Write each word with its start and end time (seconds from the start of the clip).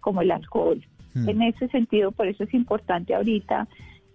como 0.00 0.22
el 0.22 0.30
alcohol. 0.30 0.82
Hmm. 1.14 1.28
En 1.28 1.42
ese 1.42 1.68
sentido, 1.68 2.12
por 2.12 2.26
eso 2.26 2.44
es 2.44 2.54
importante 2.54 3.14
ahorita 3.14 3.68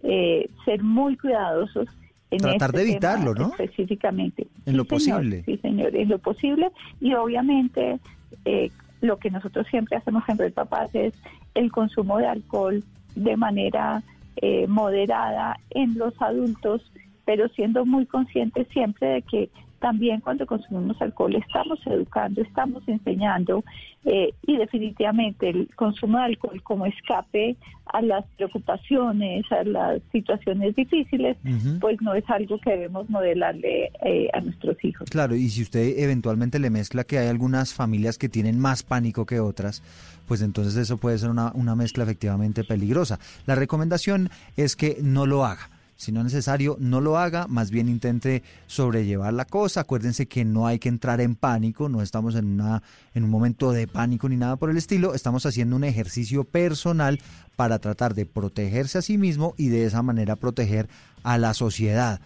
eh, 0.03 0.49
ser 0.65 0.83
muy 0.83 1.17
cuidadosos. 1.17 1.88
En 2.31 2.39
Tratar 2.39 2.71
de 2.71 2.79
este 2.79 2.92
evitarlo, 2.92 3.33
¿no? 3.33 3.51
Específicamente. 3.58 4.47
En 4.66 4.77
lo 4.77 4.85
posible. 4.85 5.43
Sí, 5.45 5.58
señor, 5.58 5.95
en 5.95 6.09
lo 6.09 6.19
posible. 6.19 6.69
Y 7.01 7.13
obviamente 7.16 8.00
eh, 8.45 8.70
lo 9.02 9.18
que 9.18 9.32
nosotros 9.32 9.66
siempre 9.70 9.97
hacemos 9.97 10.23
en 10.27 10.38
Red 10.38 10.54
Papás 10.54 10.93
es 10.93 11.14
el 11.56 11.72
consumo 11.72 12.20
de 12.20 12.28
alcohol 12.28 12.84
de 13.16 13.36
manera 13.36 14.04
eh, 14.38 14.68
moderada 14.68 15.60
en 15.72 15.98
los 15.98 16.14
adultos, 16.22 16.82
pero 17.26 17.48
siendo 17.50 17.86
muy 17.86 18.06
conscientes 18.06 18.68
siempre 18.70 19.08
de 19.08 19.22
que 19.24 19.50
también 19.80 20.21
cuando 20.21 20.46
consumimos 20.46 21.02
alcohol 21.02 21.36
estamos 21.36 21.80
educando, 21.86 22.41
estamos 22.41 22.84
enseñando 22.88 23.64
eh, 24.05 24.34
y 24.45 24.57
definitivamente 24.57 25.50
el 25.50 25.70
consumo 25.75 26.18
de 26.18 26.25
alcohol 26.25 26.62
como 26.63 26.86
escape 26.86 27.58
a 27.85 28.02
las 28.02 28.26
preocupaciones, 28.38 29.45
a 29.52 29.63
las 29.63 30.02
situaciones 30.12 30.76
difíciles, 30.76 31.38
pues 31.81 31.99
no 32.02 32.13
es 32.13 32.23
algo 32.30 32.59
que 32.59 32.71
debemos 32.71 33.09
modelarle 33.09 33.91
eh, 34.04 34.30
a 34.34 34.41
nuestros 34.41 34.77
hijos. 34.84 35.09
Claro, 35.09 35.35
y 35.35 35.49
si 35.49 35.63
usted 35.63 35.98
eventualmente 35.98 36.59
le 36.59 36.70
mezcla 36.70 37.04
que 37.04 37.18
hay 37.18 37.27
algunas 37.27 37.73
familias 37.73 38.18
que 38.18 38.30
tienen 38.30 38.59
más 38.59 38.84
pánico 38.84 39.26
que 39.26 39.40
otras, 39.40 39.82
pues 40.27 40.41
entonces 40.41 40.76
eso 40.76 40.98
puede 40.98 41.18
ser 41.18 41.30
una, 41.30 41.52
una 41.55 41.76
mezcla 41.76 42.04
efectivamente 42.04 42.63
peligrosa. 42.63 43.20
La 43.48 43.55
recomendación 43.55 44.30
es 44.55 44.76
que 44.76 44.98
no 45.02 45.26
lo 45.26 45.46
haga 45.46 45.70
si 45.99 46.13
no 46.13 46.21
es 46.21 46.27
necesario, 46.27 46.77
no 46.80 47.02
lo 47.02 47.17
haga, 47.17 47.45
más 47.49 47.71
bien 47.71 47.89
intente 47.89 48.41
sobrellevar 48.67 49.34
la 49.34 49.44
cosa. 49.44 49.81
Acuérdense 49.81 50.30
que 50.30 50.45
no 50.45 50.66
hay 50.66 50.80
que 50.80 50.88
entrar 50.88 51.20
en 51.20 51.35
pánico, 51.35 51.90
no 51.90 52.02
estamos 52.02 52.35
en, 52.35 52.45
una, 52.45 52.81
en 53.13 53.26
un 53.26 53.30
momento 53.30 53.73
de 53.73 53.85
pánico 53.85 54.30
ni 54.30 54.38
nada 54.38 54.55
por 54.55 54.70
el 54.70 54.77
estilo, 54.77 55.13
estamos 55.13 55.45
haciendo 55.45 55.76
un 55.76 55.84
ejercicio 55.84 56.45
personal 56.45 57.20
para 57.57 57.80
tratar 57.80 58.13
de 58.13 58.26
protegerse 58.26 58.99
a 58.99 59.02
sí 59.02 59.18
mismo 59.18 59.55
y 59.57 59.68
de 59.68 59.85
esa 59.85 60.01
manera 60.01 60.37
proteger 60.37 60.87
a 61.24 61.37
la 61.37 61.54
sociedad 61.54 62.21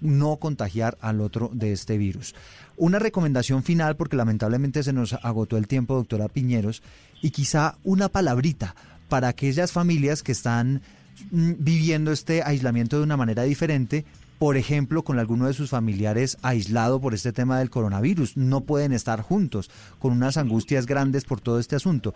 no 0.00 0.36
contagiar 0.36 0.96
al 1.00 1.20
otro 1.20 1.50
de 1.52 1.72
este 1.72 1.98
virus. 1.98 2.36
Una 2.76 3.00
recomendación 3.00 3.64
final, 3.64 3.96
porque 3.96 4.14
lamentablemente 4.14 4.84
se 4.84 4.92
nos 4.92 5.14
agotó 5.14 5.56
el 5.56 5.66
tiempo, 5.66 5.96
doctora 5.96 6.28
Piñeros, 6.28 6.80
y 7.22 7.30
quizá 7.30 7.76
una 7.82 8.08
palabrita 8.08 8.76
para 9.08 9.26
aquellas 9.26 9.72
familias 9.72 10.22
que 10.22 10.30
están 10.30 10.82
viviendo 11.30 12.12
este 12.12 12.42
aislamiento 12.42 12.98
de 12.98 13.04
una 13.04 13.16
manera 13.16 13.42
diferente, 13.42 14.04
por 14.38 14.56
ejemplo, 14.56 15.02
con 15.02 15.18
alguno 15.18 15.46
de 15.46 15.54
sus 15.54 15.70
familiares 15.70 16.38
aislado 16.42 17.00
por 17.00 17.14
este 17.14 17.32
tema 17.32 17.58
del 17.58 17.70
coronavirus. 17.70 18.36
No 18.36 18.62
pueden 18.62 18.92
estar 18.92 19.22
juntos, 19.22 19.70
con 19.98 20.12
unas 20.12 20.36
angustias 20.36 20.86
grandes 20.86 21.24
por 21.24 21.40
todo 21.40 21.58
este 21.58 21.76
asunto. 21.76 22.14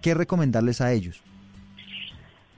¿Qué 0.00 0.14
recomendarles 0.14 0.80
a 0.80 0.92
ellos? 0.92 1.22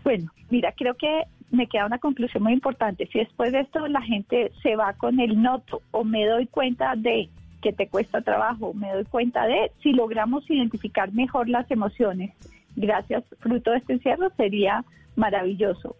Bueno, 0.04 0.30
mira, 0.50 0.72
creo 0.76 0.94
que 0.94 1.24
me 1.50 1.66
queda 1.66 1.86
una 1.86 1.98
conclusión 1.98 2.42
muy 2.42 2.52
importante. 2.52 3.08
Si 3.12 3.18
después 3.18 3.52
de 3.52 3.60
esto 3.60 3.86
la 3.88 4.02
gente 4.02 4.52
se 4.62 4.76
va 4.76 4.92
con 4.94 5.18
el 5.20 5.40
noto 5.42 5.82
o 5.90 6.04
me 6.04 6.26
doy 6.26 6.46
cuenta 6.46 6.94
de 6.96 7.28
que 7.60 7.72
te 7.72 7.88
cuesta 7.88 8.22
trabajo, 8.22 8.72
me 8.72 8.90
doy 8.92 9.04
cuenta 9.04 9.46
de, 9.46 9.72
si 9.82 9.92
logramos 9.92 10.48
identificar 10.48 11.12
mejor 11.12 11.48
las 11.48 11.70
emociones, 11.70 12.32
gracias, 12.76 13.24
fruto 13.40 13.70
de 13.70 13.78
este 13.78 13.94
encierro, 13.94 14.30
sería 14.36 14.84
maravilloso. 15.16 15.96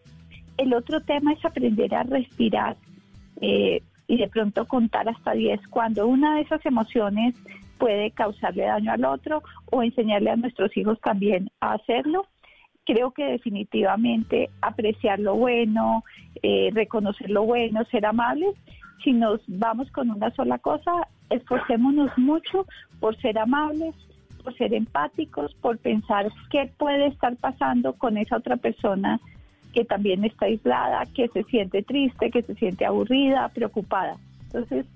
El 0.57 0.75
otro 0.75 1.01
tema 1.01 1.33
es 1.33 1.45
aprender 1.45 1.95
a 1.95 2.03
respirar 2.03 2.77
eh, 3.41 3.83
y 4.07 4.17
de 4.17 4.29
pronto 4.29 4.67
contar 4.67 5.09
hasta 5.09 5.33
10 5.33 5.69
cuando 5.69 6.07
una 6.07 6.37
de 6.37 6.43
esas 6.43 6.65
emociones 6.67 7.35
puede 7.79 8.11
causarle 8.11 8.65
daño 8.65 8.93
al 8.93 9.05
otro 9.05 9.43
o 9.71 9.83
enseñarle 9.83 10.31
a 10.31 10.37
nuestros 10.37 10.77
hijos 10.77 11.01
también 11.01 11.51
a 11.61 11.75
hacerlo. 11.75 12.27
Creo 12.85 13.13
que 13.13 13.25
definitivamente 13.25 14.51
apreciar 14.61 15.19
lo 15.19 15.35
bueno, 15.35 16.05
eh, 16.43 16.71
reconocer 16.75 17.31
lo 17.31 17.45
bueno, 17.45 17.85
ser 17.85 18.05
amables. 18.05 18.55
Si 19.03 19.13
nos 19.13 19.41
vamos 19.47 19.91
con 19.93 20.11
una 20.11 20.31
sola 20.33 20.59
cosa, 20.59 20.93
esforcémonos 21.31 22.17
mucho 22.19 22.67
por 23.01 23.17
ser 23.21 23.39
amables, 23.39 23.95
por 24.41 24.55
ser 24.57 24.75
empáticos, 24.75 25.55
por 25.55 25.79
pensar 25.79 26.29
qué 26.51 26.71
puede 26.79 27.07
estar 27.07 27.37
pasando 27.37 27.95
con 27.95 28.17
esa 28.17 28.37
otra 28.37 28.57
persona 28.57 29.21
que 29.73 29.85
también 29.85 30.25
está 30.25 30.47
aislada, 30.47 31.07
que 31.15 31.29
se 31.29 31.45
siente 31.45 31.83
triste, 31.83 32.31
que 32.31 32.43
se 32.43 32.55
siente 32.55 32.85
aburrida, 32.85 33.49
preocupada. 33.51 34.17
Entonces, 34.45 34.87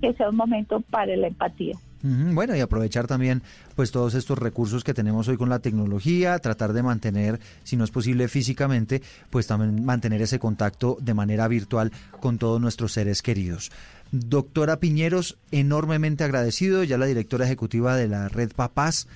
que 0.00 0.12
sea 0.14 0.30
un 0.30 0.36
momento 0.36 0.80
para 0.80 1.16
la 1.16 1.28
empatía. 1.28 1.74
Bueno, 2.02 2.56
y 2.56 2.60
aprovechar 2.60 3.06
también 3.06 3.42
pues 3.76 3.92
todos 3.92 4.14
estos 4.14 4.36
recursos 4.36 4.82
que 4.82 4.92
tenemos 4.92 5.28
hoy 5.28 5.36
con 5.36 5.48
la 5.48 5.60
tecnología, 5.60 6.38
tratar 6.40 6.72
de 6.72 6.82
mantener, 6.82 7.38
si 7.62 7.76
no 7.76 7.84
es 7.84 7.92
posible 7.92 8.26
físicamente, 8.26 9.02
pues 9.30 9.46
también 9.46 9.84
mantener 9.84 10.20
ese 10.20 10.40
contacto 10.40 10.98
de 11.00 11.14
manera 11.14 11.46
virtual 11.46 11.92
con 12.20 12.38
todos 12.38 12.60
nuestros 12.60 12.92
seres 12.92 13.22
queridos. 13.22 13.70
Doctora 14.10 14.80
Piñeros, 14.80 15.38
enormemente 15.52 16.24
agradecido, 16.24 16.82
ya 16.82 16.98
la 16.98 17.06
directora 17.06 17.46
ejecutiva 17.46 17.96
de 17.96 18.08
la 18.08 18.28
Red 18.28 18.50
Papás, 18.54 19.06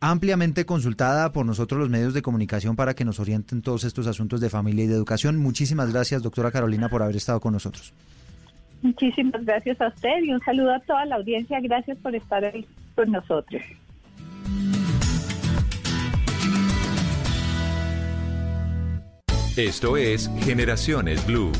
ampliamente 0.00 0.64
consultada 0.64 1.32
por 1.32 1.44
nosotros 1.44 1.80
los 1.80 1.90
medios 1.90 2.14
de 2.14 2.22
comunicación 2.22 2.76
para 2.76 2.94
que 2.94 3.04
nos 3.04 3.18
orienten 3.18 3.62
todos 3.62 3.82
estos 3.82 4.06
asuntos 4.06 4.40
de 4.40 4.48
familia 4.48 4.84
y 4.84 4.88
de 4.88 4.94
educación. 4.94 5.38
Muchísimas 5.38 5.92
gracias, 5.92 6.22
doctora 6.22 6.52
Carolina, 6.52 6.88
por 6.88 7.02
haber 7.02 7.16
estado 7.16 7.40
con 7.40 7.52
nosotros. 7.52 7.92
Muchísimas 8.82 9.44
gracias 9.44 9.80
a 9.80 9.88
usted 9.88 10.22
y 10.22 10.32
un 10.32 10.40
saludo 10.40 10.74
a 10.74 10.80
toda 10.80 11.04
la 11.06 11.16
audiencia. 11.16 11.60
Gracias 11.60 11.96
por 11.98 12.14
estar 12.14 12.44
ahí 12.44 12.66
con 12.94 13.10
nosotros. 13.12 13.62
Esto 19.56 19.96
es 19.98 20.30
Generaciones 20.40 21.26
Blue. 21.26 21.52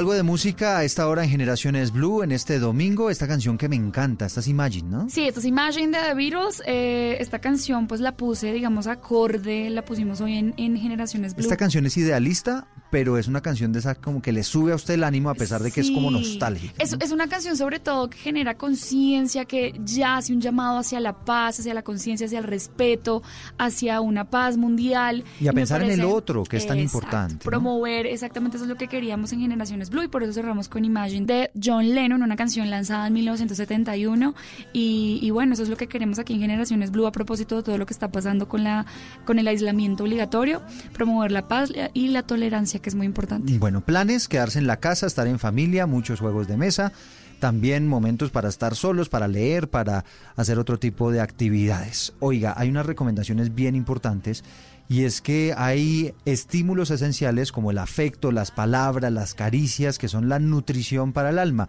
Algo 0.00 0.14
de 0.14 0.22
música 0.22 0.78
a 0.78 0.84
esta 0.84 1.06
hora 1.06 1.24
en 1.24 1.28
Generaciones 1.28 1.92
Blue, 1.92 2.22
en 2.22 2.32
este 2.32 2.58
domingo, 2.58 3.10
esta 3.10 3.28
canción 3.28 3.58
que 3.58 3.68
me 3.68 3.76
encanta, 3.76 4.24
esta 4.24 4.40
es 4.40 4.48
Imagine, 4.48 4.88
¿no? 4.88 5.10
Sí, 5.10 5.28
esta 5.28 5.40
es 5.40 5.46
Imagine 5.46 5.88
de 5.88 6.02
The 6.02 6.14
Beatles, 6.14 6.62
eh, 6.64 7.18
esta 7.20 7.38
canción 7.38 7.86
pues 7.86 8.00
la 8.00 8.16
puse, 8.16 8.50
digamos, 8.50 8.86
acorde, 8.86 9.68
la 9.68 9.84
pusimos 9.84 10.22
hoy 10.22 10.38
en, 10.38 10.54
en 10.56 10.78
Generaciones 10.78 11.34
Blue. 11.34 11.42
Esta 11.42 11.58
canción 11.58 11.84
es 11.84 11.98
idealista, 11.98 12.66
pero 12.90 13.18
es 13.18 13.28
una 13.28 13.42
canción 13.42 13.72
de 13.72 13.80
esa 13.80 13.94
como 13.94 14.22
que 14.22 14.32
le 14.32 14.42
sube 14.42 14.72
a 14.72 14.74
usted 14.74 14.94
el 14.94 15.04
ánimo 15.04 15.28
a 15.28 15.34
pesar 15.34 15.62
de 15.62 15.70
que 15.70 15.82
es 15.82 15.90
como 15.90 16.10
nostálgica. 16.10 16.82
Es, 16.82 16.96
es 16.98 17.12
una 17.12 17.28
canción 17.28 17.58
sobre 17.58 17.78
todo 17.78 18.08
que 18.08 18.16
genera 18.16 18.56
conciencia, 18.56 19.44
que 19.44 19.78
ya 19.84 20.16
hace 20.16 20.32
un 20.32 20.40
llamado 20.40 20.78
hacia 20.78 20.98
la 21.00 21.12
paz, 21.12 21.60
hacia 21.60 21.74
la 21.74 21.82
conciencia, 21.82 22.26
hacia 22.26 22.38
el 22.38 22.44
respeto, 22.44 23.22
hacia 23.58 24.00
una 24.00 24.30
paz 24.30 24.56
mundial. 24.56 25.24
Y 25.38 25.48
a 25.48 25.52
pensar 25.52 25.82
en 25.82 25.90
el 25.90 26.04
otro, 26.04 26.44
que 26.44 26.56
es 26.56 26.66
tan 26.66 26.78
importante. 26.78 27.44
Promover, 27.44 28.06
exactamente 28.06 28.56
eso 28.56 28.64
es 28.64 28.70
lo 28.70 28.76
que 28.76 28.88
queríamos 28.88 29.30
en 29.34 29.40
Generaciones 29.40 29.89
Blue 29.90 30.02
y 30.04 30.08
por 30.08 30.22
eso 30.22 30.32
cerramos 30.32 30.68
con 30.68 30.84
Imagine 30.84 31.26
de 31.26 31.50
John 31.62 31.94
Lennon, 31.94 32.22
una 32.22 32.36
canción 32.36 32.70
lanzada 32.70 33.08
en 33.08 33.12
1971 33.14 34.34
y, 34.72 35.18
y 35.20 35.30
bueno, 35.30 35.54
eso 35.54 35.62
es 35.62 35.68
lo 35.68 35.76
que 35.76 35.88
queremos 35.88 36.18
aquí 36.18 36.34
en 36.34 36.40
Generaciones 36.40 36.90
Blue 36.90 37.06
a 37.06 37.12
propósito 37.12 37.56
de 37.56 37.62
todo 37.62 37.78
lo 37.78 37.86
que 37.86 37.92
está 37.92 38.10
pasando 38.10 38.48
con, 38.48 38.64
la, 38.64 38.86
con 39.24 39.38
el 39.38 39.48
aislamiento 39.48 40.04
obligatorio, 40.04 40.62
promover 40.92 41.32
la 41.32 41.48
paz 41.48 41.70
y 41.92 42.08
la 42.08 42.22
tolerancia 42.22 42.80
que 42.80 42.88
es 42.88 42.94
muy 42.94 43.06
importante. 43.06 43.58
Bueno, 43.58 43.80
planes, 43.80 44.28
quedarse 44.28 44.58
en 44.58 44.66
la 44.66 44.78
casa, 44.78 45.06
estar 45.06 45.26
en 45.26 45.38
familia, 45.38 45.86
muchos 45.86 46.20
juegos 46.20 46.46
de 46.48 46.56
mesa, 46.56 46.92
también 47.40 47.88
momentos 47.88 48.30
para 48.30 48.48
estar 48.48 48.76
solos, 48.76 49.08
para 49.08 49.26
leer, 49.26 49.68
para 49.68 50.04
hacer 50.36 50.58
otro 50.58 50.78
tipo 50.78 51.10
de 51.10 51.20
actividades. 51.20 52.12
Oiga, 52.20 52.54
hay 52.56 52.68
unas 52.68 52.86
recomendaciones 52.86 53.54
bien 53.54 53.74
importantes 53.74 54.44
y 54.90 55.04
es 55.04 55.20
que 55.20 55.54
hay 55.56 56.14
estímulos 56.24 56.90
esenciales 56.90 57.52
como 57.52 57.70
el 57.70 57.78
afecto, 57.78 58.32
las 58.32 58.50
palabras, 58.50 59.12
las 59.12 59.34
caricias, 59.34 59.98
que 59.98 60.08
son 60.08 60.28
la 60.28 60.40
nutrición 60.40 61.12
para 61.12 61.30
el 61.30 61.38
alma. 61.38 61.68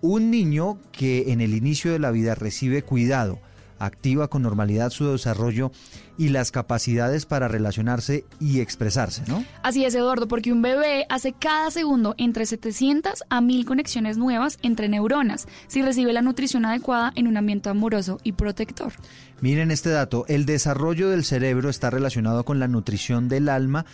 Un 0.00 0.32
niño 0.32 0.80
que 0.90 1.30
en 1.30 1.40
el 1.40 1.54
inicio 1.54 1.92
de 1.92 2.00
la 2.00 2.10
vida 2.10 2.34
recibe 2.34 2.82
cuidado, 2.82 3.38
activa 3.78 4.28
con 4.28 4.42
normalidad 4.42 4.90
su 4.90 5.10
desarrollo 5.10 5.70
y 6.16 6.30
las 6.30 6.50
capacidades 6.50 7.26
para 7.26 7.48
relacionarse 7.48 8.24
y 8.40 8.60
expresarse, 8.60 9.22
¿no? 9.28 9.44
Así 9.62 9.84
es, 9.84 9.94
Eduardo, 9.94 10.28
porque 10.28 10.52
un 10.52 10.62
bebé 10.62 11.06
hace 11.08 11.32
cada 11.32 11.70
segundo 11.70 12.14
entre 12.18 12.46
700 12.46 13.24
a 13.28 13.40
1000 13.40 13.64
conexiones 13.64 14.18
nuevas 14.18 14.58
entre 14.62 14.88
neuronas 14.88 15.46
si 15.68 15.82
recibe 15.82 16.12
la 16.12 16.22
nutrición 16.22 16.64
adecuada 16.64 17.12
en 17.14 17.28
un 17.28 17.36
ambiente 17.36 17.68
amoroso 17.68 18.18
y 18.24 18.32
protector. 18.32 18.92
Miren 19.40 19.70
este 19.70 19.90
dato, 19.90 20.24
el 20.28 20.46
desarrollo 20.46 21.10
del 21.10 21.24
cerebro 21.24 21.70
está 21.70 21.90
relacionado 21.90 22.44
con 22.44 22.58
la 22.58 22.68
nutrición 22.68 23.28
del 23.28 23.48
alma 23.48 23.86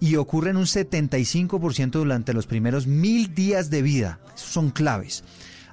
y 0.00 0.16
ocurre 0.16 0.50
en 0.50 0.56
un 0.56 0.64
75% 0.64 1.92
durante 1.92 2.32
los 2.32 2.46
primeros 2.46 2.88
mil 2.88 3.32
días 3.36 3.70
de 3.70 3.82
vida. 3.82 4.18
Esos 4.34 4.48
son 4.48 4.70
claves. 4.70 5.22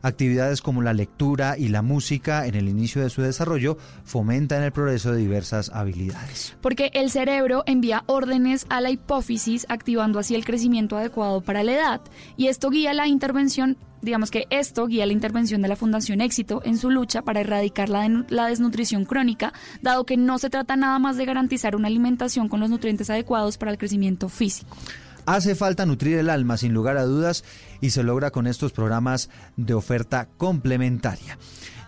Actividades 0.02 0.62
como 0.62 0.82
la 0.82 0.94
lectura 0.94 1.58
y 1.58 1.70
la 1.70 1.82
música 1.82 2.46
en 2.46 2.56
el 2.56 2.70
inicio 2.70 3.02
de 3.02 3.10
su 3.10 3.22
desarrollo 3.22 3.78
fomentan 4.04 4.64
el 4.64 4.72
progreso 4.72 5.12
de 5.12 5.20
diversas 5.20 5.70
habilidades. 5.70 6.56
Porque 6.62 6.92
el 6.94 7.12
cerebro 7.12 7.64
envía 7.66 8.04
órdenes 8.08 8.66
a 8.70 8.82
la 8.82 8.90
hipófisis, 8.90 9.66
activando 9.70 10.20
así 10.20 10.36
el 10.36 10.46
crecimiento 10.46 10.98
adecuado 10.98 11.42
para 11.42 11.64
la 11.64 11.74
edad, 11.74 12.02
y 12.38 12.48
esto 12.48 12.70
guía 12.70 12.94
la 12.94 13.08
intervención 13.08 13.78
digamos 14.02 14.32
que 14.32 14.48
esto 14.50 14.88
guía 14.88 15.06
la 15.06 15.14
intervención 15.14 15.62
de 15.62 15.68
la 15.68 15.76
Fundación 15.76 16.22
Éxito 16.22 16.62
en 16.64 16.78
su 16.78 16.90
lucha 16.90 17.22
para 17.22 17.42
erradicar 17.42 17.90
la, 17.90 18.08
la, 18.30 18.48
desnutrición 18.48 19.06
crónica, 19.06 19.54
dado 19.82 20.06
que 20.06 20.18
no 20.18 20.38
se 20.38 20.50
trata 20.50 20.76
nada 20.76 21.00
más 21.00 21.18
de 21.18 21.26
garantizar 21.26 21.76
una 21.76 21.88
alimentación 21.88 22.48
con 22.48 22.60
los 22.60 22.70
nutrientes 22.70 23.10
adecuados 23.10 23.58
para 23.58 23.72
el 23.72 23.78
crecimiento 23.78 24.30
físico. 24.30 24.76
Hace 25.30 25.54
falta 25.54 25.86
nutrir 25.86 26.18
el 26.18 26.28
alma, 26.28 26.58
sin 26.58 26.74
lugar 26.74 26.98
a 26.98 27.04
dudas, 27.04 27.44
y 27.82 27.92
se 27.92 28.02
logra 28.02 28.32
con 28.32 28.48
estos 28.48 28.72
programas 28.72 29.30
de 29.58 29.76
oferta 29.76 30.28
complementaria. 30.38 31.38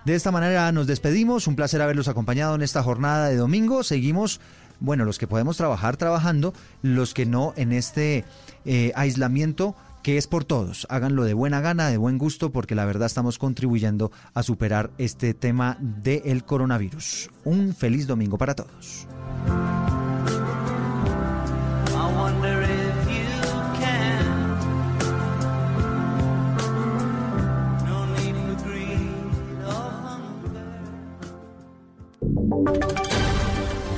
De 0.05 0.13
esta 0.13 0.29
manera 0.29 0.71
nos 0.71 0.85
despedimos, 0.85 1.47
un 1.47 1.55
placer 1.55 1.81
haberlos 1.81 2.07
acompañado 2.07 2.53
en 2.53 2.61
esta 2.61 2.83
jornada 2.83 3.29
de 3.29 3.37
domingo. 3.37 3.81
Seguimos, 3.81 4.41
bueno, 4.79 5.05
los 5.05 5.17
que 5.17 5.25
podemos 5.25 5.57
trabajar 5.57 5.97
trabajando, 5.97 6.53
los 6.83 7.15
que 7.15 7.25
no 7.25 7.55
en 7.57 7.71
este 7.71 8.25
eh, 8.65 8.91
aislamiento 8.93 9.75
que 10.03 10.19
es 10.19 10.27
por 10.27 10.45
todos. 10.45 10.85
Háganlo 10.91 11.23
de 11.23 11.33
buena 11.33 11.61
gana, 11.61 11.89
de 11.89 11.97
buen 11.97 12.19
gusto, 12.19 12.51
porque 12.51 12.75
la 12.75 12.85
verdad 12.85 13.07
estamos 13.07 13.39
contribuyendo 13.39 14.11
a 14.35 14.43
superar 14.43 14.91
este 14.99 15.33
tema 15.33 15.77
del 15.79 16.43
coronavirus. 16.43 17.31
Un 17.43 17.73
feliz 17.73 18.05
domingo 18.05 18.37
para 18.37 18.53
todos. 18.53 19.07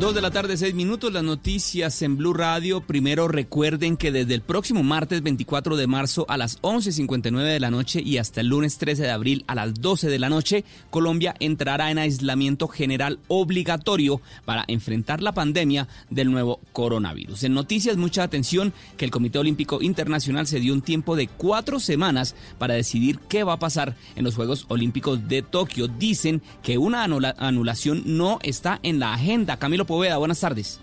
Dos 0.00 0.12
de 0.12 0.20
la 0.20 0.32
tarde, 0.32 0.56
seis 0.56 0.74
minutos, 0.74 1.12
las 1.12 1.22
noticias 1.22 2.02
en 2.02 2.16
Blue 2.16 2.34
Radio. 2.34 2.80
Primero 2.80 3.28
recuerden 3.28 3.96
que 3.96 4.10
desde 4.10 4.34
el 4.34 4.40
próximo 4.40 4.82
martes 4.82 5.22
24 5.22 5.76
de 5.76 5.86
marzo 5.86 6.26
a 6.28 6.36
las 6.36 6.60
11.59 6.62 7.44
de 7.44 7.60
la 7.60 7.70
noche 7.70 8.02
y 8.04 8.18
hasta 8.18 8.40
el 8.40 8.48
lunes 8.48 8.76
13 8.78 9.04
de 9.04 9.10
abril 9.12 9.44
a 9.46 9.54
las 9.54 9.74
12 9.74 10.08
de 10.08 10.18
la 10.18 10.28
noche, 10.28 10.64
Colombia 10.90 11.36
entrará 11.38 11.92
en 11.92 11.98
aislamiento 11.98 12.66
general 12.66 13.20
obligatorio 13.28 14.20
para 14.44 14.64
enfrentar 14.66 15.22
la 15.22 15.32
pandemia 15.32 15.86
del 16.10 16.32
nuevo 16.32 16.58
coronavirus. 16.72 17.44
En 17.44 17.54
noticias, 17.54 17.96
mucha 17.96 18.24
atención 18.24 18.72
que 18.96 19.04
el 19.04 19.12
Comité 19.12 19.38
Olímpico 19.38 19.80
Internacional 19.80 20.48
se 20.48 20.58
dio 20.58 20.74
un 20.74 20.82
tiempo 20.82 21.14
de 21.14 21.28
cuatro 21.28 21.78
semanas 21.78 22.34
para 22.58 22.74
decidir 22.74 23.20
qué 23.28 23.44
va 23.44 23.54
a 23.54 23.58
pasar 23.60 23.94
en 24.16 24.24
los 24.24 24.34
Juegos 24.34 24.66
Olímpicos 24.68 25.28
de 25.28 25.42
Tokio. 25.42 25.86
Dicen 25.86 26.42
que 26.64 26.78
una 26.78 27.04
anulación 27.04 28.02
no 28.04 28.40
está 28.42 28.80
en 28.82 28.98
la 28.98 29.14
agenda. 29.14 29.56
Camilo 29.56 29.83
Poveda, 29.84 30.16
buenas 30.18 30.40
tardes. 30.40 30.80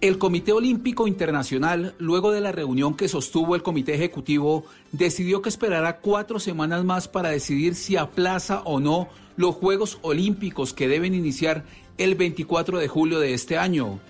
El 0.00 0.16
Comité 0.16 0.52
Olímpico 0.52 1.06
Internacional, 1.06 1.94
luego 1.98 2.30
de 2.30 2.40
la 2.40 2.52
reunión 2.52 2.94
que 2.94 3.06
sostuvo 3.06 3.54
el 3.54 3.62
Comité 3.62 3.94
Ejecutivo, 3.94 4.64
decidió 4.92 5.42
que 5.42 5.50
esperará 5.50 5.98
cuatro 5.98 6.40
semanas 6.40 6.84
más 6.84 7.06
para 7.06 7.28
decidir 7.28 7.74
si 7.74 7.96
aplaza 7.96 8.62
o 8.64 8.80
no 8.80 9.08
los 9.36 9.54
Juegos 9.56 9.98
Olímpicos 10.00 10.72
que 10.72 10.88
deben 10.88 11.14
iniciar 11.14 11.64
el 11.98 12.14
24 12.14 12.78
de 12.78 12.88
julio 12.88 13.20
de 13.20 13.34
este 13.34 13.58
año. 13.58 14.00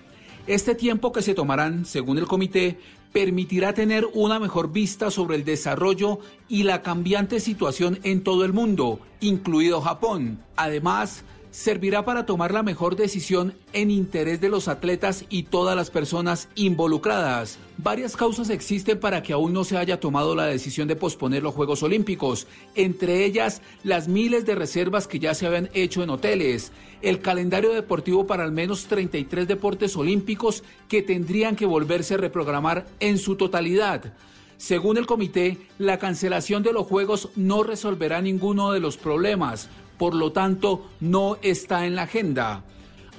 Este 0.47 0.75
tiempo 0.75 1.11
que 1.11 1.21
se 1.21 1.33
tomarán, 1.33 1.85
según 1.85 2.17
el 2.17 2.25
comité, 2.25 2.79
permitirá 3.11 3.73
tener 3.73 4.07
una 4.13 4.39
mejor 4.39 4.71
vista 4.71 5.11
sobre 5.11 5.35
el 5.35 5.43
desarrollo 5.43 6.19
y 6.47 6.63
la 6.63 6.81
cambiante 6.81 7.39
situación 7.39 7.99
en 8.03 8.23
todo 8.23 8.45
el 8.45 8.53
mundo, 8.53 8.99
incluido 9.19 9.81
Japón. 9.81 10.39
Además, 10.55 11.23
servirá 11.51 12.05
para 12.05 12.25
tomar 12.25 12.53
la 12.53 12.63
mejor 12.63 12.95
decisión 12.95 13.53
en 13.73 13.91
interés 13.91 14.39
de 14.41 14.49
los 14.49 14.67
atletas 14.67 15.25
y 15.29 15.43
todas 15.43 15.75
las 15.75 15.91
personas 15.91 16.47
involucradas. 16.55 17.59
Varias 17.77 18.15
causas 18.15 18.49
existen 18.49 18.99
para 18.99 19.21
que 19.21 19.33
aún 19.33 19.53
no 19.53 19.63
se 19.63 19.77
haya 19.77 19.99
tomado 19.99 20.33
la 20.33 20.45
decisión 20.45 20.87
de 20.87 20.95
posponer 20.95 21.43
los 21.43 21.53
Juegos 21.53 21.83
Olímpicos, 21.83 22.47
entre 22.75 23.25
ellas 23.25 23.61
las 23.83 24.07
miles 24.07 24.45
de 24.45 24.55
reservas 24.55 25.07
que 25.07 25.19
ya 25.19 25.33
se 25.33 25.45
habían 25.45 25.69
hecho 25.73 26.03
en 26.03 26.09
hoteles, 26.09 26.71
el 27.01 27.19
calendario 27.19 27.73
deportivo 27.73 28.25
para 28.25 28.43
al 28.43 28.51
menos 28.51 28.85
33 28.85 29.47
deportes 29.47 29.95
olímpicos 29.97 30.63
que 30.87 31.01
tendrían 31.01 31.55
que 31.55 31.65
volverse 31.65 32.13
a 32.13 32.17
reprogramar 32.17 32.85
en 32.99 33.17
su 33.17 33.35
totalidad. 33.35 34.13
Según 34.61 34.97
el 34.97 35.07
comité, 35.07 35.57
la 35.79 35.97
cancelación 35.97 36.61
de 36.61 36.71
los 36.71 36.85
Juegos 36.85 37.29
no 37.35 37.63
resolverá 37.63 38.21
ninguno 38.21 38.71
de 38.71 38.79
los 38.79 38.95
problemas, 38.95 39.69
por 40.01 40.15
lo 40.15 40.31
tanto 40.31 40.87
no 40.99 41.37
está 41.43 41.85
en 41.85 41.93
la 41.93 42.01
agenda. 42.01 42.63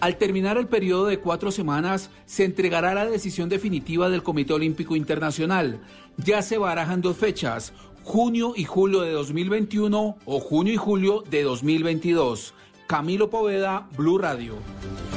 Al 0.01 0.17
terminar 0.17 0.59
el 0.59 0.67
periodo 0.67 1.07
de 1.07 1.21
cuatro 1.21 1.53
semanas, 1.53 2.11
se 2.27 2.45
entregará 2.45 2.93
la 2.93 3.07
decisión 3.07 3.49
definitiva 3.49 4.11
del 4.11 4.25
Comité 4.25 4.53
Olímpico 4.53 4.97
Internacional. 4.97 5.81
Ya 6.17 6.43
se 6.43 6.59
barajan 6.59 7.01
dos 7.01 7.17
fechas, 7.17 7.73
junio 8.03 8.55
y 8.57 8.65
julio 8.65 9.03
de 9.03 9.13
2021 9.13 10.17
o 10.25 10.41
junio 10.41 10.73
y 10.73 10.77
julio 10.77 11.23
de 11.31 11.45
2022. 11.45 12.53
Camilo 12.93 13.31
Poveda, 13.31 13.89
Blue 13.97 14.19
Radio. 14.19 14.57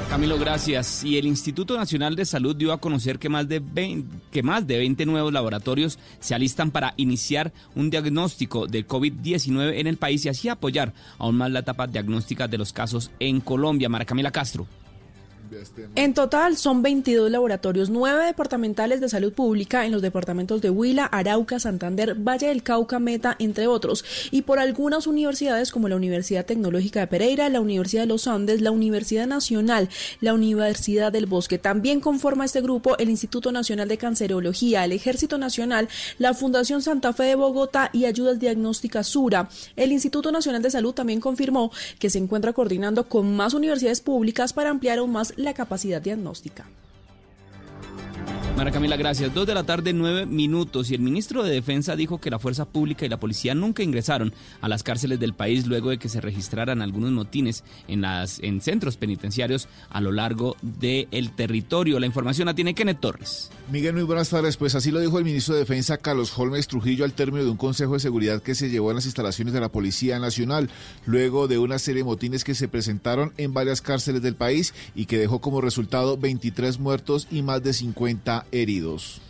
Camilo, 0.10 0.40
gracias. 0.40 1.04
Y 1.04 1.18
el 1.18 1.26
Instituto 1.26 1.76
Nacional 1.76 2.16
de 2.16 2.24
Salud 2.24 2.56
dio 2.56 2.72
a 2.72 2.80
conocer 2.80 3.20
que 3.20 3.28
más 3.28 3.50
de 3.50 3.60
20, 3.60 4.16
que 4.32 4.44
más 4.44 4.66
de 4.66 4.78
20 4.78 5.06
nuevos 5.06 5.34
laboratorios 5.34 6.00
se 6.22 6.34
alistan 6.34 6.72
para 6.72 6.94
iniciar 6.96 7.52
un 7.76 7.90
diagnóstico 7.90 8.66
de 8.66 8.88
COVID-19 8.88 9.78
en 9.78 9.88
el 9.88 9.98
país 9.98 10.26
y 10.26 10.30
así 10.30 10.48
apoyar 10.48 10.94
aún 11.18 11.36
más 11.36 11.52
la 11.52 11.60
etapa 11.60 11.86
diagnóstica 11.86 12.48
de 12.48 12.58
los 12.58 12.72
casos 12.72 13.12
en 13.20 13.42
Colombia. 13.42 13.90
Mara 13.90 14.06
Camila 14.06 14.32
Castro. 14.32 14.68
En 15.96 16.14
total 16.14 16.58
son 16.58 16.82
22 16.82 17.32
laboratorios, 17.32 17.90
9 17.90 18.26
departamentales 18.26 19.02
de 19.02 19.10
salud 19.10 19.34
pública 19.34 19.86
en 19.86 19.92
los 19.92 20.02
departamentos 20.02 20.62
de 20.62 20.70
Huila, 20.70 21.06
Arauca, 21.06 21.60
Santander, 21.60 22.16
Valle 22.16 22.48
del 22.48 22.64
Cauca, 22.64 23.00
Meta, 23.00 23.36
entre 23.40 23.68
otros, 23.68 24.04
y 24.32 24.44
por 24.44 24.60
algunas 24.60 25.08
universidades 25.08 25.72
como 25.72 25.90
la 25.90 25.96
Universidad 25.96 26.46
Tecnológica 26.46 27.02
de 27.02 27.08
Pereira, 27.08 27.50
la 27.50 27.62
Universidad 27.62 28.04
de 28.04 28.08
los 28.08 28.28
Andes, 28.28 28.62
la 28.62 28.72
Universidad 28.72 29.28
Nacional, 29.28 29.90
la 30.22 30.34
Universidad 30.34 31.12
del 31.12 31.26
Bosque. 31.26 31.58
También 31.58 32.00
conforma 32.00 32.46
este 32.46 32.62
grupo 32.62 32.98
el 32.98 33.10
Instituto 33.10 33.52
Nacional 33.52 33.88
de 33.88 33.98
Cancerología, 33.98 34.86
el 34.86 34.92
Ejército 34.92 35.38
Nacional, 35.38 35.88
la 36.18 36.34
Fundación 36.34 36.82
Santa 36.82 37.14
Fe 37.14 37.24
de 37.24 37.36
Bogotá 37.36 37.90
y 37.94 38.06
Ayudas 38.06 38.40
Diagnósticas 38.40 39.08
Sura. 39.08 39.50
El 39.76 39.92
Instituto 39.92 40.32
Nacional 40.32 40.62
de 40.62 40.72
Salud 40.72 40.94
también 40.94 41.20
confirmó 41.20 41.72
que 42.00 42.10
se 42.10 42.18
encuentra 42.18 42.54
coordinando 42.54 43.08
con 43.08 43.36
más 43.36 43.54
universidades 43.54 44.02
públicas 44.02 44.54
para 44.54 44.70
ampliar 44.70 45.00
aún 45.00 45.12
más 45.12 45.34
la 45.36 45.54
capacidad 45.54 46.02
diagnóstica. 46.02 46.66
Mara 48.56 48.72
Camila, 48.72 48.96
gracias. 48.96 49.34
Dos 49.34 49.46
de 49.46 49.54
la 49.54 49.64
tarde, 49.64 49.92
nueve 49.92 50.26
minutos. 50.26 50.90
Y 50.90 50.96
el 50.96 51.02
ministro 51.02 51.44
de 51.44 51.52
Defensa 51.52 51.98
dijo 51.98 52.22
que 52.22 52.32
la 52.32 52.40
fuerza 52.40 52.64
pública 52.64 53.06
y 53.06 53.10
la 53.10 53.20
policía 53.20 53.54
nunca 53.54 53.84
ingresaron 53.84 54.34
a 54.62 54.70
las 54.70 54.82
cárceles 54.82 55.20
del 55.20 55.34
país 55.34 55.68
luego 55.68 55.90
de 55.90 55.98
que 55.98 56.08
se 56.08 56.22
registraran 56.22 56.82
algunos 56.82 57.12
motines 57.12 57.66
en, 57.90 58.00
las, 58.00 58.40
en 58.40 58.62
centros 58.62 58.96
penitenciarios 58.96 59.68
a 59.90 60.00
lo 60.00 60.14
largo 60.14 60.56
del 60.62 61.34
territorio. 61.36 62.00
La 62.00 62.06
información 62.06 62.46
la 62.46 62.56
tiene 62.56 62.74
Kenneth 62.74 63.02
Torres. 63.02 63.52
Miguel, 63.70 63.94
muy 63.94 64.04
buenas 64.04 64.30
tardes. 64.30 64.56
Pues 64.56 64.74
así 64.74 64.90
lo 64.90 65.02
dijo 65.02 65.20
el 65.20 65.26
ministro 65.26 65.56
de 65.56 65.60
Defensa, 65.60 65.98
Carlos 65.98 66.32
Holmes 66.38 66.70
Trujillo, 66.70 67.04
al 67.04 67.12
término 67.12 67.44
de 67.44 67.52
un 67.52 67.58
consejo 67.58 67.96
de 67.96 68.00
seguridad 68.00 68.42
que 68.42 68.56
se 68.56 68.70
llevó 68.70 68.90
en 68.90 68.96
las 68.96 69.06
instalaciones 69.06 69.54
de 69.54 69.60
la 69.60 69.70
Policía 69.70 70.18
Nacional, 70.18 70.70
luego 71.06 71.50
de 71.50 71.58
una 71.58 71.78
serie 71.78 72.04
de 72.04 72.06
motines 72.06 72.46
que 72.46 72.56
se 72.56 72.70
presentaron 72.70 73.34
en 73.36 73.54
varias 73.54 73.82
cárceles 73.82 74.22
del 74.22 74.36
país 74.36 74.74
y 74.96 75.08
que 75.08 75.18
dejó 75.18 75.42
como 75.42 75.60
resultado 75.60 76.16
23 76.16 76.80
muertos 76.80 77.28
y 77.30 77.42
más 77.42 77.62
de 77.62 77.74
50 77.74 78.45
heridos. 78.52 79.22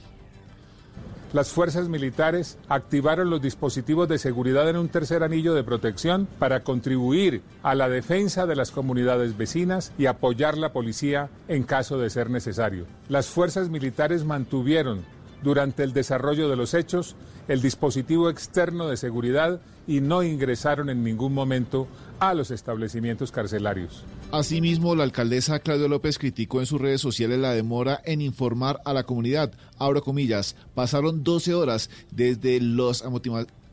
Las 1.34 1.50
fuerzas 1.50 1.90
militares 1.90 2.58
activaron 2.70 3.30
los 3.30 3.42
dispositivos 3.42 4.08
de 4.08 4.20
seguridad 4.20 4.70
en 4.70 4.78
un 4.78 4.88
tercer 4.88 5.22
anillo 5.22 5.54
de 5.54 5.66
protección 5.66 6.30
para 6.40 6.62
contribuir 6.62 7.42
a 7.62 7.76
la 7.76 7.90
defensa 7.90 8.46
de 8.46 8.56
las 8.56 8.72
comunidades 8.72 9.36
vecinas 9.36 9.92
y 9.98 10.06
apoyar 10.06 10.58
la 10.58 10.72
policía 10.72 11.30
en 11.50 11.64
caso 11.64 11.98
de 11.98 12.10
ser 12.10 12.30
necesario. 12.30 12.86
Las 13.10 13.28
fuerzas 13.28 13.70
militares 13.70 14.24
mantuvieron 14.24 15.04
durante 15.46 15.84
el 15.84 15.94
desarrollo 15.94 16.50
de 16.50 16.56
los 16.56 16.74
hechos 16.74 17.16
el 17.48 17.62
dispositivo 17.62 18.30
externo 18.30 18.88
de 18.88 18.98
seguridad 18.98 19.62
y 19.88 20.02
no 20.02 20.24
ingresaron 20.24 20.90
en 20.90 21.04
ningún 21.04 21.34
momento 21.34 21.88
a 22.20 22.34
los 22.34 22.50
establecimientos 22.50 23.32
carcelarios. 23.32 24.04
Asimismo, 24.32 24.96
la 24.96 25.04
alcaldesa 25.04 25.60
Claudia 25.60 25.88
López 25.88 26.18
criticó 26.18 26.60
en 26.60 26.66
sus 26.66 26.82
redes 26.82 27.00
sociales 27.00 27.38
la 27.38 27.54
demora 27.54 28.02
en 28.04 28.22
informar 28.22 28.82
a 28.84 28.94
la 28.94 29.04
comunidad. 29.04 29.54
Abro 29.78 30.02
comillas, 30.02 30.56
pasaron 30.74 31.24
12 31.24 31.54
horas 31.54 31.92
desde 32.12 32.60
los 32.60 33.04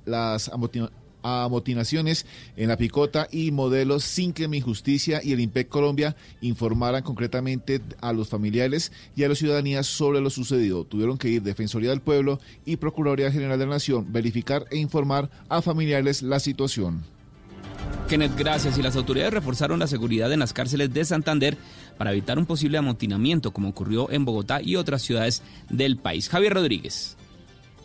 las 0.05 0.50
amotinaciones 1.23 2.26
en 2.57 2.69
la 2.69 2.76
picota 2.76 3.29
y 3.31 3.50
modelos 3.50 4.05
sin 4.05 4.33
que 4.33 4.49
mi 4.49 4.59
injusticia 4.59 5.21
y 5.23 5.33
el 5.33 5.41
IMPEC 5.41 5.69
Colombia 5.69 6.17
informaran 6.41 7.02
concretamente 7.02 7.81
a 8.00 8.12
los 8.12 8.29
familiares 8.29 8.93
y 9.17 9.25
a 9.25 9.29
la 9.29 9.35
ciudadanía 9.35 9.83
sobre 9.83 10.21
lo 10.21 10.31
sucedido. 10.31 10.85
Tuvieron 10.85 11.19
que 11.19 11.29
ir 11.29 11.43
Defensoría 11.43 11.91
del 11.91 12.00
Pueblo 12.00 12.41
y 12.64 12.76
Procuraduría 12.76 13.33
General 13.33 13.59
de 13.59 13.67
la 13.67 13.73
Nación, 13.73 14.12
verificar 14.12 14.64
e 14.71 14.79
informar 14.79 15.31
a 15.49 15.62
familiares 15.62 16.23
la 16.23 16.41
situación. 16.41 17.02
Kenneth, 18.09 18.37
gracias. 18.37 18.79
Y 18.79 18.83
las 18.83 18.97
autoridades 18.97 19.33
reforzaron 19.33 19.79
la 19.79 19.87
seguridad 19.87 20.33
en 20.33 20.41
las 20.41 20.52
cárceles 20.52 20.93
de 20.93 21.05
Santander 21.05 21.57
para 21.97 22.12
evitar 22.12 22.38
un 22.38 22.47
posible 22.47 22.79
amotinamiento 22.79 23.52
como 23.52 23.71
ocurrió 23.71 24.11
en 24.11 24.25
Bogotá 24.25 24.61
y 24.62 24.76
otras 24.76 25.02
ciudades 25.02 25.43
del 25.71 25.97
país. 25.97 26.29
Javier 26.29 26.55
Rodríguez. 26.55 27.17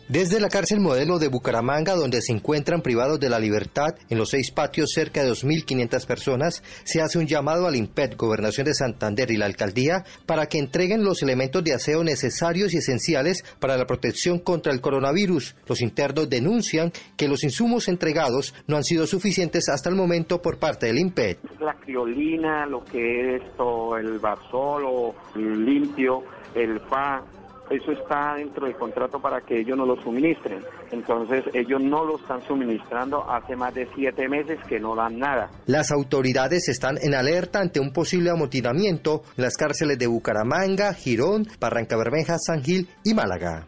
Desde 0.08 0.40
la 0.40 0.48
cárcel 0.48 0.80
modelo 0.80 1.18
de 1.18 1.28
Bucaramanga, 1.28 1.94
donde 1.94 2.22
se 2.22 2.32
encuentran 2.32 2.80
privados 2.80 3.20
de 3.20 3.28
la 3.28 3.38
libertad 3.38 3.94
en 4.08 4.16
los 4.16 4.30
seis 4.30 4.50
patios 4.50 4.92
cerca 4.94 5.22
de 5.22 5.30
2.500 5.30 6.06
personas, 6.06 6.62
se 6.84 7.02
hace 7.02 7.18
un 7.18 7.26
llamado 7.26 7.66
al 7.66 7.76
IMPED, 7.76 8.16
Gobernación 8.16 8.64
de 8.64 8.72
Santander 8.72 9.30
y 9.30 9.36
la 9.36 9.44
Alcaldía 9.44 10.04
para 10.24 10.46
que 10.46 10.58
entreguen 10.58 11.04
los 11.04 11.22
elementos 11.22 11.62
de 11.62 11.74
aseo 11.74 12.02
necesarios 12.04 12.72
y 12.72 12.78
esenciales 12.78 13.44
para 13.60 13.76
la 13.76 13.84
protección 13.84 14.38
contra 14.38 14.72
el 14.72 14.80
coronavirus. 14.80 15.54
Los 15.66 15.82
internos 15.82 16.30
denuncian 16.30 16.90
que 17.18 17.28
los 17.28 17.44
insumos 17.44 17.86
entregados 17.88 18.54
no 18.66 18.78
han 18.78 18.84
sido 18.84 19.06
suficientes 19.06 19.68
hasta 19.68 19.90
el 19.90 19.94
momento 19.94 20.40
por 20.40 20.58
parte 20.58 20.86
del 20.86 21.00
IMPED. 21.00 21.36
La 21.60 21.74
criolina, 21.74 22.64
lo 22.64 22.82
que 22.82 23.36
es 23.36 23.42
esto, 23.42 23.94
el 23.98 24.18
barzol 24.20 25.14
el 25.34 25.66
limpio, 25.66 26.22
el 26.54 26.80
FA, 26.88 27.22
eso 27.70 27.92
está 27.92 28.34
dentro 28.36 28.66
del 28.66 28.76
contrato 28.76 29.20
para 29.20 29.40
que 29.40 29.60
ellos 29.60 29.76
no 29.76 29.86
lo 29.86 30.00
suministren. 30.02 30.62
Entonces 30.90 31.44
ellos 31.52 31.80
no 31.82 32.04
lo 32.04 32.18
están 32.18 32.42
suministrando 32.46 33.28
hace 33.30 33.56
más 33.56 33.74
de 33.74 33.88
siete 33.94 34.28
meses 34.28 34.58
que 34.68 34.78
no 34.78 34.94
dan 34.94 35.18
nada. 35.18 35.50
Las 35.66 35.90
autoridades 35.90 36.68
están 36.68 36.98
en 37.00 37.14
alerta 37.14 37.60
ante 37.60 37.80
un 37.80 37.92
posible 37.92 38.30
amotinamiento 38.30 39.22
en 39.36 39.44
las 39.44 39.56
cárceles 39.56 39.98
de 39.98 40.06
Bucaramanga, 40.06 40.92
Girón, 40.94 41.46
Barranca 41.60 41.96
Bermeja, 41.96 42.38
San 42.38 42.62
Gil 42.62 42.88
y 43.04 43.14
Málaga. 43.14 43.66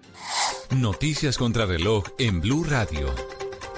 Noticias 0.77 1.37
contra 1.37 1.67
reloj 1.67 2.05
en 2.19 2.41
Blue 2.41 2.65
Radio. 2.65 3.09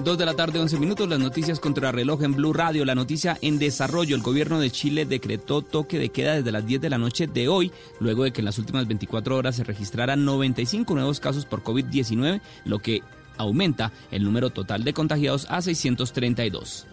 Dos 0.05 0.19
de 0.19 0.27
la 0.27 0.35
tarde, 0.35 0.59
11 0.59 0.81
minutos, 0.81 1.09
las 1.09 1.21
noticias 1.21 1.61
contra 1.61 1.93
reloj 1.93 2.25
en 2.25 2.33
Blue 2.33 2.53
Radio. 2.53 2.85
La 2.85 2.97
noticia 2.97 3.39
en 3.41 3.61
desarrollo. 3.61 4.17
El 4.17 4.23
gobierno 4.23 4.59
de 4.59 4.71
Chile 4.71 5.07
decretó 5.07 5.63
toque 5.63 5.97
de 5.97 6.09
queda 6.09 6.35
desde 6.35 6.51
las 6.51 6.67
10 6.67 6.81
de 6.81 6.91
la 6.91 6.99
noche 6.99 7.29
de 7.29 7.47
hoy, 7.47 7.71
luego 8.01 8.25
de 8.25 8.33
que 8.33 8.41
en 8.41 8.47
las 8.47 8.59
últimas 8.59 8.89
24 8.89 9.37
horas 9.37 9.55
se 9.55 9.63
registraran 9.63 10.25
95 10.25 10.93
nuevos 10.95 11.21
casos 11.21 11.47
por 11.47 11.63
COVID-19, 11.63 12.41
lo 12.65 12.81
que 12.81 13.03
aumenta 13.37 13.93
el 14.11 14.25
número 14.25 14.51
total 14.51 14.83
de 14.83 14.93
contagiados 14.93 15.47
a 15.49 15.63
632. 15.63 16.87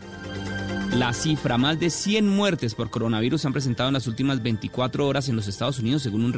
La 0.96 1.13
cifra, 1.13 1.58
más 1.58 1.79
de 1.79 1.91
100 1.91 2.27
muertes 2.27 2.74
por 2.74 2.89
coronavirus 2.89 3.41
se 3.41 3.48
han 3.48 3.53
presentado 3.53 3.89
en 3.89 3.93
las 3.93 4.08
últimas 4.08 4.41
24 4.41 5.08
horas 5.08 5.29
en 5.29 5.36
los 5.36 5.48
Estados 5.48 5.79
Unidos, 5.79 6.01
según 6.01 6.24
un, 6.24 6.34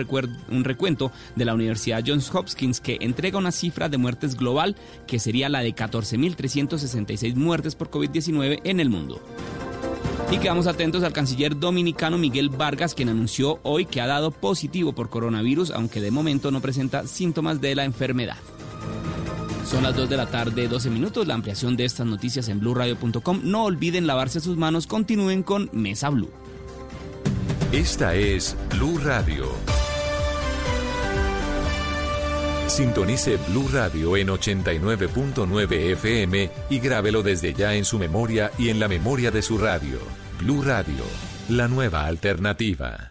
un, 0.49 0.63
recuento 0.63 1.11
de 1.35 1.45
la 1.45 1.53
Universidad 1.53 2.03
Johns 2.05 2.33
Hopkins, 2.33 2.81
que 2.81 2.97
entrega 2.99 3.37
una 3.37 3.53
cifra 3.53 3.87
de 3.87 3.97
muertes 3.97 4.35
global 4.35 4.75
que 5.07 5.19
sería 5.19 5.47
la 5.47 5.61
de 5.61 5.73
14.366 5.73 7.35
muertes 7.35 7.75
por 7.75 7.89
COVID-19 7.89 8.59
en 8.65 8.79
el 8.81 8.89
mundo. 8.89 9.21
Y 10.31 10.37
quedamos 10.37 10.67
atentos 10.67 11.03
al 11.03 11.13
canciller 11.13 11.57
dominicano 11.57 12.17
Miguel 12.17 12.49
Vargas, 12.49 12.93
quien 12.93 13.09
anunció 13.09 13.59
hoy 13.63 13.85
que 13.85 14.01
ha 14.01 14.07
dado 14.07 14.31
positivo 14.31 14.93
por 14.93 15.09
coronavirus, 15.09 15.71
aunque 15.71 16.01
de 16.01 16.11
momento 16.11 16.51
no 16.51 16.61
presenta 16.61 17.07
síntomas 17.07 17.61
de 17.61 17.75
la 17.75 17.85
enfermedad. 17.85 18.37
Son 19.65 19.83
las 19.83 19.95
2 19.95 20.09
de 20.09 20.17
la 20.17 20.25
tarde, 20.27 20.67
12 20.67 20.89
minutos. 20.89 21.27
La 21.27 21.33
ampliación 21.33 21.77
de 21.77 21.85
estas 21.85 22.05
noticias 22.05 22.49
en 22.49 22.59
blurradio.com. 22.59 23.41
No 23.43 23.63
olviden 23.63 24.07
lavarse 24.07 24.39
sus 24.39 24.57
manos. 24.57 24.87
Continúen 24.87 25.43
con 25.43 25.69
Mesa 25.71 26.09
Blue. 26.09 26.31
Esta 27.71 28.15
es 28.15 28.57
Blue 28.71 28.97
Radio. 28.97 29.45
Sintonice 32.67 33.37
Blue 33.49 33.67
Radio 33.71 34.15
en 34.15 34.29
89.9 34.29 35.91
FM 35.91 36.49
y 36.69 36.79
grábelo 36.79 37.21
desde 37.21 37.53
ya 37.53 37.75
en 37.75 37.83
su 37.83 37.99
memoria 37.99 38.51
y 38.57 38.69
en 38.69 38.79
la 38.79 38.87
memoria 38.87 39.29
de 39.29 39.41
su 39.41 39.57
radio. 39.57 39.99
Blue 40.39 40.61
Radio, 40.61 41.03
la 41.49 41.67
nueva 41.67 42.05
alternativa. 42.05 43.10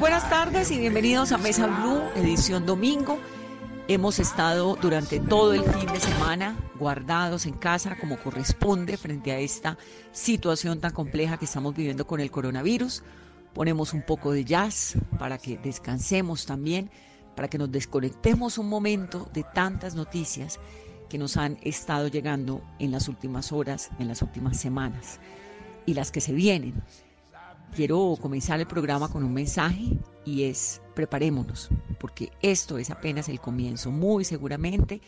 buenas 0.00 0.30
tardes 0.30 0.70
y 0.70 0.78
bienvenidos 0.78 1.30
a 1.30 1.36
Mesa 1.36 1.66
Blue, 1.66 2.00
edición 2.16 2.64
domingo. 2.64 3.18
Hemos 3.86 4.18
estado 4.18 4.76
durante 4.80 5.20
todo 5.20 5.52
el 5.52 5.62
fin 5.62 5.92
de 5.92 6.00
semana 6.00 6.56
guardados 6.78 7.44
en 7.44 7.52
casa 7.52 7.98
como 8.00 8.18
corresponde 8.18 8.96
frente 8.96 9.30
a 9.30 9.38
esta 9.38 9.76
situación 10.12 10.80
tan 10.80 10.92
compleja 10.92 11.36
que 11.36 11.44
estamos 11.44 11.74
viviendo 11.74 12.06
con 12.06 12.20
el 12.20 12.30
coronavirus 12.30 13.02
ponemos 13.52 13.92
un 13.92 14.00
poco 14.00 14.32
de 14.32 14.44
jazz 14.46 14.96
para 15.18 15.36
que 15.36 15.58
descansemos 15.58 16.46
también, 16.46 16.90
para 17.36 17.48
que 17.48 17.58
nos 17.58 17.70
desconectemos 17.70 18.56
un 18.56 18.70
momento 18.70 19.28
de 19.34 19.44
tantas 19.54 19.94
noticias 19.94 20.58
que 21.10 21.18
nos 21.18 21.36
han 21.36 21.58
estado 21.60 22.08
llegando 22.08 22.62
en 22.78 22.90
las 22.90 23.06
últimas 23.08 23.52
horas, 23.52 23.90
en 23.98 24.08
las 24.08 24.22
últimas 24.22 24.58
semanas 24.58 25.20
y 25.84 25.92
las 25.92 26.10
que 26.10 26.22
se 26.22 26.32
vienen. 26.32 26.82
Quiero 27.74 28.16
comenzar 28.20 28.58
el 28.58 28.66
programa 28.66 29.08
con 29.08 29.22
un 29.22 29.32
mensaje 29.32 29.96
y 30.24 30.42
es 30.42 30.82
preparémonos, 30.94 31.70
porque 32.00 32.30
esto 32.42 32.78
es 32.78 32.90
apenas 32.90 33.28
el 33.28 33.40
comienzo. 33.40 33.92
Muy 33.92 34.24
seguramente 34.24 35.00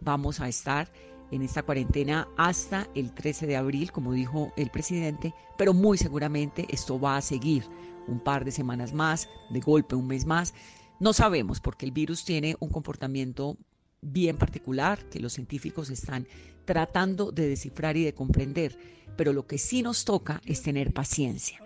vamos 0.00 0.38
a 0.40 0.48
estar 0.48 0.92
en 1.30 1.40
esta 1.40 1.62
cuarentena 1.62 2.28
hasta 2.36 2.86
el 2.94 3.14
13 3.14 3.46
de 3.46 3.56
abril, 3.56 3.90
como 3.90 4.12
dijo 4.12 4.52
el 4.58 4.70
presidente, 4.70 5.34
pero 5.56 5.72
muy 5.72 5.96
seguramente 5.96 6.66
esto 6.68 7.00
va 7.00 7.16
a 7.16 7.22
seguir 7.22 7.64
un 8.06 8.20
par 8.20 8.44
de 8.44 8.52
semanas 8.52 8.92
más, 8.92 9.28
de 9.48 9.60
golpe 9.60 9.94
un 9.94 10.06
mes 10.06 10.26
más. 10.26 10.52
No 10.98 11.14
sabemos 11.14 11.58
porque 11.60 11.86
el 11.86 11.92
virus 11.92 12.26
tiene 12.26 12.54
un 12.60 12.68
comportamiento 12.68 13.56
bien 14.02 14.36
particular 14.36 15.08
que 15.08 15.20
los 15.20 15.32
científicos 15.32 15.88
están 15.88 16.28
tratando 16.66 17.32
de 17.32 17.48
descifrar 17.48 17.96
y 17.96 18.04
de 18.04 18.14
comprender, 18.14 18.78
pero 19.16 19.32
lo 19.32 19.46
que 19.46 19.56
sí 19.56 19.82
nos 19.82 20.04
toca 20.04 20.42
es 20.44 20.62
tener 20.62 20.92
paciencia. 20.92 21.60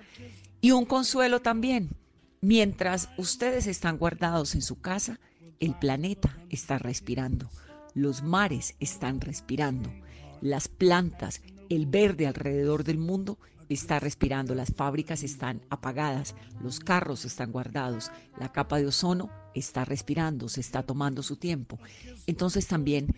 Y 0.64 0.70
un 0.70 0.86
consuelo 0.86 1.42
también, 1.42 1.90
mientras 2.40 3.10
ustedes 3.18 3.66
están 3.66 3.98
guardados 3.98 4.54
en 4.54 4.62
su 4.62 4.80
casa, 4.80 5.20
el 5.60 5.74
planeta 5.78 6.38
está 6.48 6.78
respirando, 6.78 7.50
los 7.92 8.22
mares 8.22 8.74
están 8.80 9.20
respirando, 9.20 9.92
las 10.40 10.68
plantas, 10.68 11.42
el 11.68 11.84
verde 11.84 12.26
alrededor 12.26 12.82
del 12.82 12.96
mundo 12.96 13.38
está 13.68 14.00
respirando, 14.00 14.54
las 14.54 14.72
fábricas 14.72 15.22
están 15.22 15.60
apagadas, 15.68 16.34
los 16.62 16.80
carros 16.80 17.26
están 17.26 17.52
guardados, 17.52 18.10
la 18.40 18.50
capa 18.50 18.78
de 18.78 18.86
ozono 18.86 19.28
está 19.54 19.84
respirando, 19.84 20.48
se 20.48 20.62
está 20.62 20.82
tomando 20.82 21.22
su 21.22 21.36
tiempo. 21.36 21.78
Entonces 22.26 22.66
también 22.66 23.08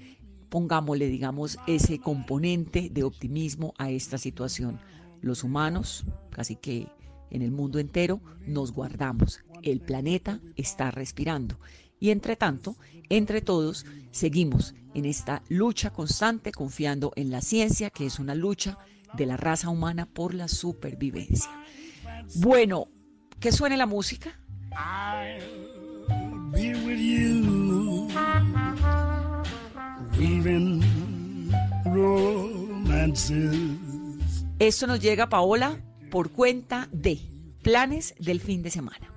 pongámosle, 0.49 1.07
digamos, 1.07 1.59
ese 1.69 2.00
componente 2.00 2.88
de 2.91 3.05
optimismo 3.05 3.73
a 3.79 3.88
esta 3.91 4.19
situación. 4.19 4.81
Los 5.21 5.45
humanos, 5.45 6.05
casi 6.31 6.57
que 6.57 6.88
en 7.30 7.42
el 7.42 7.50
mundo 7.50 7.78
entero, 7.78 8.21
nos 8.47 8.73
guardamos. 8.73 9.40
El 9.62 9.80
planeta 9.80 10.40
está 10.56 10.90
respirando. 10.90 11.59
Y 11.99 12.11
entre 12.11 12.37
tanto, 12.37 12.76
entre 13.09 13.40
todos, 13.40 13.87
seguimos 14.11 14.75
en 14.95 15.04
esta 15.04 15.42
lucha 15.49 15.90
constante, 15.90 16.52
confiando 16.52 17.12
en 17.16 17.30
la 17.30 17.40
ciencia, 17.40 17.90
que 17.90 18.06
es 18.06 18.18
una 18.18 18.35
lucha 18.35 18.78
de 19.14 19.26
la 19.26 19.37
raza 19.37 19.71
humana 19.71 20.06
por 20.06 20.35
la 20.35 20.49
supervivencia. 20.49 21.50
Bueno, 22.37 22.88
que 23.40 23.52
suene 23.52 23.76
la 23.76 23.87
música. 23.87 24.38
Esto 34.59 34.87
nos 34.87 35.00
llega, 35.00 35.28
Paola, 35.28 35.80
por 36.10 36.30
cuenta 36.30 36.88
de 36.92 37.18
planes 37.62 38.14
del 38.18 38.40
fin 38.40 38.62
de 38.62 38.70
semana. 38.70 39.15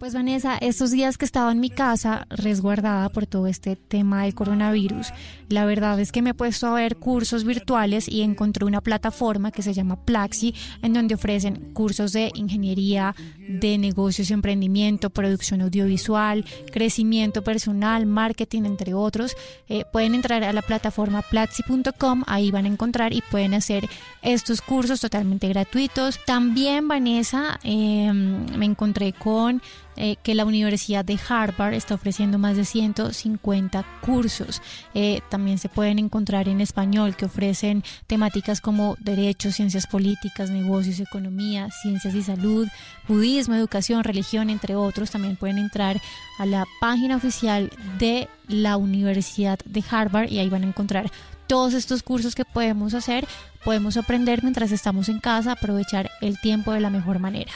Pues 0.00 0.14
Vanessa, 0.14 0.56
estos 0.56 0.92
días 0.92 1.18
que 1.18 1.26
estaba 1.26 1.52
en 1.52 1.60
mi 1.60 1.68
casa 1.68 2.26
resguardada 2.30 3.10
por 3.10 3.26
todo 3.26 3.46
este 3.46 3.76
tema 3.76 4.22
del 4.22 4.34
coronavirus, 4.34 5.12
la 5.50 5.66
verdad 5.66 6.00
es 6.00 6.10
que 6.10 6.22
me 6.22 6.30
he 6.30 6.34
puesto 6.34 6.68
a 6.68 6.72
ver 6.72 6.96
cursos 6.96 7.44
virtuales 7.44 8.08
y 8.08 8.22
encontré 8.22 8.64
una 8.64 8.80
plataforma 8.80 9.52
que 9.52 9.60
se 9.60 9.74
llama 9.74 10.02
Plaxi, 10.02 10.54
en 10.80 10.94
donde 10.94 11.16
ofrecen 11.16 11.74
cursos 11.74 12.14
de 12.14 12.30
ingeniería, 12.34 13.14
de 13.46 13.76
negocios 13.76 14.30
y 14.30 14.32
emprendimiento, 14.32 15.10
producción 15.10 15.60
audiovisual, 15.60 16.46
crecimiento 16.72 17.44
personal, 17.44 18.06
marketing, 18.06 18.62
entre 18.64 18.94
otros. 18.94 19.36
Eh, 19.68 19.84
pueden 19.92 20.14
entrar 20.14 20.44
a 20.44 20.54
la 20.54 20.62
plataforma 20.62 21.20
plaxi.com, 21.20 22.22
ahí 22.26 22.50
van 22.50 22.64
a 22.64 22.68
encontrar 22.68 23.12
y 23.12 23.22
pueden 23.30 23.52
hacer 23.52 23.86
estos 24.22 24.62
cursos 24.62 24.98
totalmente 25.02 25.46
gratuitos. 25.48 26.18
También, 26.24 26.88
Vanessa, 26.88 27.60
em, 27.64 28.46
me 28.56 28.64
encontré 28.64 29.12
con 29.12 29.60
eh, 30.02 30.16
que 30.22 30.34
la 30.34 30.46
Universidad 30.46 31.04
de 31.04 31.18
Harvard 31.28 31.74
está 31.74 31.94
ofreciendo 31.94 32.38
más 32.38 32.56
de 32.56 32.64
150 32.64 33.84
cursos. 34.00 34.62
Eh, 34.94 35.20
también 35.28 35.58
se 35.58 35.68
pueden 35.68 35.98
encontrar 35.98 36.48
en 36.48 36.62
español 36.62 37.16
que 37.16 37.26
ofrecen 37.26 37.84
temáticas 38.06 38.62
como 38.62 38.96
derechos, 38.98 39.56
ciencias 39.56 39.86
políticas, 39.86 40.48
negocios, 40.48 41.00
economía, 41.00 41.68
ciencias 41.82 42.14
y 42.14 42.22
salud, 42.22 42.66
budismo, 43.08 43.54
educación, 43.54 44.02
religión, 44.02 44.48
entre 44.48 44.74
otros. 44.74 45.10
También 45.10 45.36
pueden 45.36 45.58
entrar 45.58 46.00
a 46.38 46.46
la 46.46 46.66
página 46.80 47.16
oficial 47.16 47.70
de 47.98 48.26
la 48.48 48.78
Universidad 48.78 49.58
de 49.66 49.84
Harvard 49.90 50.30
y 50.30 50.38
ahí 50.38 50.48
van 50.48 50.64
a 50.64 50.68
encontrar 50.68 51.12
todos 51.46 51.74
estos 51.74 52.02
cursos 52.02 52.34
que 52.34 52.46
podemos 52.46 52.94
hacer, 52.94 53.28
podemos 53.66 53.98
aprender 53.98 54.42
mientras 54.42 54.72
estamos 54.72 55.10
en 55.10 55.20
casa, 55.20 55.52
aprovechar 55.52 56.10
el 56.22 56.40
tiempo 56.40 56.72
de 56.72 56.80
la 56.80 56.88
mejor 56.88 57.18
manera. 57.18 57.52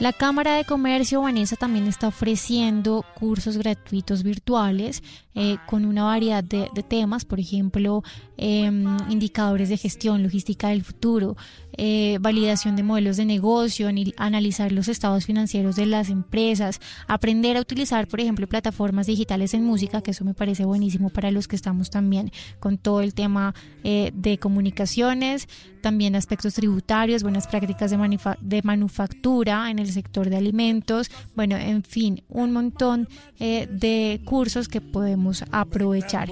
La 0.00 0.14
Cámara 0.14 0.56
de 0.56 0.64
Comercio 0.64 1.20
Vanessa 1.20 1.56
también 1.56 1.86
está 1.86 2.08
ofreciendo 2.08 3.04
cursos 3.18 3.58
gratuitos 3.58 4.22
virtuales 4.22 5.02
eh, 5.34 5.58
con 5.66 5.84
una 5.84 6.04
variedad 6.04 6.42
de, 6.42 6.70
temas, 6.88 7.26
por 7.26 7.38
ejemplo, 7.38 8.02
em, 8.38 8.86
indicadores 9.10 9.68
de 9.68 9.76
gestión, 9.76 10.22
logística 10.22 10.70
del 10.70 10.84
futuro, 10.84 11.36
eh, 11.82 12.18
validación 12.20 12.76
de 12.76 12.82
modelos 12.82 13.16
de 13.16 13.24
negocio, 13.24 13.88
analizar 14.18 14.70
los 14.70 14.86
estados 14.86 15.24
financieros 15.24 15.76
de 15.76 15.86
las 15.86 16.10
empresas, 16.10 16.78
aprender 17.08 17.56
a 17.56 17.62
utilizar, 17.62 18.06
por 18.06 18.20
ejemplo, 18.20 18.46
plataformas 18.46 19.06
digitales 19.06 19.54
en 19.54 19.64
música, 19.64 20.02
que 20.02 20.10
eso 20.10 20.26
me 20.26 20.34
parece 20.34 20.66
buenísimo 20.66 21.08
para 21.08 21.30
los 21.30 21.48
que 21.48 21.56
estamos 21.56 21.88
también 21.88 22.32
con 22.58 22.76
todo 22.76 23.00
el 23.00 23.14
tema 23.14 23.54
eh, 23.82 24.12
de 24.14 24.36
comunicaciones, 24.36 25.48
también 25.80 26.16
aspectos 26.16 26.52
tributarios, 26.52 27.22
buenas 27.22 27.46
prácticas 27.46 27.90
de, 27.90 28.36
de 28.42 28.60
manufactura 28.62 29.70
en 29.70 29.78
el 29.78 29.90
sector 29.90 30.28
de 30.28 30.36
alimentos, 30.36 31.10
bueno, 31.34 31.56
en 31.56 31.82
fin, 31.82 32.22
un 32.28 32.52
montón 32.52 33.08
de 33.38 34.20
cursos 34.26 34.68
que 34.68 34.82
podemos 34.82 35.44
aprovechar. 35.50 36.28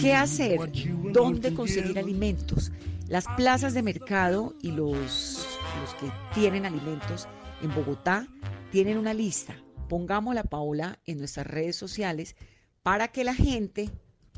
¿Qué 0.00 0.14
hacer? 0.14 0.58
¿Dónde 1.12 1.52
conseguir 1.58 1.98
alimentos? 1.98 2.70
Las 3.08 3.26
plazas 3.36 3.74
de 3.74 3.82
mercado 3.82 4.54
y 4.62 4.70
los, 4.70 5.46
los 5.80 5.94
que 6.00 6.10
tienen 6.32 6.64
alimentos 6.64 7.26
en 7.62 7.74
Bogotá 7.74 8.28
tienen 8.70 8.96
una 8.96 9.12
lista. 9.12 9.56
Pongámosla, 9.88 10.44
Paola, 10.44 11.00
en 11.04 11.18
nuestras 11.18 11.46
redes 11.46 11.76
sociales 11.76 12.36
para 12.82 13.08
que 13.08 13.24
la 13.24 13.34
gente 13.34 13.90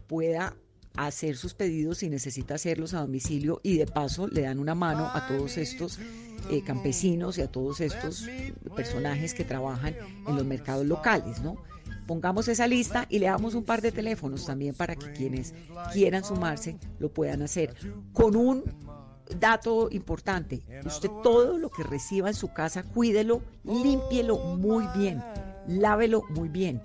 pueda 0.07 0.57
hacer 0.97 1.37
sus 1.37 1.55
pedidos 1.55 1.99
si 1.99 2.09
necesita 2.09 2.55
hacerlos 2.55 2.95
a 2.95 3.01
domicilio 3.01 3.61
y 3.63 3.77
de 3.77 3.87
paso 3.87 4.27
le 4.27 4.43
dan 4.43 4.59
una 4.59 4.75
mano 4.75 5.09
a 5.13 5.27
todos 5.29 5.57
estos 5.57 5.99
eh, 6.51 6.63
campesinos 6.65 7.39
y 7.39 7.43
a 7.43 7.47
todos 7.47 7.81
estos 7.81 8.27
personajes 8.75 9.35
que 9.35 9.45
trabajan 9.45 9.95
en 10.27 10.37
los 10.37 10.45
mercados 10.45 10.87
locales, 10.87 11.41
¿no? 11.43 11.57
Pongamos 12.07 12.49
esa 12.49 12.67
lista 12.67 13.07
y 13.09 13.19
le 13.19 13.27
damos 13.27 13.55
un 13.55 13.65
par 13.65 13.83
de 13.83 13.93
teléfonos 13.93 14.47
también 14.47 14.75
para 14.75 14.97
que 14.97 15.13
quienes 15.13 15.55
quieran 15.93 16.25
sumarse 16.25 16.79
lo 16.99 17.13
puedan 17.13 17.43
hacer. 17.43 17.75
Con 18.13 18.37
un 18.37 18.65
dato 19.39 19.89
importante, 19.91 20.63
usted 20.85 21.11
todo 21.23 21.59
lo 21.59 21.71
que 21.71 21.83
reciba 21.85 22.29
en 22.29 22.35
su 22.35 22.53
casa, 22.53 22.83
cuídelo, 22.83 23.43
límpielo 23.65 24.39
muy 24.57 24.87
bien, 24.97 25.23
lávelo 25.67 26.23
muy 26.31 26.49
bien 26.49 26.83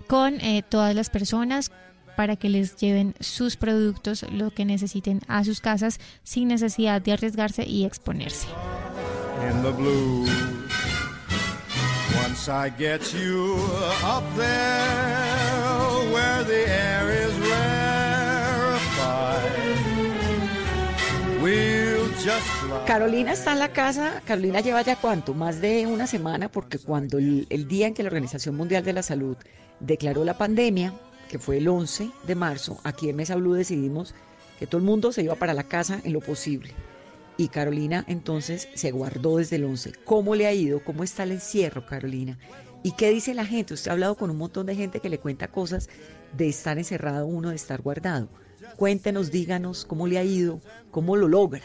con 0.07 0.39
eh, 0.41 0.63
todas 0.67 0.95
las 0.95 1.09
personas 1.09 1.71
para 2.15 2.35
que 2.35 2.49
les 2.49 2.75
lleven 2.75 3.15
sus 3.19 3.55
productos, 3.55 4.25
lo 4.31 4.51
que 4.51 4.65
necesiten 4.65 5.21
a 5.27 5.43
sus 5.43 5.61
casas 5.61 5.99
sin 6.23 6.47
necesidad 6.49 7.01
de 7.01 7.13
arriesgarse 7.13 7.65
y 7.65 7.85
exponerse. 7.85 8.47
Carolina 22.85 23.33
está 23.33 23.53
en 23.53 23.59
la 23.59 23.73
casa, 23.73 24.21
Carolina 24.25 24.59
lleva 24.59 24.81
ya 24.81 24.95
cuánto, 24.95 25.33
más 25.33 25.61
de 25.61 25.87
una 25.87 26.07
semana, 26.07 26.49
porque 26.51 26.77
cuando 26.77 27.17
el, 27.17 27.67
día 27.67 27.87
en 27.87 27.93
que 27.93 28.03
la 28.03 28.07
Organización 28.07 28.55
Mundial 28.55 28.83
de 28.83 28.93
la 28.93 29.03
Salud 29.03 29.37
declaró 29.79 30.23
la 30.23 30.37
pandemia, 30.37 30.93
que 31.29 31.39
fue 31.39 31.57
el 31.57 31.67
11 31.67 32.11
de 32.27 32.35
marzo, 32.35 32.79
aquí 32.83 33.09
en 33.09 33.15
Mesa 33.15 33.35
Blue 33.35 33.53
decidimos 33.53 34.13
que 34.59 34.67
todo 34.67 34.77
el 34.77 34.83
mundo 34.83 35.11
se 35.11 35.23
iba 35.23 35.35
para 35.35 35.53
la 35.53 35.63
casa 35.63 36.01
en 36.03 36.13
lo 36.13 36.19
posible. 36.19 36.73
Y 37.37 37.47
Carolina 37.47 38.03
entonces 38.07 38.67
se 38.75 38.91
guardó 38.91 39.37
desde 39.37 39.55
el 39.55 39.63
11. 39.63 39.93
¿Cómo 40.03 40.35
le 40.35 40.47
ha 40.47 40.53
ido? 40.53 40.83
¿Cómo 40.83 41.03
está 41.03 41.23
el 41.23 41.31
encierro, 41.31 41.85
Carolina? 41.85 42.37
¿Y 42.83 42.91
qué 42.91 43.09
dice 43.09 43.33
la 43.33 43.45
gente? 43.45 43.73
Usted 43.73 43.89
ha 43.89 43.93
hablado 43.93 44.15
con 44.15 44.29
un 44.29 44.37
montón 44.37 44.65
de 44.65 44.75
gente 44.75 44.99
que 44.99 45.09
le 45.09 45.19
cuenta 45.19 45.47
cosas 45.47 45.89
de 46.37 46.49
estar 46.49 46.77
encerrado 46.77 47.25
uno, 47.25 47.49
de 47.49 47.55
estar 47.55 47.81
guardado. 47.81 48.29
Cuéntenos, 48.75 49.31
díganos 49.31 49.85
cómo 49.85 50.07
le 50.07 50.17
ha 50.17 50.23
ido, 50.23 50.59
cómo 50.91 51.15
lo 51.15 51.27
logra. 51.27 51.63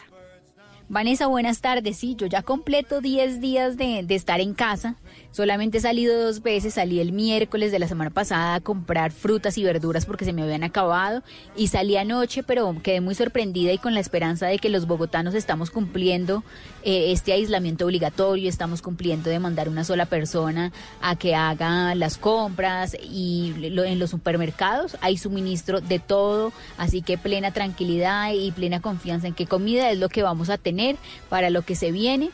Vanessa, 0.88 1.26
buenas 1.26 1.60
tardes. 1.60 1.96
Sí, 1.96 2.14
yo 2.16 2.26
ya 2.26 2.42
completo 2.42 3.00
10 3.00 3.40
días 3.40 3.76
de, 3.76 4.02
de, 4.04 4.14
estar 4.14 4.40
en 4.40 4.54
casa. 4.54 4.96
Solamente 5.36 5.76
he 5.76 5.80
salido 5.82 6.18
dos 6.18 6.42
veces. 6.42 6.72
Salí 6.72 6.98
el 6.98 7.12
miércoles 7.12 7.70
de 7.70 7.78
la 7.78 7.86
semana 7.86 8.08
pasada 8.08 8.54
a 8.54 8.60
comprar 8.62 9.12
frutas 9.12 9.58
y 9.58 9.64
verduras 9.64 10.06
porque 10.06 10.24
se 10.24 10.32
me 10.32 10.42
habían 10.42 10.64
acabado. 10.64 11.22
Y 11.54 11.68
salí 11.68 11.98
anoche, 11.98 12.42
pero 12.42 12.74
quedé 12.82 13.02
muy 13.02 13.14
sorprendida 13.14 13.70
y 13.70 13.76
con 13.76 13.92
la 13.92 14.00
esperanza 14.00 14.46
de 14.46 14.58
que 14.58 14.70
los 14.70 14.86
bogotanos 14.86 15.34
estamos 15.34 15.70
cumpliendo 15.70 16.42
eh, 16.84 17.12
este 17.12 17.34
aislamiento 17.34 17.84
obligatorio. 17.84 18.48
Estamos 18.48 18.80
cumpliendo 18.80 19.28
de 19.28 19.38
mandar 19.38 19.68
una 19.68 19.84
sola 19.84 20.06
persona 20.06 20.72
a 21.02 21.16
que 21.16 21.34
haga 21.34 21.94
las 21.94 22.16
compras. 22.16 22.96
Y 22.98 23.52
lo, 23.58 23.84
en 23.84 23.98
los 23.98 24.08
supermercados 24.08 24.96
hay 25.02 25.18
suministro 25.18 25.82
de 25.82 25.98
todo. 25.98 26.54
Así 26.78 27.02
que 27.02 27.18
plena 27.18 27.50
tranquilidad 27.50 28.32
y 28.32 28.52
plena 28.52 28.80
confianza 28.80 29.26
en 29.26 29.34
que 29.34 29.44
comida 29.44 29.90
es 29.90 29.98
lo 29.98 30.08
que 30.08 30.22
vamos 30.22 30.48
a 30.48 30.56
tener 30.56 30.96
para 31.28 31.50
lo 31.50 31.60
que 31.60 31.74
se 31.74 31.92
viene. 31.92 32.30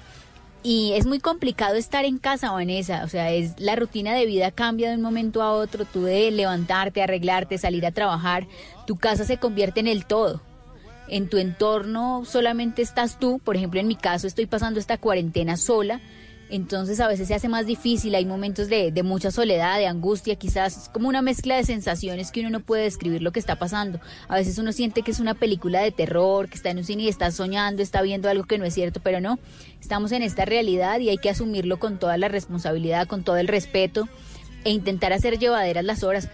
Y 0.64 0.92
es 0.92 1.06
muy 1.06 1.18
complicado 1.18 1.74
estar 1.74 2.04
en 2.04 2.18
casa, 2.18 2.52
Vanessa. 2.52 3.02
O 3.04 3.08
sea, 3.08 3.32
es 3.32 3.58
la 3.58 3.74
rutina 3.74 4.14
de 4.14 4.26
vida 4.26 4.52
cambia 4.52 4.90
de 4.90 4.96
un 4.96 5.02
momento 5.02 5.42
a 5.42 5.52
otro. 5.52 5.84
Tú 5.84 6.04
de 6.04 6.30
levantarte, 6.30 7.02
arreglarte, 7.02 7.58
salir 7.58 7.84
a 7.84 7.90
trabajar, 7.90 8.46
tu 8.86 8.96
casa 8.96 9.24
se 9.24 9.38
convierte 9.38 9.80
en 9.80 9.88
el 9.88 10.06
todo. 10.06 10.40
En 11.08 11.28
tu 11.28 11.38
entorno 11.38 12.24
solamente 12.24 12.80
estás 12.80 13.18
tú. 13.18 13.40
Por 13.42 13.56
ejemplo, 13.56 13.80
en 13.80 13.88
mi 13.88 13.96
caso 13.96 14.26
estoy 14.26 14.46
pasando 14.46 14.78
esta 14.78 14.98
cuarentena 14.98 15.56
sola 15.56 16.00
entonces 16.52 17.00
a 17.00 17.08
veces 17.08 17.28
se 17.28 17.34
hace 17.34 17.48
más 17.48 17.64
difícil, 17.64 18.14
hay 18.14 18.26
momentos 18.26 18.68
de, 18.68 18.92
de, 18.92 19.02
mucha 19.02 19.30
soledad, 19.30 19.78
de 19.78 19.86
angustia, 19.86 20.36
quizás 20.36 20.76
es 20.76 20.88
como 20.90 21.08
una 21.08 21.22
mezcla 21.22 21.56
de 21.56 21.64
sensaciones 21.64 22.30
que 22.30 22.40
uno 22.40 22.50
no 22.50 22.60
puede 22.60 22.82
describir 22.82 23.22
lo 23.22 23.32
que 23.32 23.40
está 23.40 23.56
pasando. 23.56 24.00
A 24.28 24.36
veces 24.36 24.58
uno 24.58 24.72
siente 24.72 25.00
que 25.00 25.12
es 25.12 25.18
una 25.18 25.32
película 25.32 25.80
de 25.80 25.92
terror, 25.92 26.50
que 26.50 26.56
está 26.56 26.68
en 26.68 26.78
un 26.78 26.84
cine 26.84 27.04
y 27.04 27.08
está 27.08 27.30
soñando, 27.30 27.82
está 27.82 28.02
viendo 28.02 28.28
algo 28.28 28.44
que 28.44 28.58
no 28.58 28.66
es 28.66 28.74
cierto, 28.74 29.00
pero 29.02 29.20
no, 29.20 29.38
estamos 29.80 30.12
en 30.12 30.22
esta 30.22 30.44
realidad 30.44 31.00
y 31.00 31.08
hay 31.08 31.16
que 31.16 31.30
asumirlo 31.30 31.78
con 31.78 31.98
toda 31.98 32.18
la 32.18 32.28
responsabilidad, 32.28 33.06
con 33.06 33.24
todo 33.24 33.38
el 33.38 33.48
respeto 33.48 34.06
e 34.64 34.70
intentar 34.70 35.14
hacer 35.14 35.38
llevaderas 35.38 35.84
las 35.84 36.02
horas. 36.02 36.28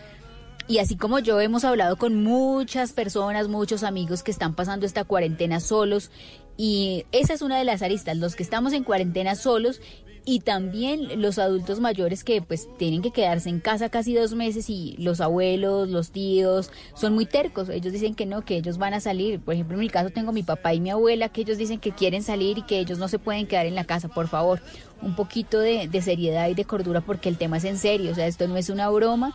Y 0.69 0.81
así 0.81 0.97
como 0.97 1.19
yo 1.19 1.41
hemos 1.41 1.65
hablado 1.65 1.97
con 1.97 2.23
muchas 2.23 2.93
personas, 2.93 3.49
muchos 3.49 3.83
amigos 3.83 4.23
que 4.23 4.31
están 4.31 4.55
pasando 4.55 4.85
esta 4.85 5.03
cuarentena 5.05 5.61
solos. 5.61 6.11
Y 6.59 7.07
esa 7.11 7.33
es 7.33 7.41
una 7.41 7.57
de 7.57 7.65
las 7.65 7.81
aristas, 7.81 8.19
los 8.19 8.37
que 8.37 8.43
estamos 8.43 8.75
en 8.75 8.85
cuarentena 8.85 9.35
solos 9.35 9.81
y 10.27 10.41
también 10.41 11.23
los 11.23 11.39
adultos 11.39 11.81
mayores 11.81 12.23
que 12.23 12.43
pues 12.43 12.69
tienen 12.77 13.01
que 13.01 13.13
quedarse 13.13 13.49
en 13.49 13.61
casa 13.61 13.89
casi 13.89 14.13
dos 14.13 14.35
meses 14.35 14.69
y 14.69 14.95
los 14.99 15.23
abuelos, 15.23 15.89
los 15.89 16.11
tíos 16.11 16.71
son 16.95 17.15
muy 17.15 17.25
tercos, 17.25 17.71
ellos 17.71 17.95
dicen 17.95 18.15
que 18.15 18.27
no, 18.27 18.45
que 18.45 18.59
ellos 18.59 18.77
van 18.77 18.93
a 18.93 19.01
salir, 19.01 19.41
por 19.41 19.55
ejemplo 19.55 19.77
en 19.77 19.81
mi 19.81 19.89
caso 19.89 20.11
tengo 20.11 20.33
mi 20.33 20.43
papá 20.43 20.75
y 20.75 20.81
mi 20.81 20.91
abuela 20.91 21.31
que 21.31 21.41
ellos 21.41 21.57
dicen 21.57 21.81
que 21.81 21.93
quieren 21.93 22.23
salir 22.23 22.59
y 22.59 22.63
que 22.63 22.79
ellos 22.79 22.99
no 22.99 23.09
se 23.09 23.19
pueden 23.19 23.47
quedar 23.47 23.65
en 23.65 23.75
la 23.75 23.85
casa, 23.85 24.09
por 24.09 24.29
favor, 24.29 24.61
un 25.01 25.17
poquito 25.17 25.61
de, 25.61 25.89
de 25.89 26.03
seriedad 26.03 26.51
y 26.51 26.55
de 26.55 26.67
cordura 26.67 27.01
porque 27.01 27.31
el 27.31 27.39
tema 27.39 27.57
es 27.57 27.65
en 27.65 27.79
serio, 27.79 28.13
o 28.13 28.15
sea, 28.15 28.27
esto 28.27 28.47
no 28.49 28.59
es 28.59 28.69
una 28.69 28.91
broma 28.91 29.35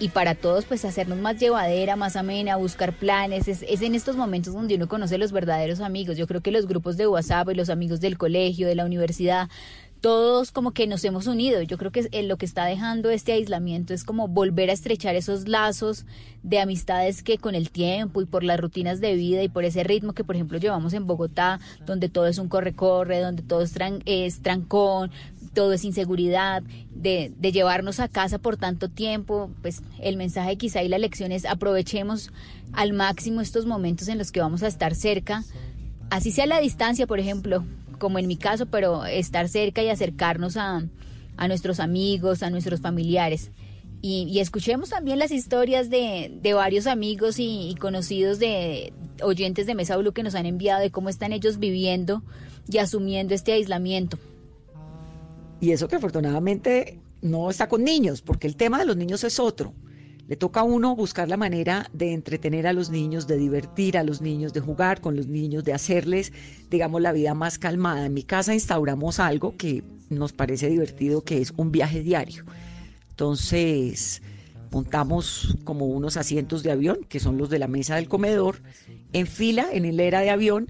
y 0.00 0.10
para 0.10 0.34
todos 0.34 0.64
pues 0.64 0.84
hacernos 0.84 1.18
más 1.18 1.38
llevadera, 1.38 1.96
más 1.96 2.16
amena, 2.16 2.56
buscar 2.56 2.92
planes, 2.92 3.48
es, 3.48 3.64
es, 3.66 3.82
en 3.82 3.94
estos 3.94 4.16
momentos 4.16 4.54
donde 4.54 4.76
uno 4.76 4.88
conoce 4.88 5.18
los 5.18 5.32
verdaderos 5.32 5.80
amigos. 5.80 6.16
Yo 6.16 6.26
creo 6.26 6.40
que 6.40 6.50
los 6.50 6.66
grupos 6.66 6.96
de 6.96 7.06
WhatsApp 7.06 7.50
y 7.50 7.54
los 7.54 7.70
amigos 7.70 8.00
del 8.00 8.18
colegio, 8.18 8.68
de 8.68 8.74
la 8.74 8.84
universidad, 8.84 9.48
todos 10.00 10.52
como 10.52 10.72
que 10.72 10.86
nos 10.86 11.04
hemos 11.04 11.26
unido. 11.26 11.62
Yo 11.62 11.76
creo 11.78 11.90
que 11.90 12.08
lo 12.22 12.36
que 12.36 12.46
está 12.46 12.64
dejando 12.64 13.10
este 13.10 13.32
aislamiento 13.32 13.94
es 13.94 14.04
como 14.04 14.28
volver 14.28 14.70
a 14.70 14.72
estrechar 14.72 15.16
esos 15.16 15.48
lazos 15.48 16.06
de 16.42 16.60
amistades 16.60 17.22
que 17.22 17.38
con 17.38 17.54
el 17.54 17.70
tiempo 17.70 18.22
y 18.22 18.26
por 18.26 18.44
las 18.44 18.60
rutinas 18.60 19.00
de 19.00 19.14
vida 19.14 19.42
y 19.42 19.48
por 19.48 19.64
ese 19.64 19.84
ritmo 19.84 20.12
que 20.12 20.24
por 20.24 20.36
ejemplo 20.36 20.58
llevamos 20.58 20.92
en 20.92 21.06
Bogotá, 21.06 21.60
donde 21.84 22.08
todo 22.08 22.26
es 22.26 22.38
un 22.38 22.48
corre-corre, 22.48 23.20
donde 23.20 23.42
todo 23.42 23.62
es, 23.62 23.72
tran 23.72 24.02
es 24.06 24.40
trancón, 24.40 25.10
todo 25.58 25.72
es 25.72 25.84
inseguridad, 25.84 26.62
de, 26.94 27.32
llevarnos 27.40 27.98
a 27.98 28.06
casa 28.06 28.38
por 28.38 28.56
tanto 28.56 28.88
tiempo, 28.88 29.50
pues 29.60 29.82
el 29.98 30.16
mensaje 30.16 30.54
quizá 30.54 30.84
y 30.84 30.88
la 30.88 30.98
lección 30.98 31.32
es 31.32 31.44
aprovechemos 31.44 32.30
al 32.72 32.92
máximo 32.92 33.40
estos 33.40 33.66
momentos 33.66 34.06
en 34.06 34.18
los 34.18 34.30
que 34.30 34.38
vamos 34.38 34.62
a 34.62 34.68
estar 34.68 34.94
cerca, 34.94 35.42
así 36.10 36.30
sea 36.30 36.46
la 36.46 36.60
distancia, 36.60 37.08
por 37.08 37.18
ejemplo, 37.18 37.64
como 37.98 38.20
en 38.20 38.28
mi 38.28 38.36
caso, 38.36 38.66
pero 38.66 39.04
estar 39.04 39.48
cerca 39.48 39.82
y 39.82 39.88
acercarnos 39.88 40.56
a, 40.56 40.84
a 41.36 41.48
nuestros 41.48 41.80
amigos, 41.80 42.44
a 42.44 42.50
nuestros 42.50 42.80
familiares. 42.80 43.50
Y, 44.00 44.38
escuchemos 44.38 44.90
también 44.90 45.18
las 45.18 45.32
historias 45.32 45.90
de, 45.90 46.38
varios 46.54 46.86
amigos 46.86 47.40
y, 47.40 47.70
y, 47.70 47.74
conocidos 47.74 48.38
de 48.38 48.92
oyentes 49.22 49.66
de 49.66 49.74
Mesa 49.74 49.96
Blue 49.96 50.12
que 50.12 50.22
nos 50.22 50.36
han 50.36 50.46
enviado 50.46 50.82
de 50.82 50.92
cómo 50.92 51.08
están 51.08 51.32
ellos 51.32 51.58
viviendo 51.58 52.22
y 52.70 52.78
asumiendo 52.78 53.34
este 53.34 53.54
aislamiento. 53.54 54.20
Y 55.60 55.72
eso 55.72 55.88
que 55.88 55.96
afortunadamente 55.96 56.98
no 57.22 57.50
está 57.50 57.68
con 57.68 57.84
niños, 57.84 58.22
porque 58.22 58.46
el 58.46 58.56
tema 58.56 58.78
de 58.78 58.86
los 58.86 58.96
niños 58.96 59.24
es 59.24 59.40
otro. 59.40 59.72
Le 60.28 60.36
toca 60.36 60.60
a 60.60 60.62
uno 60.62 60.94
buscar 60.94 61.28
la 61.28 61.38
manera 61.38 61.88
de 61.92 62.12
entretener 62.12 62.66
a 62.66 62.74
los 62.74 62.90
niños, 62.90 63.26
de 63.26 63.38
divertir 63.38 63.96
a 63.96 64.02
los 64.02 64.20
niños, 64.20 64.52
de 64.52 64.60
jugar 64.60 65.00
con 65.00 65.16
los 65.16 65.26
niños, 65.26 65.64
de 65.64 65.72
hacerles, 65.72 66.32
digamos, 66.70 67.00
la 67.00 67.12
vida 67.12 67.32
más 67.32 67.58
calmada. 67.58 68.06
En 68.06 68.14
mi 68.14 68.22
casa 68.22 68.52
instauramos 68.52 69.20
algo 69.20 69.56
que 69.56 69.82
nos 70.10 70.32
parece 70.32 70.68
divertido, 70.68 71.22
que 71.22 71.40
es 71.40 71.52
un 71.56 71.72
viaje 71.72 72.02
diario. 72.02 72.44
Entonces, 73.10 74.22
montamos 74.70 75.56
como 75.64 75.86
unos 75.86 76.18
asientos 76.18 76.62
de 76.62 76.72
avión, 76.72 76.98
que 77.08 77.20
son 77.20 77.38
los 77.38 77.48
de 77.48 77.58
la 77.58 77.66
mesa 77.66 77.96
del 77.96 78.08
comedor, 78.08 78.60
en 79.14 79.26
fila, 79.26 79.66
en 79.72 79.86
hilera 79.86 80.20
de 80.20 80.30
avión, 80.30 80.68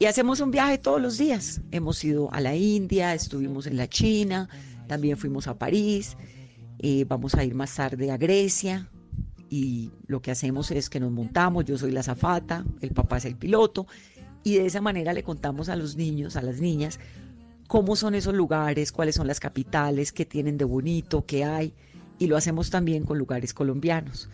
y 0.00 0.06
hacemos 0.06 0.40
un 0.40 0.50
viaje 0.50 0.78
todos 0.78 1.00
los 1.00 1.18
días. 1.18 1.60
Hemos 1.70 2.02
ido 2.02 2.32
a 2.32 2.40
la 2.40 2.56
India, 2.56 3.14
estuvimos 3.14 3.66
en 3.66 3.76
la 3.76 3.86
China, 3.86 4.48
también 4.88 5.18
fuimos 5.18 5.46
a 5.46 5.58
París. 5.58 6.16
Eh, 6.78 7.04
vamos 7.06 7.34
a 7.34 7.44
ir 7.44 7.54
más 7.54 7.74
tarde 7.76 8.10
a 8.10 8.16
Grecia 8.16 8.88
y 9.50 9.90
lo 10.06 10.22
que 10.22 10.30
hacemos 10.30 10.70
es 10.70 10.88
que 10.88 11.00
nos 11.00 11.12
montamos, 11.12 11.66
yo 11.66 11.76
soy 11.76 11.90
la 11.90 12.02
zafata, 12.02 12.64
el 12.80 12.92
papá 12.92 13.18
es 13.18 13.26
el 13.26 13.36
piloto 13.36 13.86
y 14.42 14.54
de 14.54 14.64
esa 14.64 14.80
manera 14.80 15.12
le 15.12 15.22
contamos 15.22 15.68
a 15.68 15.76
los 15.76 15.96
niños, 15.96 16.36
a 16.36 16.42
las 16.42 16.62
niñas, 16.62 16.98
cómo 17.68 17.94
son 17.94 18.14
esos 18.14 18.32
lugares, 18.32 18.92
cuáles 18.92 19.16
son 19.16 19.26
las 19.26 19.38
capitales, 19.38 20.12
qué 20.12 20.24
tienen 20.24 20.56
de 20.56 20.64
bonito, 20.64 21.26
qué 21.26 21.44
hay 21.44 21.74
y 22.18 22.26
lo 22.26 22.38
hacemos 22.38 22.70
también 22.70 23.04
con 23.04 23.18
lugares 23.18 23.52
colombianos. 23.52 24.30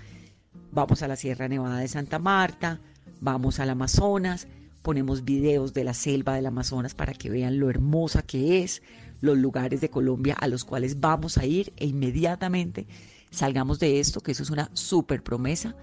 Vamos 0.70 1.02
a 1.02 1.08
la 1.08 1.16
Sierra 1.16 1.48
Nevada 1.48 1.78
de 1.78 1.88
Santa 1.88 2.20
Marta, 2.20 2.78
vamos 3.20 3.58
al 3.58 3.70
Amazonas, 3.70 4.46
ponemos 4.86 5.24
videos 5.24 5.74
de 5.74 5.82
la 5.82 5.94
selva 5.94 6.36
del 6.36 6.46
Amazonas 6.46 6.94
para 6.94 7.12
que 7.12 7.28
vean 7.28 7.58
lo 7.58 7.68
hermosa 7.70 8.22
que 8.22 8.62
es, 8.62 8.82
los 9.20 9.36
lugares 9.36 9.80
de 9.80 9.90
Colombia 9.90 10.36
a 10.38 10.46
los 10.46 10.64
cuales 10.64 11.00
vamos 11.00 11.38
a 11.38 11.44
ir 11.44 11.72
e 11.76 11.86
inmediatamente 11.86 12.86
salgamos 13.32 13.80
de 13.80 13.98
esto, 13.98 14.20
que 14.20 14.30
eso 14.30 14.44
es 14.44 14.50
una 14.50 14.70
súper 14.74 15.24
promesa. 15.24 15.74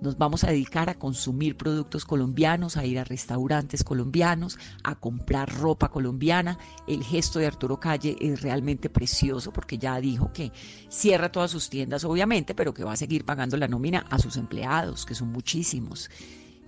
Nos 0.00 0.18
vamos 0.18 0.42
a 0.42 0.48
dedicar 0.48 0.90
a 0.90 0.98
consumir 0.98 1.56
productos 1.56 2.04
colombianos, 2.04 2.76
a 2.76 2.84
ir 2.84 2.98
a 2.98 3.04
restaurantes 3.04 3.84
colombianos, 3.84 4.58
a 4.82 4.96
comprar 4.96 5.54
ropa 5.54 5.88
colombiana. 5.88 6.58
El 6.88 7.04
gesto 7.04 7.38
de 7.38 7.46
Arturo 7.46 7.78
Calle 7.78 8.16
es 8.20 8.42
realmente 8.42 8.90
precioso 8.90 9.52
porque 9.52 9.78
ya 9.78 10.00
dijo 10.00 10.32
que 10.32 10.50
cierra 10.88 11.30
todas 11.30 11.52
sus 11.52 11.70
tiendas, 11.70 12.02
obviamente, 12.02 12.56
pero 12.56 12.74
que 12.74 12.82
va 12.82 12.94
a 12.94 12.96
seguir 12.96 13.24
pagando 13.24 13.56
la 13.56 13.68
nómina 13.68 14.04
a 14.10 14.18
sus 14.18 14.36
empleados, 14.36 15.06
que 15.06 15.14
son 15.14 15.30
muchísimos 15.30 16.10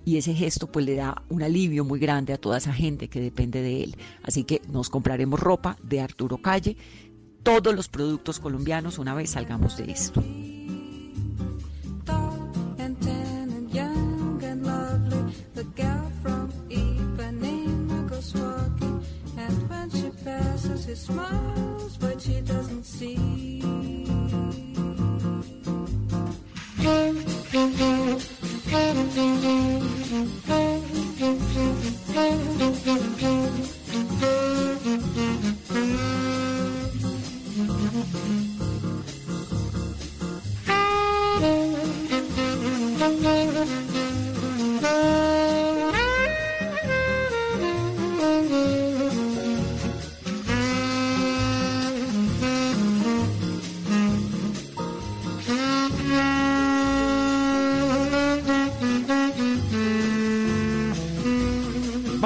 y 0.04 0.16
ese 0.16 0.34
gesto 0.34 0.66
pues 0.70 0.86
le 0.86 0.94
da 0.94 1.22
un 1.28 1.42
alivio 1.42 1.84
muy 1.84 1.98
grande 1.98 2.32
a 2.32 2.38
toda 2.38 2.58
esa 2.58 2.72
gente 2.72 3.08
que 3.08 3.20
depende 3.20 3.62
de 3.62 3.82
él. 3.82 3.96
Así 4.22 4.44
que 4.44 4.62
nos 4.68 4.90
compraremos 4.90 5.40
ropa 5.40 5.76
de 5.82 6.00
Arturo 6.00 6.38
Calle, 6.38 6.76
todos 7.42 7.74
los 7.74 7.88
productos 7.88 8.38
colombianos 8.40 8.98
una 8.98 9.14
vez 9.14 9.30
salgamos 9.30 9.76
de 9.76 9.90
esto. 9.90 10.22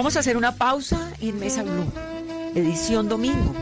Vamos 0.05 0.17
a 0.17 0.21
hacer 0.21 0.37
una 0.37 0.55
pausa 0.57 1.15
en 1.23 1.39
Mesa 1.41 1.63
Blue, 1.63 1.91
edición 2.55 3.09
domingo. 3.09 3.55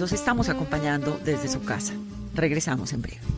Los 0.00 0.10
estamos 0.10 0.48
acompañando 0.48 1.20
desde 1.24 1.46
su 1.46 1.62
casa. 1.62 1.92
Regresamos 2.34 2.92
en 2.92 3.02
breve. 3.02 3.37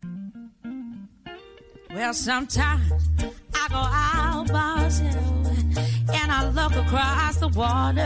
Sometimes 2.13 2.91
I 3.55 3.67
go 3.69 3.77
out 3.77 4.47
by 4.51 4.91
and 6.13 6.31
I 6.31 6.49
look 6.49 6.75
across 6.75 7.37
the 7.37 7.47
water. 7.47 8.01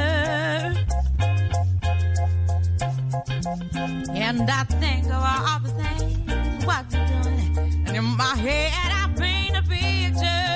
And 4.14 4.50
I 4.50 4.64
think 4.80 5.06
of 5.08 5.14
all 5.14 5.60
the 5.60 5.70
things 5.70 6.66
what 6.66 6.86
you're 6.94 7.08
doing. 7.08 7.58
And 7.88 7.98
in 7.98 8.04
my 8.04 8.36
head 8.36 8.72
I 8.94 9.12
paint 9.18 9.58
a 9.58 9.64
picture. 9.64 10.56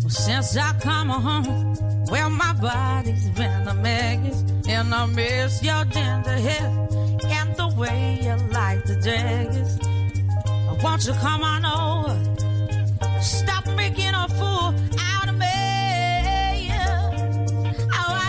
Well, 0.00 0.10
since 0.10 0.56
I 0.56 0.72
come 0.78 1.08
home, 1.08 1.74
well, 2.06 2.30
my 2.30 2.52
body's 2.52 3.28
been 3.30 3.66
a 3.66 3.74
mess. 3.74 4.44
And 4.68 4.94
I 4.94 5.06
miss 5.06 5.60
your 5.60 5.84
ginger 5.86 6.38
hair 6.38 6.88
and 7.26 7.56
the 7.56 7.68
way 7.76 8.20
you 8.22 8.36
you 11.06 11.12
come 11.20 11.42
on 11.44 11.64
over? 11.66 12.16
Stop 13.20 13.66
making 13.76 14.14
a 14.14 14.26
fool 14.28 14.74
out 14.98 15.28
of 15.28 15.36
me. 15.36 16.70
Oh. 17.92 18.24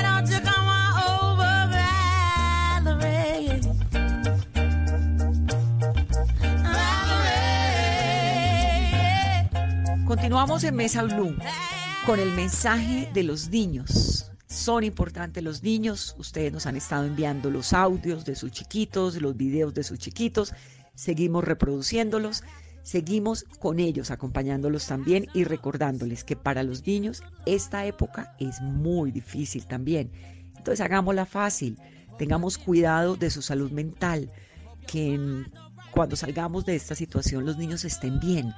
Continuamos 10.06 10.64
en 10.66 10.76
Mesa 10.76 11.04
Blue 11.04 11.38
con 12.06 12.20
el 12.20 12.32
mensaje 12.32 13.10
de 13.14 13.24
los 13.24 13.50
niños. 13.50 14.05
Son 14.66 14.84
importantes 14.84 15.44
los 15.44 15.62
niños. 15.62 16.16
Ustedes 16.18 16.52
nos 16.52 16.66
han 16.66 16.76
estado 16.76 17.06
enviando 17.06 17.52
los 17.52 17.72
audios 17.72 18.26
de 18.26 18.36
sus 18.36 18.52
chiquitos, 18.52 19.22
los 19.22 19.38
videos 19.38 19.76
de 19.76 19.84
sus 19.84 20.00
chiquitos. 20.00 20.54
Seguimos 20.96 21.44
reproduciéndolos. 21.44 22.44
Seguimos 22.82 23.44
con 23.60 23.80
ellos, 23.80 24.10
acompañándolos 24.10 24.88
también 24.88 25.28
y 25.36 25.44
recordándoles 25.44 26.24
que 26.24 26.36
para 26.36 26.64
los 26.64 26.84
niños 26.88 27.22
esta 27.46 27.86
época 27.86 28.36
es 28.40 28.60
muy 28.60 29.12
difícil 29.12 29.68
también. 29.68 30.12
Entonces 30.58 30.82
hagámosla 30.82 31.28
fácil, 31.28 31.78
tengamos 32.18 32.58
cuidado 32.58 33.16
de 33.16 33.30
su 33.30 33.44
salud 33.44 33.70
mental, 33.70 34.32
que 34.88 35.46
cuando 35.92 36.16
salgamos 36.16 36.66
de 36.66 36.76
esta 36.76 36.96
situación 36.96 37.46
los 37.46 37.58
niños 37.58 37.86
estén 37.86 38.20
bien, 38.20 38.52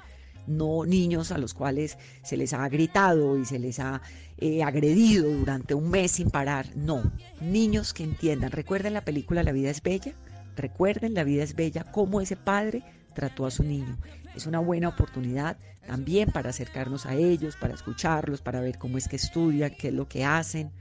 no 0.48 0.86
niños 0.86 1.32
a 1.32 1.38
los 1.38 1.54
cuales 1.54 1.98
se 2.24 2.38
les 2.38 2.54
ha 2.54 2.68
gritado 2.70 3.38
y 3.38 3.46
se 3.46 3.60
les 3.60 3.80
ha 3.80 4.02
eh, 4.38 4.64
agredido 4.64 5.30
durante 5.30 5.74
un 5.74 5.90
mes 5.90 6.14
sin 6.14 6.30
parar, 6.30 6.68
no, 6.76 7.04
niños 7.42 7.94
que 7.94 8.04
entiendan. 8.04 8.52
Recuerden 8.52 8.94
la 8.94 9.06
película 9.06 9.44
La 9.44 9.52
vida 9.52 9.70
es 9.70 9.82
bella, 9.82 10.14
recuerden 10.56 11.14
La 11.14 11.24
vida 11.24 11.44
es 11.44 11.56
bella, 11.56 11.84
cómo 11.84 12.22
ese 12.22 12.36
padre 12.36 12.84
trató 13.14 13.46
a 13.46 13.52
su 13.52 13.64
niño. 13.64 13.98
Es 14.36 14.46
una 14.46 14.60
buena 14.60 14.90
oportunidad 14.90 15.58
también 15.86 16.32
para 16.32 16.50
acercarnos 16.50 17.06
a 17.06 17.16
ellos, 17.16 17.56
para 17.56 17.74
escucharlos, 17.74 18.42
para 18.42 18.60
ver 18.60 18.78
cómo 18.78 18.98
es 18.98 19.08
que 19.08 19.16
estudian, 19.16 19.72
qué 19.72 19.88
es 19.88 19.94
lo 19.94 20.08
que 20.08 20.26
hacen, 20.26 20.72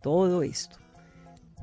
todo 0.00 0.42
esto 0.42 0.76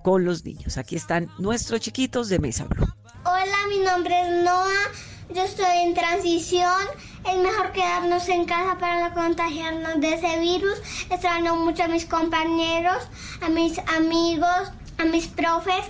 con 0.06 0.24
los 0.24 0.45
niños. 0.45 0.78
Aquí 0.78 0.95
están 0.95 1.32
nuestros 1.39 1.80
chiquitos 1.80 2.30
de 2.30 2.38
Mesa 2.38 2.65
Blue. 2.65 2.86
Hola, 3.24 3.58
mi 3.69 3.80
nombre 3.80 4.13
es 4.21 4.43
Noah. 4.43 5.14
Yo 5.34 5.44
estoy 5.44 5.78
en 5.84 5.94
transición. 5.94 6.82
Es 7.28 7.38
mejor 7.38 7.72
quedarnos 7.72 8.30
en 8.30 8.46
casa 8.46 8.78
para 8.78 9.10
no 9.10 9.16
contagiarnos 9.16 10.00
de 10.00 10.14
ese 10.14 10.40
virus. 10.40 10.78
Extraño 11.10 11.56
mucho 11.56 11.84
a 11.84 11.88
mis 11.88 12.06
compañeros, 12.06 13.04
a 13.42 13.50
mis 13.50 13.80
amigos, 13.98 14.72
a 15.00 15.06
mis 15.06 15.28
profes, 15.28 15.84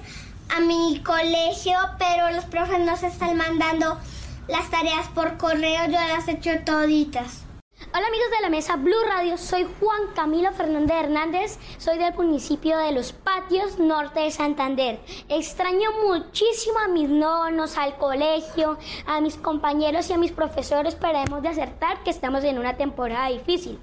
a 0.56 0.62
mi 0.62 1.02
colegio, 1.04 1.78
pero 2.00 2.32
los 2.32 2.46
profes 2.46 2.80
nos 2.80 3.04
están 3.04 3.36
mandando 3.36 4.00
las 4.48 4.70
tareas 4.70 5.08
por 5.10 5.38
correo. 5.38 5.86
Yo 5.88 6.00
las 6.00 6.28
he 6.28 6.34
hecho 6.34 6.52
toditas. 6.66 7.45
Hola 7.94 8.08
amigos 8.08 8.32
de 8.32 8.42
la 8.42 8.50
mesa 8.50 8.76
Blue 8.78 9.04
Radio, 9.08 9.38
soy 9.38 9.66
Juan 9.80 10.14
Camilo 10.16 10.52
Fernández 10.52 10.98
Hernández, 10.98 11.60
soy 11.78 11.98
del 11.98 12.14
municipio 12.16 12.78
de 12.78 12.92
Los 12.92 13.14
Patios, 13.14 13.80
norte 13.80 14.22
de 14.22 14.32
Santander. 14.32 15.00
Extraño 15.30 15.92
muchísimo 16.06 16.80
a 16.80 16.88
mis 16.88 17.08
nonos, 17.08 17.78
al 17.78 17.98
colegio, 17.98 18.78
a 19.06 19.22
mis 19.22 19.38
compañeros 19.38 20.10
y 20.10 20.14
a 20.14 20.18
mis 20.18 20.32
profesores, 20.32 20.96
pero 20.96 21.20
hemos 21.20 21.44
de 21.44 21.50
acertar 21.50 22.04
que 22.04 22.10
estamos 22.10 22.44
en 22.44 22.58
una 22.58 22.76
temporada 22.76 23.30
difícil. 23.30 23.80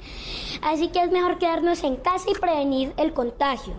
Así 0.63 0.89
que 0.89 1.01
es 1.01 1.11
mejor 1.11 1.39
quedarnos 1.39 1.83
en 1.85 1.97
casa 1.97 2.29
y 2.29 2.35
prevenir 2.35 2.93
el 2.97 3.15
contagio. 3.15 3.75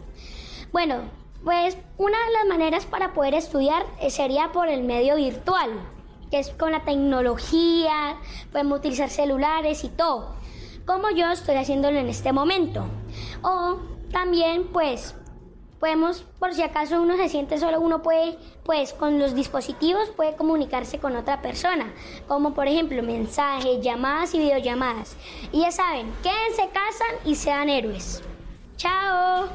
Bueno, 0.72 1.02
pues 1.44 1.78
una 1.98 2.18
de 2.26 2.34
las 2.34 2.46
maneras 2.48 2.86
para 2.86 3.14
poder 3.14 3.34
estudiar 3.36 3.86
eh, 4.00 4.10
sería 4.10 4.52
por 4.52 4.70
el 4.70 4.84
medio 4.84 5.18
virtual 5.18 5.70
que 6.34 6.40
es 6.40 6.50
con 6.50 6.72
la 6.72 6.84
tecnología, 6.84 8.18
podemos 8.52 8.80
utilizar 8.80 9.08
celulares 9.08 9.84
y 9.84 9.90
todo, 9.90 10.34
como 10.84 11.12
yo 11.12 11.32
estoy 11.32 11.58
haciéndolo 11.58 12.00
en 12.00 12.10
este 12.10 12.34
momento. 12.34 12.88
O 13.44 13.78
también, 14.12 14.64
pues, 14.74 15.14
podemos, 15.80 16.26
por 16.40 16.56
si 16.56 16.64
acaso 16.64 17.00
uno 17.00 17.18
se 17.18 17.30
siente 17.30 17.60
solo, 17.60 17.80
uno 17.80 18.02
puede, 18.02 18.40
pues, 18.64 18.94
con 18.94 19.20
los 19.20 19.36
dispositivos 19.36 20.10
puede 20.10 20.36
comunicarse 20.36 20.98
con 20.98 21.16
otra 21.16 21.44
persona, 21.44 21.94
como 22.28 22.56
por 22.56 22.68
ejemplo 22.68 23.04
mensajes, 23.04 23.82
llamadas 23.82 24.34
y 24.34 24.40
videollamadas. 24.40 25.16
Y 25.52 25.60
ya 25.60 25.72
saben, 25.72 26.12
quédense, 26.24 26.68
casan 26.74 27.16
y 27.26 27.36
sean 27.36 27.70
héroes. 27.70 28.24
Chao. 28.78 29.50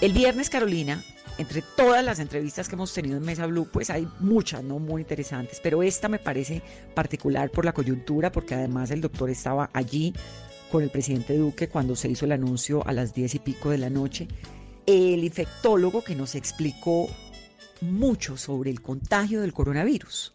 El 0.00 0.12
viernes, 0.12 0.50
Carolina, 0.50 1.02
entre 1.38 1.62
todas 1.62 2.04
las 2.04 2.18
entrevistas 2.18 2.68
que 2.68 2.74
hemos 2.74 2.92
tenido 2.92 3.16
en 3.16 3.24
Mesa 3.24 3.46
Blue, 3.46 3.68
pues 3.70 3.90
hay 3.90 4.08
muchas, 4.20 4.64
¿no? 4.64 4.78
Muy 4.78 5.02
interesantes, 5.02 5.60
pero 5.62 5.82
esta 5.82 6.08
me 6.08 6.18
parece 6.18 6.62
particular 6.94 7.50
por 7.50 7.64
la 7.64 7.72
coyuntura, 7.72 8.32
porque 8.32 8.54
además 8.54 8.90
el 8.90 9.00
doctor 9.00 9.30
estaba 9.30 9.70
allí 9.72 10.14
con 10.70 10.82
el 10.82 10.90
presidente 10.90 11.36
Duque 11.36 11.68
cuando 11.68 11.94
se 11.96 12.08
hizo 12.08 12.24
el 12.24 12.32
anuncio 12.32 12.86
a 12.86 12.92
las 12.92 13.14
diez 13.14 13.34
y 13.34 13.38
pico 13.38 13.70
de 13.70 13.78
la 13.78 13.90
noche. 13.90 14.28
El 14.86 15.24
infectólogo 15.24 16.02
que 16.02 16.14
nos 16.14 16.34
explicó 16.34 17.08
mucho 17.80 18.36
sobre 18.36 18.70
el 18.70 18.80
contagio 18.80 19.40
del 19.40 19.52
coronavirus. 19.52 20.32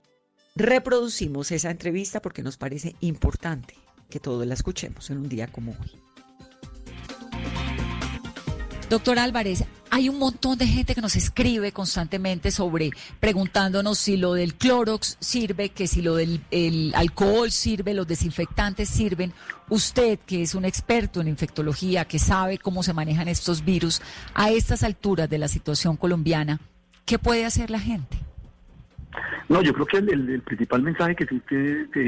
Reproducimos 0.55 1.51
esa 1.51 1.71
entrevista 1.71 2.21
porque 2.21 2.43
nos 2.43 2.57
parece 2.57 2.95
importante 3.01 3.75
que 4.09 4.19
todos 4.19 4.45
la 4.45 4.53
escuchemos 4.53 5.09
en 5.09 5.17
un 5.17 5.29
día 5.29 5.47
como 5.47 5.71
hoy. 5.71 6.11
Doctor 8.91 9.19
Álvarez, 9.19 9.63
hay 9.89 10.10
un 10.10 10.19
montón 10.19 10.58
de 10.58 10.67
gente 10.67 10.93
que 10.93 10.99
nos 10.99 11.15
escribe 11.15 11.71
constantemente 11.71 12.51
sobre 12.51 12.89
preguntándonos 13.21 13.97
si 13.97 14.17
lo 14.17 14.34
del 14.34 14.56
Clorox 14.56 15.15
sirve, 15.21 15.69
que 15.69 15.88
si 15.88 16.01
lo 16.01 16.15
del 16.15 16.41
el 16.51 16.91
alcohol 16.93 17.51
sirve, 17.51 17.93
los 17.93 18.06
desinfectantes 18.06 18.89
sirven. 18.89 19.32
Usted, 19.69 20.19
que 20.25 20.41
es 20.41 20.56
un 20.56 20.65
experto 20.65 21.21
en 21.21 21.30
infectología, 21.30 22.04
que 22.04 22.19
sabe 22.19 22.58
cómo 22.58 22.84
se 22.84 22.91
manejan 22.91 23.30
estos 23.30 23.63
virus, 23.63 24.01
a 24.34 24.51
estas 24.51 24.84
alturas 24.84 25.30
de 25.30 25.38
la 25.38 25.47
situación 25.47 25.95
colombiana, 25.95 26.60
¿qué 27.06 27.17
puede 27.17 27.45
hacer 27.45 27.71
la 27.71 27.80
gente? 27.80 28.17
No, 29.47 29.62
yo 29.62 29.73
creo 29.73 29.86
que 29.86 29.97
el, 29.99 30.41
principal 30.41 30.82
mensaje 30.82 31.15
que- 31.15 31.27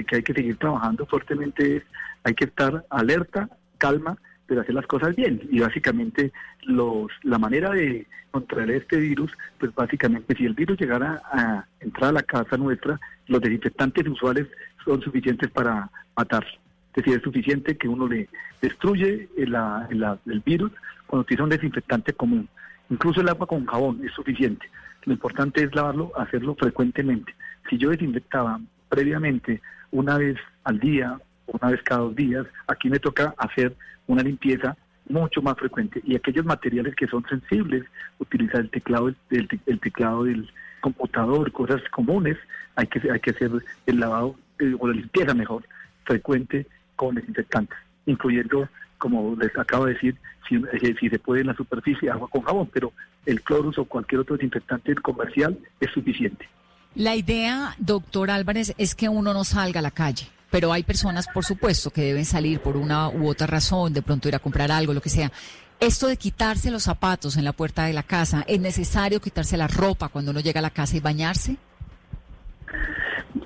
que 0.04 0.16
hay 0.18 0.24
que 0.24 0.34
seguir 0.34 0.58
trabajando 0.58 1.06
fuertemente 1.06 1.78
es 1.78 1.84
hay 2.26 2.34
que 2.34 2.44
estar 2.44 2.86
alerta, 2.90 3.48
calma, 3.78 4.18
pero 4.48 4.62
hacer 4.62 4.76
las 4.76 4.88
cosas 4.88 5.16
bien. 5.16 5.42
Y 5.52 5.60
básicamente 5.60 6.32
los 6.64 7.12
la 7.24 7.38
manera 7.38 7.72
de 7.72 8.06
controlar 8.32 8.72
este 8.72 8.98
virus, 8.98 9.32
pues 9.60 9.74
básicamente 9.76 10.36
si 10.36 10.46
el 10.46 10.54
virus 10.54 10.80
llegara 10.80 11.22
a 11.32 11.66
entrar 11.80 12.10
a 12.10 12.14
la 12.14 12.24
casa 12.24 12.58
nuestra, 12.58 13.00
los 13.28 13.42
desinfectantes 13.42 14.08
usuales 14.08 14.48
son 14.84 15.02
suficientes 15.02 15.50
para 15.52 15.90
matarlo. 16.18 16.50
Es 16.96 17.04
decir, 17.04 17.16
es 17.18 17.24
suficiente 17.24 17.78
que 17.78 17.88
uno 17.88 18.08
le 18.08 18.28
destruye 18.62 19.28
el, 19.38 19.52
la- 19.52 19.88
el 20.26 20.40
virus 20.42 20.72
cuando 21.08 21.22
utiliza 21.24 21.44
un 21.44 21.50
desinfectante 21.50 22.14
común. 22.14 22.48
Incluso 22.90 23.22
el 23.22 23.30
agua 23.30 23.48
con 23.48 23.66
jabón 23.66 24.02
es 24.06 24.12
suficiente. 24.14 24.66
Lo 25.06 25.14
importante 25.14 25.64
es 25.64 25.74
lavarlo, 25.76 26.12
hacerlo 26.18 26.56
frecuentemente. 26.56 27.34
Si 27.70 27.78
yo 27.78 27.90
desinfectaba 27.90 28.60
previamente 28.90 29.62
una 29.92 30.18
vez 30.18 30.38
al 30.64 30.80
día, 30.80 31.20
una 31.48 31.72
vez 31.72 31.82
cada 31.84 32.02
dos 32.02 32.16
días, 32.16 32.46
aquí 32.68 32.90
me 32.90 33.00
toca 33.00 33.34
hacer 33.38 33.76
una 34.08 34.24
limpieza 34.24 34.76
mucho 35.10 35.42
más 35.42 35.58
frecuente. 35.58 36.02
Y 36.06 36.16
aquellos 36.16 36.46
materiales 36.46 36.96
que 36.96 37.08
son 37.08 37.26
sensibles, 37.28 37.84
utilizar 38.20 38.62
el 38.62 38.70
teclado, 38.70 39.14
el, 39.30 39.80
teclado 39.80 40.24
del 40.24 40.50
computador, 40.82 41.52
cosas 41.52 41.82
comunes, 41.92 42.38
hay 42.76 42.88
que, 42.88 43.12
hay 43.12 43.20
que 43.20 43.32
hacer 43.32 43.52
el 43.86 44.00
lavado 44.00 44.36
eh, 44.60 44.76
o 44.80 44.88
la 44.88 44.94
limpieza 44.94 45.34
mejor, 45.34 45.64
frecuente 46.06 46.68
con 46.96 47.16
desinfectantes, 47.16 47.78
incluyendo 48.06 48.68
como 48.98 49.36
les 49.36 49.58
acabo 49.58 49.86
de 49.86 49.96
decir, 49.96 50.16
si, 50.48 50.56
eh, 50.56 50.96
si 50.98 51.10
se 51.10 51.20
puede 51.20 51.42
en 51.42 51.48
la 51.48 51.56
superficie, 51.56 52.10
agua 52.10 52.30
con 52.30 52.42
jabón, 52.42 52.70
pero 52.72 52.94
el 53.26 53.42
clorus 53.42 53.78
o 53.78 53.86
cualquier 53.86 54.22
otro 54.22 54.38
desinfectante 54.38 54.96
comercial 54.96 55.58
es 55.82 55.92
suficiente. 55.92 56.48
La 56.96 57.16
idea, 57.16 57.76
doctor 57.80 58.30
Álvarez, 58.30 58.74
es 58.78 58.96
que 58.96 59.10
uno 59.10 59.34
no 59.34 59.44
salga 59.44 59.80
a 59.80 59.84
la 59.84 59.92
calle, 59.92 60.28
pero 60.54 60.72
hay 60.72 60.84
personas, 60.84 61.28
por 61.28 61.44
supuesto, 61.44 61.90
que 61.90 62.04
deben 62.04 62.26
salir 62.26 62.60
por 62.60 62.78
una 62.78 63.10
u 63.10 63.28
otra 63.28 63.48
razón, 63.48 63.92
de 63.92 64.04
pronto 64.04 64.28
ir 64.28 64.36
a 64.36 64.40
comprar 64.40 64.72
algo, 64.72 64.94
lo 64.94 65.02
que 65.02 65.10
sea. 65.10 65.32
Esto 65.80 66.06
de 66.06 66.16
quitarse 66.16 66.70
los 66.70 66.84
zapatos 66.84 67.38
en 67.38 67.44
la 67.44 67.54
puerta 67.54 67.86
de 67.86 67.94
la 67.94 68.04
casa, 68.04 68.46
¿es 68.48 68.60
necesario 68.60 69.20
quitarse 69.20 69.58
la 69.58 69.68
ropa 69.68 70.10
cuando 70.10 70.30
uno 70.30 70.42
llega 70.42 70.60
a 70.60 70.62
la 70.62 70.70
casa 70.70 70.96
y 70.96 71.00
bañarse? 71.00 71.58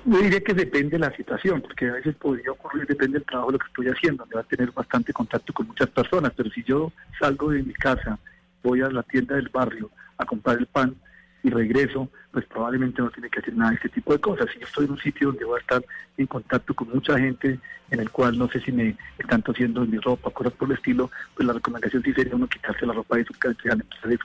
Yo 0.04 0.18
diría 0.18 0.44
que 0.44 0.52
depende 0.52 0.98
de 0.98 0.98
la 0.98 1.16
situación, 1.16 1.62
porque 1.62 1.88
a 1.88 1.92
veces 1.92 2.14
podría 2.16 2.52
ocurrir, 2.52 2.86
depende 2.86 3.14
del 3.20 3.26
trabajo 3.26 3.52
lo 3.52 3.58
que 3.58 3.68
estoy 3.68 3.86
haciendo, 3.88 4.24
donde 4.24 4.34
va 4.34 4.42
a 4.42 4.44
tener 4.44 4.70
bastante 4.72 5.10
contacto 5.14 5.54
con 5.54 5.66
muchas 5.66 5.88
personas, 5.88 6.34
pero 6.36 6.50
si 6.50 6.62
yo 6.62 6.92
salgo 7.18 7.52
de 7.52 7.62
mi 7.62 7.72
casa, 7.72 8.18
voy 8.62 8.82
a 8.82 8.90
la 8.90 9.02
tienda 9.02 9.36
del 9.36 9.48
barrio 9.48 9.90
a 10.18 10.26
comprar 10.26 10.58
el 10.58 10.66
pan 10.66 10.94
y 11.42 11.50
regreso, 11.50 12.08
pues 12.32 12.44
probablemente 12.46 13.00
no 13.00 13.10
tiene 13.10 13.30
que 13.30 13.40
hacer 13.40 13.54
nada 13.54 13.70
de 13.70 13.76
este 13.76 13.88
tipo 13.88 14.12
de 14.12 14.20
cosas. 14.20 14.46
Si 14.52 14.58
yo 14.58 14.66
estoy 14.66 14.84
en 14.86 14.92
un 14.92 14.98
sitio 14.98 15.28
donde 15.28 15.44
voy 15.44 15.58
a 15.58 15.60
estar 15.60 15.84
en 16.16 16.26
contacto 16.26 16.74
con 16.74 16.88
mucha 16.90 17.18
gente, 17.18 17.58
en 17.90 18.00
el 18.00 18.10
cual 18.10 18.36
no 18.36 18.48
sé 18.48 18.60
si 18.60 18.72
me 18.72 18.96
están 19.18 19.42
tosiendo 19.42 19.84
mi 19.86 19.98
ropa, 19.98 20.30
cosas 20.30 20.52
por 20.54 20.68
el 20.68 20.76
estilo, 20.76 21.10
pues 21.34 21.46
la 21.46 21.54
recomendación 21.54 22.02
sí 22.02 22.12
sería 22.12 22.34
uno 22.34 22.48
quitarse 22.48 22.86
la 22.86 22.92
ropa 22.92 23.16
de 23.16 23.24
su 23.24 23.32
casa, 23.34 23.56
de. 24.04 24.18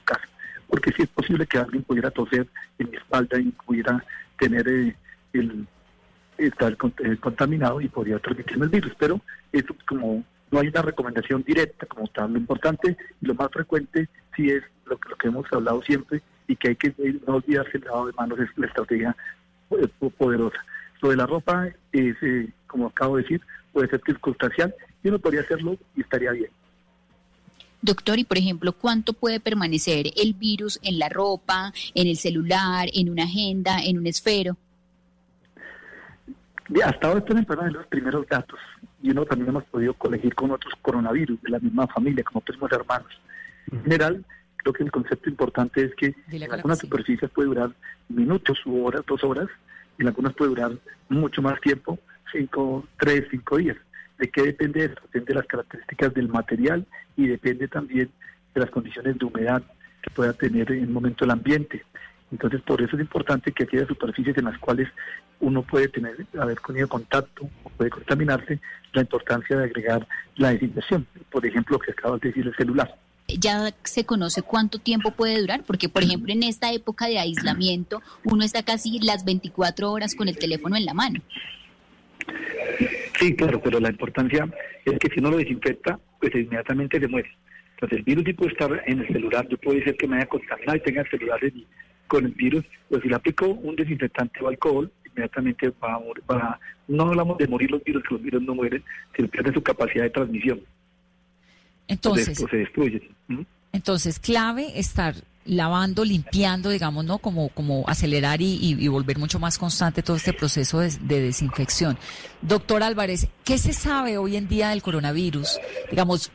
Porque 0.67 0.91
si 0.91 1.03
es 1.03 1.09
posible 1.09 1.45
que 1.45 1.59
alguien 1.59 1.83
pudiera 1.83 2.09
toser 2.09 2.47
en 2.79 2.89
mi 2.89 2.97
espalda 2.97 3.39
y 3.39 3.51
pudiera 3.51 4.03
tener... 4.37 4.67
Eh, 4.67 4.95
el 5.33 5.67
estar 6.37 6.75
eh, 7.03 7.17
contaminado 7.19 7.81
y 7.81 7.89
podría 7.89 8.19
transmitirme 8.19 8.65
el 8.65 8.71
virus. 8.71 8.93
Pero 8.97 9.21
eso 9.51 9.75
como 9.87 10.23
no 10.51 10.59
hay 10.59 10.67
una 10.67 10.81
recomendación 10.81 11.43
directa 11.43 11.85
como 11.85 12.07
tal. 12.07 12.33
Lo 12.33 12.39
importante 12.39 12.97
y 13.21 13.25
lo 13.25 13.33
más 13.35 13.51
frecuente 13.51 14.07
sí 14.35 14.49
es 14.49 14.63
lo 14.85 14.97
que, 14.97 15.09
lo 15.09 15.15
que 15.15 15.27
hemos 15.27 15.51
hablado 15.51 15.81
siempre 15.81 16.21
y 16.47 16.55
que 16.55 16.69
hay 16.69 16.75
que 16.75 16.87
eh, 16.87 17.19
no 17.27 17.35
olvidarse 17.35 17.77
el 17.77 17.83
lavado 17.83 18.07
de 18.07 18.13
manos 18.13 18.39
es 18.39 18.49
la 18.57 18.67
estrategia 18.67 19.15
eh, 19.71 19.87
poderosa. 20.17 20.57
Lo 21.01 21.09
de 21.09 21.17
la 21.17 21.25
ropa 21.25 21.67
es, 21.91 22.15
como 22.67 22.87
acabo 22.87 23.17
de 23.17 23.23
decir, 23.23 23.41
puede 23.73 23.89
ser 23.89 24.01
circunstancial 24.05 24.73
y 25.03 25.09
uno 25.09 25.19
podría 25.19 25.41
hacerlo 25.41 25.77
y 25.95 26.01
estaría 26.01 26.31
bien. 26.31 26.49
Doctor, 27.81 28.17
y 28.17 28.23
por 28.23 28.37
ejemplo, 28.37 28.71
¿cuánto 28.71 29.11
puede 29.11 29.41
permanecer 29.41 30.05
el 30.15 30.33
virus 30.33 30.79
en 30.83 30.99
la 30.99 31.09
ropa, 31.09 31.73
en 31.93 32.07
el 32.07 32.15
celular, 32.15 32.87
en 32.93 33.09
una 33.09 33.23
agenda, 33.23 33.83
en 33.83 33.97
un 33.97 34.07
esfero? 34.07 34.55
hasta 36.81 37.07
ahora 37.07 37.19
están 37.19 37.73
los 37.73 37.87
primeros 37.87 38.25
datos 38.27 38.59
y 39.01 39.11
uno 39.11 39.25
también 39.25 39.49
hemos 39.49 39.65
podido 39.65 39.93
colegir 39.93 40.33
con 40.33 40.51
otros 40.51 40.73
coronavirus 40.81 41.41
de 41.41 41.49
la 41.49 41.59
misma 41.59 41.85
familia, 41.87 42.23
como 42.23 42.41
primos 42.41 42.71
hermanos. 42.71 43.11
En 43.71 43.83
general, 43.83 44.25
creo 44.63 44.73
que 44.73 44.83
el 44.83 44.91
concepto 44.91 45.29
importante 45.29 45.83
es 45.83 45.95
que 45.95 46.15
en 46.31 46.51
algunas 46.51 46.79
superficies 46.79 47.29
puede 47.31 47.49
durar 47.49 47.71
minutos 48.09 48.65
u 48.65 48.85
horas, 48.85 49.03
dos 49.05 49.23
horas, 49.23 49.49
y 49.97 50.01
en 50.01 50.07
algunas 50.07 50.33
puede 50.33 50.49
durar 50.49 50.71
mucho 51.09 51.41
más 51.41 51.59
tiempo, 51.61 51.99
cinco, 52.31 52.87
tres, 52.97 53.25
cinco 53.29 53.57
días. 53.57 53.77
¿De 54.17 54.29
qué 54.29 54.43
depende 54.43 54.85
esto? 54.85 55.01
Depende 55.03 55.27
de 55.27 55.35
las 55.35 55.47
características 55.47 56.13
del 56.13 56.29
material 56.29 56.85
y 57.17 57.27
depende 57.27 57.67
también 57.67 58.09
de 58.55 58.61
las 58.61 58.69
condiciones 58.69 59.17
de 59.17 59.25
humedad 59.25 59.61
que 60.01 60.09
pueda 60.11 60.33
tener 60.33 60.71
en 60.71 60.85
un 60.85 60.93
momento 60.93 61.25
el 61.25 61.31
ambiente. 61.31 61.83
Entonces, 62.31 62.61
por 62.61 62.81
eso 62.81 62.95
es 62.95 63.01
importante 63.01 63.51
que 63.51 63.63
aquellas 63.63 63.87
superficies 63.87 64.37
en 64.37 64.45
las 64.45 64.57
cuales 64.57 64.87
uno 65.39 65.61
puede 65.61 65.87
tener, 65.89 66.15
haber 66.39 66.59
tenido 66.59 66.87
contacto 66.87 67.47
o 67.63 67.69
puede 67.69 67.91
contaminarse, 67.91 68.59
la 68.93 69.01
importancia 69.01 69.57
de 69.57 69.65
agregar 69.65 70.07
la 70.35 70.51
desinfección. 70.51 71.05
Por 71.29 71.45
ejemplo, 71.45 71.77
lo 71.77 71.79
que 71.79 71.91
acabas 71.91 72.21
de 72.21 72.29
decir, 72.29 72.47
el 72.47 72.55
celular. 72.55 72.95
Ya 73.27 73.73
se 73.83 74.05
conoce 74.05 74.41
cuánto 74.41 74.79
tiempo 74.79 75.11
puede 75.11 75.39
durar, 75.39 75.63
porque 75.63 75.89
por 75.89 76.03
ejemplo 76.03 76.33
en 76.33 76.43
esta 76.43 76.71
época 76.73 77.07
de 77.07 77.19
aislamiento 77.19 78.01
uno 78.23 78.43
está 78.43 78.63
casi 78.63 78.99
las 78.99 79.23
24 79.25 79.91
horas 79.91 80.15
con 80.15 80.27
el 80.27 80.37
teléfono 80.37 80.75
en 80.75 80.85
la 80.85 80.93
mano. 80.93 81.21
Sí, 83.19 83.35
claro, 83.35 83.61
pero 83.61 83.79
la 83.79 83.89
importancia 83.89 84.47
es 84.85 84.99
que 84.99 85.09
si 85.09 85.19
uno 85.19 85.31
lo 85.31 85.37
desinfecta, 85.37 85.99
pues 86.19 86.33
inmediatamente 86.35 86.99
se 86.99 87.07
muere. 87.07 87.29
Entonces 87.75 87.99
el 87.99 88.03
virus 88.03 88.23
sí 88.25 88.33
puede 88.33 88.51
estar 88.51 88.83
en 88.85 88.99
el 88.99 89.07
celular, 89.07 89.47
yo 89.49 89.57
puedo 89.57 89.77
decir 89.77 89.95
que 89.97 90.07
me 90.07 90.17
haya 90.17 90.25
contaminado 90.25 90.77
y 90.77 90.81
tenga 90.81 91.01
el 91.01 91.09
celular 91.09 91.39
con 92.07 92.25
el 92.25 92.31
virus, 92.31 92.63
pues 92.89 93.01
si 93.01 93.09
le 93.09 93.15
aplico 93.15 93.47
un 93.47 93.75
desinfectante 93.75 94.39
o 94.41 94.47
alcohol, 94.47 94.91
inmediatamente 95.05 95.71
va 95.83 95.95
a 95.95 95.99
morir. 95.99 96.23
no 96.87 97.03
hablamos 97.03 97.37
de 97.37 97.47
morir 97.47 97.71
los 97.71 97.83
virus, 97.83 98.03
que 98.03 98.13
los 98.13 98.23
virus 98.23 98.41
no 98.43 98.55
mueren, 98.55 98.83
sino 99.15 99.27
pierden 99.27 99.53
su 99.53 99.61
capacidad 99.61 100.03
de 100.03 100.09
transmisión. 100.09 100.61
Entonces, 101.87 102.37
se 102.37 102.57
destruyen. 102.57 103.01
Entonces, 103.71 104.19
clave 104.19 104.79
estar 104.79 105.15
lavando, 105.45 106.05
limpiando, 106.05 106.69
digamos, 106.69 107.03
¿no? 107.05 107.17
Como, 107.17 107.49
como 107.49 107.83
acelerar 107.87 108.41
y, 108.41 108.87
volver 108.87 109.17
mucho 109.17 109.39
más 109.39 109.57
constante 109.57 110.03
todo 110.03 110.15
este 110.15 110.33
proceso 110.33 110.79
de, 110.79 110.89
de, 111.01 111.21
desinfección. 111.21 111.97
Doctor 112.41 112.83
Álvarez, 112.83 113.27
¿qué 113.43 113.57
se 113.57 113.73
sabe 113.73 114.17
hoy 114.17 114.37
en 114.37 114.47
día 114.47 114.69
del 114.69 114.81
coronavirus? 114.81 115.59
Digamos, 115.89 116.31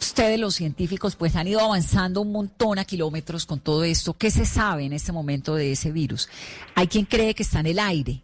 ustedes 0.00 0.38
los 0.38 0.54
científicos 0.54 1.16
pues 1.16 1.36
han 1.36 1.48
ido 1.48 1.60
avanzando 1.60 2.20
un 2.20 2.32
montón 2.32 2.78
a 2.78 2.84
kilómetros 2.84 3.46
con 3.46 3.60
todo 3.60 3.84
esto. 3.84 4.14
¿Qué 4.14 4.30
se 4.30 4.44
sabe 4.44 4.84
en 4.84 4.92
este 4.92 5.12
momento 5.12 5.54
de 5.54 5.72
ese 5.72 5.92
virus? 5.92 6.28
Hay 6.74 6.86
quien 6.86 7.04
cree 7.04 7.34
que 7.34 7.42
está 7.42 7.60
en 7.60 7.66
el 7.66 7.78
aire. 7.78 8.22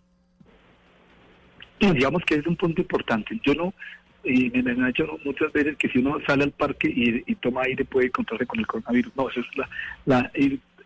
digamos 1.80 2.22
que 2.26 2.36
es 2.36 2.46
un 2.46 2.56
punto 2.56 2.80
importante. 2.80 3.40
Yo 3.44 3.54
no, 3.54 3.74
y 4.24 4.50
me 4.50 4.70
han 4.70 4.86
dicho 4.86 5.18
muchas 5.24 5.52
veces 5.52 5.76
que 5.76 5.88
si 5.88 5.98
uno 5.98 6.18
sale 6.26 6.44
al 6.44 6.50
parque 6.50 6.88
y, 6.88 7.34
toma 7.36 7.62
aire 7.62 7.84
puede 7.84 8.06
encontrarse 8.06 8.46
con 8.46 8.60
el 8.60 8.66
coronavirus. 8.66 9.12
No, 9.16 9.28
eso 9.28 9.40
es 9.40 9.46
la, 9.56 9.68
la, 10.06 10.32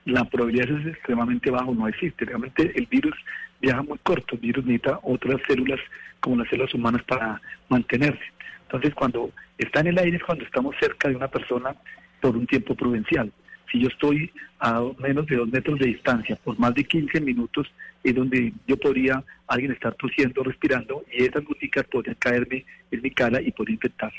la 0.04 0.24
probabilidad 0.24 0.70
es 0.70 0.86
extremadamente 0.86 1.50
bajo, 1.50 1.74
no 1.74 1.86
existe. 1.88 2.24
Realmente 2.24 2.72
el 2.74 2.86
virus 2.86 3.14
viaja 3.60 3.82
muy 3.82 3.98
corto, 3.98 4.34
el 4.34 4.40
virus 4.40 4.64
necesita 4.64 5.00
otras 5.02 5.40
células 5.46 5.80
como 6.20 6.36
las 6.36 6.48
células 6.48 6.74
humanas 6.74 7.02
para 7.04 7.40
mantenerse. 7.68 8.24
Entonces, 8.62 8.94
cuando 8.94 9.30
está 9.56 9.80
en 9.80 9.88
el 9.88 9.98
aire 9.98 10.16
es 10.16 10.24
cuando 10.24 10.44
estamos 10.44 10.74
cerca 10.80 11.08
de 11.08 11.16
una 11.16 11.28
persona 11.28 11.74
por 12.20 12.36
un 12.36 12.46
tiempo 12.46 12.74
prudencial. 12.74 13.32
Si 13.70 13.80
yo 13.80 13.88
estoy 13.88 14.30
a 14.60 14.82
menos 14.98 15.26
de 15.26 15.36
dos 15.36 15.48
metros 15.48 15.78
de 15.78 15.86
distancia 15.86 16.36
por 16.42 16.58
más 16.58 16.74
de 16.74 16.84
15 16.84 17.20
minutos, 17.20 17.70
es 18.02 18.14
donde 18.14 18.52
yo 18.66 18.76
podría 18.76 19.22
alguien 19.46 19.72
estar 19.72 19.94
tosiendo, 19.94 20.42
respirando, 20.42 21.04
y 21.12 21.24
esas 21.24 21.44
goticas 21.44 21.84
podrían 21.86 22.16
caerme 22.18 22.64
en 22.90 23.02
mi 23.02 23.10
cara 23.10 23.40
y 23.40 23.52
poder 23.52 23.74
infectar. 23.74 24.12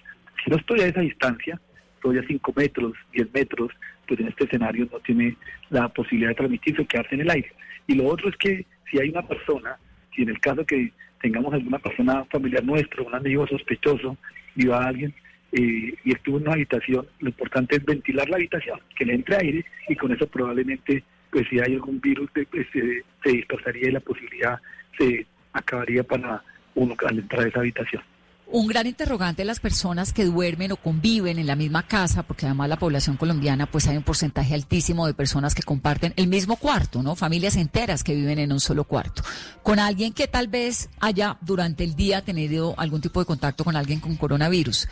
Si 0.43 0.49
no 0.49 0.57
estoy 0.57 0.81
a 0.81 0.87
esa 0.87 1.01
distancia, 1.01 1.59
estoy 1.95 2.17
a 2.17 2.23
5 2.23 2.53
metros, 2.55 2.93
10 3.13 3.33
metros, 3.33 3.71
pues 4.07 4.19
en 4.19 4.27
este 4.27 4.45
escenario 4.45 4.87
no 4.91 4.99
tiene 4.99 5.35
la 5.69 5.89
posibilidad 5.89 6.29
de 6.29 6.35
transmitirse 6.35 6.81
o 6.81 6.87
quedarse 6.87 7.15
en 7.15 7.21
el 7.21 7.29
aire. 7.29 7.51
Y 7.87 7.95
lo 7.95 8.07
otro 8.07 8.29
es 8.29 8.37
que 8.37 8.65
si 8.89 8.99
hay 8.99 9.09
una 9.09 9.27
persona, 9.27 9.77
si 10.15 10.23
en 10.23 10.29
el 10.29 10.39
caso 10.39 10.65
que 10.65 10.91
tengamos 11.21 11.53
alguna 11.53 11.79
persona 11.79 12.23
familiar 12.25 12.63
nuestro, 12.63 13.05
un 13.05 13.15
amigo 13.15 13.45
sospechoso, 13.47 14.17
y 14.55 14.69
a 14.69 14.77
alguien 14.77 15.13
eh, 15.51 15.93
y 16.03 16.11
estuvo 16.11 16.37
en 16.37 16.43
una 16.43 16.53
habitación, 16.53 17.07
lo 17.19 17.29
importante 17.29 17.77
es 17.77 17.85
ventilar 17.85 18.29
la 18.29 18.37
habitación, 18.37 18.79
que 18.95 19.05
le 19.05 19.15
entre 19.15 19.37
aire 19.37 19.65
y 19.87 19.95
con 19.95 20.11
eso 20.11 20.27
probablemente, 20.27 21.03
pues 21.31 21.47
si 21.49 21.59
hay 21.59 21.73
algún 21.73 21.99
virus, 21.99 22.29
pues, 22.33 22.67
se 22.71 23.29
dispersaría 23.29 23.89
y 23.89 23.91
la 23.91 23.99
posibilidad 23.99 24.59
se 24.97 25.25
acabaría 25.53 26.03
para 26.03 26.43
uno 26.75 26.95
al 27.07 27.19
entrar 27.19 27.45
a 27.45 27.47
esa 27.47 27.59
habitación. 27.59 28.03
Un 28.51 28.65
gran 28.65 28.87
interrogante 28.87 29.43
de 29.43 29.45
las 29.45 29.59
personas 29.59 30.11
que 30.11 30.25
duermen 30.25 30.71
o 30.71 30.75
conviven 30.75 31.37
en 31.37 31.45
la 31.45 31.55
misma 31.55 31.83
casa, 31.83 32.23
porque 32.23 32.47
además 32.47 32.67
la 32.67 32.79
población 32.79 33.15
colombiana, 33.15 33.67
pues 33.67 33.87
hay 33.87 33.95
un 33.95 34.01
porcentaje 34.01 34.55
altísimo 34.55 35.05
de 35.05 35.13
personas 35.13 35.53
que 35.53 35.61
comparten 35.61 36.13
el 36.15 36.25
mismo 36.25 36.55
cuarto, 36.55 37.03
¿no? 37.03 37.15
Familias 37.15 37.55
enteras 37.57 38.03
que 38.03 38.15
viven 38.15 38.39
en 38.39 38.51
un 38.51 38.59
solo 38.59 38.85
cuarto. 38.85 39.21
Con 39.61 39.77
alguien 39.77 40.13
que 40.13 40.27
tal 40.27 40.47
vez 40.47 40.89
haya 40.99 41.37
durante 41.41 41.83
el 41.83 41.95
día 41.95 42.23
tenido 42.23 42.73
algún 42.79 43.01
tipo 43.01 43.19
de 43.19 43.27
contacto 43.27 43.63
con 43.63 43.75
alguien 43.75 43.99
con 43.99 44.15
coronavirus. 44.15 44.87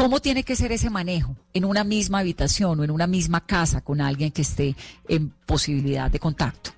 ¿Cómo 0.00 0.20
tiene 0.20 0.44
que 0.44 0.56
ser 0.56 0.72
ese 0.72 0.88
manejo 0.88 1.36
en 1.52 1.66
una 1.66 1.84
misma 1.84 2.20
habitación 2.20 2.80
o 2.80 2.84
en 2.84 2.90
una 2.90 3.06
misma 3.06 3.44
casa 3.44 3.82
con 3.82 4.00
alguien 4.00 4.32
que 4.32 4.40
esté 4.40 4.74
en 5.06 5.28
posibilidad 5.44 6.10
de 6.10 6.18
contacto? 6.18 6.70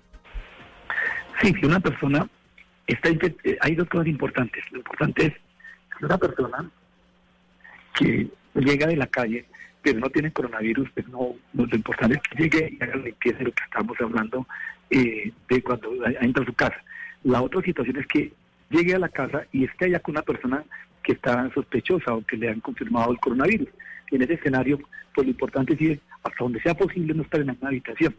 Sí, 1.41 1.55
si 1.55 1.65
una 1.65 1.79
persona 1.79 2.29
está 2.85 3.11
eh, 3.11 3.59
hay 3.61 3.77
dos 3.77 3.89
cosas 3.89 4.09
importantes. 4.09 4.65
Lo 4.73 4.79
importante 4.79 5.27
es 5.27 5.35
una 6.03 6.19
persona 6.19 6.69
que 7.95 8.29
llega 8.57 8.89
de 8.89 8.97
la 8.97 9.07
calle, 9.07 9.47
pero 9.83 10.01
no 10.01 10.11
tiene 10.11 10.33
coronavirus, 10.33 10.91
pues 10.93 11.07
no, 11.07 11.37
lo 11.53 11.77
importante 11.77 12.17
es 12.17 12.23
que 12.23 12.43
llegue 12.43 12.77
y 12.77 12.83
haga 12.83 12.97
limpieza 12.97 13.39
de 13.39 13.45
lo 13.45 13.53
que 13.53 13.63
estamos 13.63 13.97
hablando 14.01 14.49
eh, 14.91 15.31
de 15.49 15.63
cuando 15.63 15.93
entra 16.21 16.43
a 16.43 16.47
su 16.47 16.55
casa. 16.55 16.83
La 17.23 17.41
otra 17.41 17.63
situación 17.63 17.99
es 17.99 18.07
que 18.09 18.33
llegue 18.69 18.97
a 18.97 18.99
la 18.99 19.11
casa 19.11 19.47
y 19.53 19.63
esté 19.63 19.85
allá 19.85 20.01
con 20.01 20.17
una 20.17 20.23
persona 20.23 20.65
que 21.03 21.13
está 21.13 21.51
sospechosa 21.53 22.15
o 22.15 22.25
que 22.25 22.37
le 22.37 22.49
han 22.49 22.61
confirmado 22.61 23.13
el 23.13 23.19
coronavirus. 23.19 23.69
en 24.11 24.23
ese 24.23 24.35
escenario, 24.35 24.79
pues 25.15 25.27
lo 25.27 25.31
importante 25.31 25.75
es 25.79 25.99
hasta 26.23 26.45
donde 26.45 26.61
sea 26.61 26.75
posible 26.75 27.15
no 27.15 27.23
estar 27.23 27.41
en 27.41 27.51
una 27.51 27.69
habitación. 27.69 28.15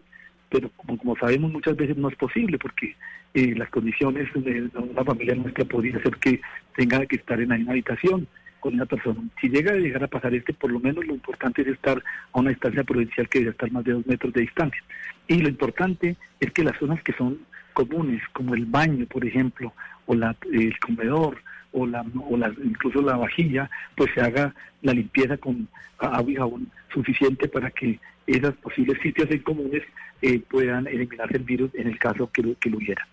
Pero 0.50 0.70
como, 0.76 0.98
como 0.98 1.16
sabemos 1.18 1.52
muchas 1.52 1.76
veces 1.76 1.98
no 1.98 2.10
es 2.10 2.16
posible 2.16 2.58
porque 2.58 2.96
eh, 3.34 3.54
las 3.56 3.70
condiciones 3.70 4.28
de 4.36 4.70
una 4.76 5.04
familia 5.04 5.36
nuestra 5.36 5.66
podría 5.66 6.02
ser 6.02 6.16
que 6.18 6.42
tenga 6.76 7.06
que 7.06 7.16
estar 7.16 7.40
en 7.40 7.50
misma 7.50 7.72
habitación 7.72 8.28
con 8.60 8.76
una 8.76 8.86
persona. 8.86 9.20
Si 9.42 9.50
llega 9.50 9.74
a 9.74 9.76
llegar 9.76 10.04
a 10.04 10.08
pasar 10.08 10.34
este, 10.34 10.54
por 10.54 10.72
lo 10.72 10.80
menos 10.80 11.06
lo 11.06 11.14
importante 11.14 11.64
es 11.64 11.68
estar 11.68 12.02
a 12.32 12.40
una 12.40 12.52
distancia 12.52 12.84
prudencial 12.84 13.28
que 13.28 13.40
debe 13.40 13.52
estar 13.52 13.72
más 13.72 13.84
de 13.84 13.94
dos 13.94 14.08
metros 14.08 14.32
de 14.34 14.42
distancia. 14.42 14.82
Y 15.28 15.40
lo 15.40 15.50
importante 15.50 16.16
es 16.40 16.52
que 16.52 16.64
las 16.64 16.78
zonas 16.78 17.02
que 17.04 17.14
son 17.14 17.40
comunes, 17.74 18.22
como 18.34 18.54
el 18.54 18.66
baño, 18.66 19.06
por 19.08 19.26
ejemplo, 19.26 19.74
o 20.06 20.16
la, 20.16 20.36
el 20.52 20.78
comedor, 20.80 21.42
o, 21.72 21.86
la, 21.86 22.06
o 22.30 22.38
la, 22.38 22.54
incluso 22.64 23.02
la 23.02 23.18
vajilla, 23.18 23.70
pues 23.96 24.12
se 24.14 24.22
haga 24.22 24.54
la 24.82 24.94
limpieza 24.94 25.38
con 25.38 25.68
agua 25.98 26.32
y 26.32 26.36
jabón 26.36 26.72
suficiente 26.94 27.48
para 27.48 27.72
que 27.72 28.00
esos 28.28 28.54
posibles 28.56 29.02
sitios 29.02 29.30
en 29.32 29.40
comunes 29.40 29.84
eh, 30.22 30.40
puedan 30.40 30.88
eliminarse 30.88 31.38
el 31.38 31.44
virus 31.44 31.72
en 31.74 31.88
el 31.88 31.98
caso 32.00 32.30
que 32.32 32.42
lo, 32.42 32.58
que 32.60 32.70
lo 32.70 32.78
hubiera. 32.78 33.08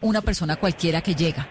Una 0.00 0.20
persona 0.20 0.56
cualquiera 0.56 1.00
que 1.00 1.14
llega, 1.14 1.48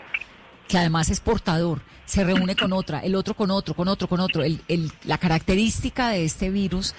que 0.68 0.78
además 0.78 1.10
es 1.10 1.20
portador, 1.20 1.82
se 2.06 2.24
reúne 2.24 2.56
con 2.56 2.74
otra, 2.74 3.00
el 3.00 3.16
otro 3.16 3.34
con 3.34 3.52
otro, 3.52 3.74
con 3.74 3.88
otro, 3.88 4.08
con 4.08 4.20
otro. 4.20 4.44
El, 4.44 4.62
el, 4.68 4.92
la 5.06 5.18
característica 5.18 6.10
de 6.10 6.26
este 6.26 6.50
virus 6.50 6.96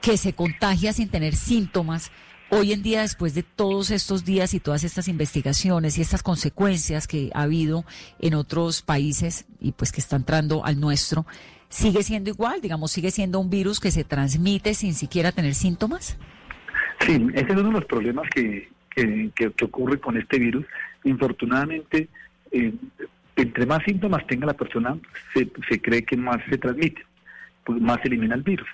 que 0.00 0.16
se 0.16 0.34
contagia 0.34 0.92
sin 0.92 1.08
tener 1.08 1.34
síntomas, 1.34 2.12
hoy 2.50 2.72
en 2.72 2.82
día, 2.82 3.02
después 3.02 3.34
de 3.34 3.42
todos 3.42 3.90
estos 3.90 4.24
días 4.24 4.54
y 4.54 4.60
todas 4.60 4.84
estas 4.84 5.08
investigaciones 5.08 5.98
y 5.98 6.02
estas 6.02 6.22
consecuencias 6.22 7.06
que 7.06 7.30
ha 7.34 7.42
habido 7.42 7.84
en 8.20 8.34
otros 8.34 8.82
países 8.82 9.46
y 9.60 9.72
pues 9.72 9.92
que 9.92 10.00
está 10.00 10.16
entrando 10.16 10.64
al 10.64 10.80
nuestro, 10.80 11.26
¿sigue 11.68 12.02
siendo 12.02 12.30
igual? 12.30 12.60
Digamos, 12.60 12.92
¿sigue 12.92 13.10
siendo 13.10 13.40
un 13.40 13.50
virus 13.50 13.80
que 13.80 13.90
se 13.90 14.04
transmite 14.04 14.74
sin 14.74 14.94
siquiera 14.94 15.32
tener 15.32 15.54
síntomas? 15.54 16.18
Sí, 17.00 17.26
ese 17.34 17.46
es 17.46 17.50
uno 17.50 17.64
de 17.64 17.72
los 17.72 17.84
problemas 17.84 18.28
que, 18.30 18.68
que, 18.90 19.30
que, 19.34 19.64
ocurre 19.64 20.00
con 20.00 20.16
este 20.16 20.38
virus. 20.38 20.64
Infortunadamente, 21.04 22.08
eh, 22.52 22.72
entre 23.36 23.66
más 23.66 23.82
síntomas 23.84 24.26
tenga 24.26 24.46
la 24.46 24.54
persona, 24.54 24.96
se, 25.34 25.50
se 25.68 25.80
cree 25.80 26.04
que 26.04 26.16
más 26.16 26.38
se 26.48 26.56
transmite, 26.56 27.04
pues 27.64 27.80
más 27.80 27.98
elimina 28.04 28.34
el 28.34 28.42
virus 28.42 28.68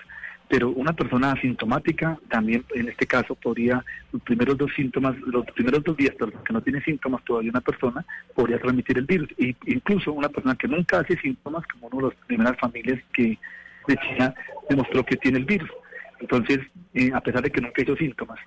pero 0.53 0.69
una 0.69 0.93
persona 0.93 1.31
asintomática 1.31 2.15
también 2.29 2.63
en 2.75 2.87
este 2.87 3.07
caso 3.07 3.33
podría, 3.33 3.83
los 4.11 4.21
primeros 4.21 4.55
dos 4.55 4.71
síntomas, 4.75 5.17
los 5.21 5.43
primeros 5.47 5.83
dos 5.83 5.97
días, 5.97 6.13
perdón, 6.13 6.43
que 6.45 6.53
no 6.53 6.61
tiene 6.61 6.79
síntomas 6.83 7.23
todavía 7.23 7.49
una 7.49 7.61
persona, 7.61 8.05
podría 8.35 8.59
transmitir 8.59 8.99
el 8.99 9.05
virus. 9.05 9.29
Y 9.39 9.55
incluso 9.65 10.13
una 10.13 10.29
persona 10.29 10.53
que 10.53 10.67
nunca 10.67 10.99
hace 10.99 11.17
síntomas, 11.17 11.65
como 11.65 11.87
una 11.87 12.09
de 12.09 12.13
las 12.13 12.25
primeras 12.27 12.55
familias 12.59 12.99
que 13.13 13.39
de 13.87 13.97
China 13.97 14.35
demostró 14.69 15.03
que 15.03 15.17
tiene 15.17 15.39
el 15.39 15.45
virus. 15.45 15.71
Entonces, 16.19 16.59
eh, 16.93 17.09
a 17.11 17.21
pesar 17.21 17.41
de 17.41 17.49
que 17.49 17.59
nunca 17.59 17.81
hizo 17.81 17.95
síntomas. 17.95 18.37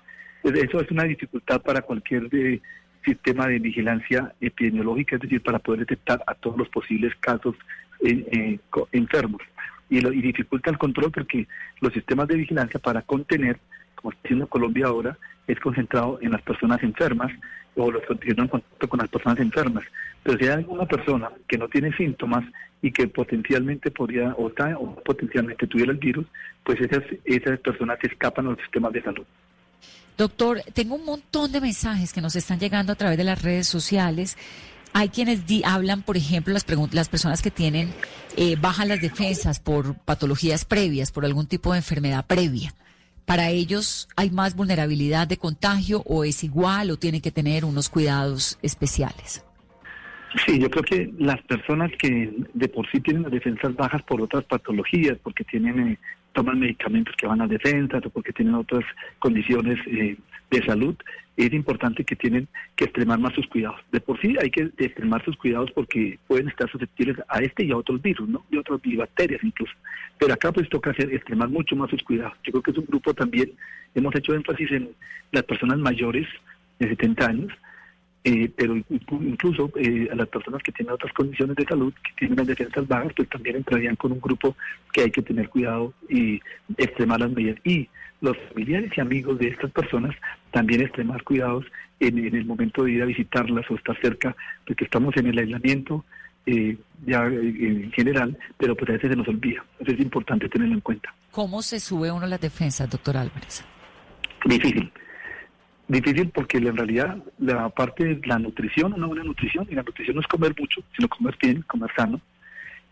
Eso 0.45 0.79
es 0.79 0.89
una 0.89 1.03
dificultad 1.03 1.61
para 1.61 1.81
cualquier 1.81 2.29
de, 2.29 2.61
sistema 3.03 3.47
de 3.47 3.59
vigilancia 3.59 4.33
epidemiológica, 4.39 5.17
es 5.17 5.23
decir, 5.23 5.43
para 5.43 5.59
poder 5.59 5.81
detectar 5.81 6.23
a 6.25 6.35
todos 6.35 6.57
los 6.57 6.69
posibles 6.69 7.13
casos 7.19 7.53
eh, 7.99 8.25
eh, 8.31 8.59
enfermos 8.93 9.41
y, 9.89 10.01
lo, 10.01 10.11
y 10.11 10.21
dificulta 10.21 10.69
el 10.69 10.77
control 10.77 11.11
porque 11.11 11.47
los 11.81 11.93
sistemas 11.93 12.27
de 12.27 12.35
vigilancia 12.35 12.79
para 12.79 13.01
contener, 13.01 13.59
como 13.95 14.11
está 14.11 14.21
haciendo 14.25 14.47
Colombia 14.47 14.87
ahora, 14.87 15.17
es 15.47 15.59
concentrado 15.59 16.19
en 16.21 16.31
las 16.31 16.41
personas 16.41 16.81
enfermas 16.83 17.31
o 17.75 17.91
los 17.91 18.03
que 18.03 18.15
tienen 18.15 18.47
contacto 18.47 18.89
con 18.89 18.99
las 18.99 19.09
personas 19.09 19.39
enfermas. 19.39 19.85
Pero 20.23 20.37
si 20.37 20.45
hay 20.45 20.51
alguna 20.51 20.85
persona 20.85 21.29
que 21.47 21.57
no 21.57 21.67
tiene 21.67 21.95
síntomas 21.95 22.43
y 22.81 22.91
que 22.91 23.07
potencialmente 23.07 23.91
podría 23.91 24.33
o, 24.33 24.47
o 24.47 24.95
potencialmente 25.03 25.67
tuviera 25.67 25.91
el 25.91 25.97
virus, 25.97 26.25
pues 26.63 26.81
esas, 26.81 27.03
esas 27.23 27.59
personas 27.59 27.97
escapan 28.01 28.47
a 28.47 28.49
los 28.49 28.59
sistemas 28.59 28.91
de 28.93 29.01
salud. 29.01 29.25
Doctor, 30.17 30.61
tengo 30.73 30.95
un 30.95 31.05
montón 31.05 31.51
de 31.51 31.61
mensajes 31.61 32.11
que 32.11 32.21
nos 32.21 32.35
están 32.35 32.59
llegando 32.59 32.91
a 32.91 32.95
través 32.95 33.17
de 33.17 33.23
las 33.23 33.41
redes 33.41 33.67
sociales 33.67 34.35
hay 34.97 35.09
quienes 35.09 35.43
hablan, 35.63 36.01
por 36.01 36.17
ejemplo, 36.17 36.53
las, 36.53 36.65
las 36.91 37.07
personas 37.07 37.43
que 37.43 37.51
tienen 37.51 37.89
eh, 38.35 38.55
bajas 38.59 38.87
las 38.87 38.99
defensas 38.99 39.59
por 39.59 39.93
patologías 39.93 40.65
previas, 40.65 41.11
por 41.11 41.23
algún 41.23 41.45
tipo 41.45 41.71
de 41.71 41.77
enfermedad 41.77 42.25
previa. 42.25 42.73
¿Para 43.23 43.51
ellos 43.51 44.09
hay 44.15 44.31
más 44.31 44.55
vulnerabilidad 44.55 45.27
de 45.27 45.37
contagio 45.37 46.01
o 46.07 46.23
es 46.23 46.43
igual 46.43 46.89
o 46.89 46.97
tienen 46.97 47.21
que 47.21 47.29
tener 47.29 47.63
unos 47.63 47.89
cuidados 47.89 48.57
especiales? 48.63 49.45
Sí, 50.47 50.57
yo 50.57 50.67
creo 50.71 50.83
que 50.83 51.13
las 51.19 51.41
personas 51.43 51.91
que 51.99 52.33
de 52.55 52.67
por 52.67 52.89
sí 52.89 52.99
tienen 52.99 53.21
las 53.21 53.31
defensas 53.31 53.75
bajas 53.75 54.01
por 54.01 54.19
otras 54.19 54.45
patologías, 54.45 55.19
porque 55.21 55.43
tienen 55.43 55.89
eh, 55.89 55.97
toman 56.33 56.59
medicamentos 56.59 57.13
que 57.17 57.27
van 57.27 57.41
a 57.41 57.47
defensas 57.47 58.03
o 58.03 58.09
porque 58.09 58.33
tienen 58.33 58.55
otras 58.55 58.83
condiciones 59.19 59.77
eh, 59.85 60.17
de 60.49 60.65
salud, 60.65 60.95
es 61.45 61.53
importante 61.53 62.03
que 62.03 62.15
tienen 62.15 62.47
que 62.75 62.85
extremar 62.85 63.19
más 63.19 63.33
sus 63.33 63.47
cuidados. 63.47 63.79
De 63.91 64.01
por 64.01 64.19
sí 64.19 64.35
hay 64.41 64.49
que 64.49 64.71
extremar 64.77 65.23
sus 65.23 65.37
cuidados 65.37 65.71
porque 65.71 66.17
pueden 66.27 66.49
estar 66.49 66.69
susceptibles 66.69 67.17
a 67.29 67.39
este 67.39 67.63
y 67.63 67.71
a 67.71 67.77
otros 67.77 68.01
virus, 68.01 68.27
¿no? 68.27 68.43
Y 68.49 68.57
otras 68.57 68.81
bacterias 68.83 69.43
incluso. 69.43 69.73
Pero 70.17 70.33
acá 70.33 70.51
pues 70.51 70.67
toca 70.67 70.89
hacer 70.89 71.13
extremar 71.13 71.49
mucho 71.49 71.75
más 71.75 71.91
sus 71.91 72.01
cuidados. 72.01 72.33
Yo 72.43 72.51
creo 72.51 72.63
que 72.63 72.71
es 72.71 72.77
un 72.77 72.85
grupo 72.85 73.13
también, 73.13 73.51
hemos 73.93 74.15
hecho 74.15 74.33
énfasis 74.33 74.71
en 74.71 74.89
las 75.31 75.43
personas 75.43 75.77
mayores 75.77 76.27
de 76.79 76.89
70 76.89 77.25
años, 77.25 77.53
eh, 78.27 78.51
pero 78.57 78.75
incluso 78.75 79.71
eh, 79.77 80.09
a 80.11 80.15
las 80.15 80.27
personas 80.27 80.61
que 80.61 80.73
tienen 80.73 80.93
otras 80.93 81.13
condiciones 81.13 81.55
de 81.55 81.63
salud, 81.63 81.93
que 81.93 82.11
tienen 82.17 82.35
las 82.35 82.47
defensas 82.47 82.85
bajas, 82.85 83.13
pues 83.15 83.29
también 83.29 83.55
entrarían 83.55 83.95
con 83.95 84.11
un 84.11 84.19
grupo 84.19 84.53
que 84.91 85.03
hay 85.03 85.11
que 85.11 85.21
tener 85.21 85.47
cuidado 85.47 85.93
y 86.09 86.41
extremar 86.77 87.21
las 87.21 87.31
medidas. 87.31 87.57
Y 87.63 87.87
los 88.19 88.35
familiares 88.49 88.91
y 88.97 88.99
amigos 88.99 89.39
de 89.39 89.47
estas 89.47 89.71
personas 89.71 90.13
también 90.51 90.81
extremar 90.81 91.23
cuidados 91.23 91.65
en, 92.01 92.17
el 92.17 92.43
momento 92.43 92.83
de 92.83 92.91
ir 92.91 93.01
a 93.01 93.05
visitarlas 93.05 93.63
o 93.71 93.75
estar 93.75 93.97
cerca, 94.01 94.35
porque 94.65 94.83
estamos 94.83 95.15
en 95.15 95.27
el 95.27 95.39
aislamiento 95.39 96.03
eh, 96.45 96.75
ya 97.05 97.27
en 97.27 97.93
general, 97.93 98.37
pero 98.57 98.75
pues 98.75 98.89
a 98.89 98.93
veces 98.93 99.09
se 99.09 99.15
nos 99.15 99.27
olvida. 99.29 99.63
Eso 99.79 99.93
es 99.93 99.99
importante 100.01 100.49
tenerlo 100.49 100.75
en 100.75 100.81
cuenta. 100.81 101.15
¿Cómo 101.31 101.61
se 101.61 101.79
sube 101.79 102.11
uno 102.11 102.27
las 102.27 102.41
defensas, 102.41 102.89
doctor 102.89 103.15
Álvarez? 103.15 103.63
Difícil. 104.43 104.91
Difícil 105.87 106.29
porque 106.29 106.57
en 106.57 106.75
realidad 106.75 107.17
la 107.39 107.69
parte 107.69 108.03
de 108.03 108.27
la 108.27 108.37
nutrición, 108.39 108.93
una 108.93 109.07
buena 109.07 109.23
nutrición, 109.23 109.67
y 109.69 109.75
la 109.75 109.83
nutrición 109.83 110.15
no 110.15 110.21
es 110.21 110.27
comer 110.27 110.53
mucho, 110.59 110.81
sino 110.95 111.07
comer 111.07 111.37
bien, 111.41 111.61
comer 111.61 111.89
sano. 111.95 112.19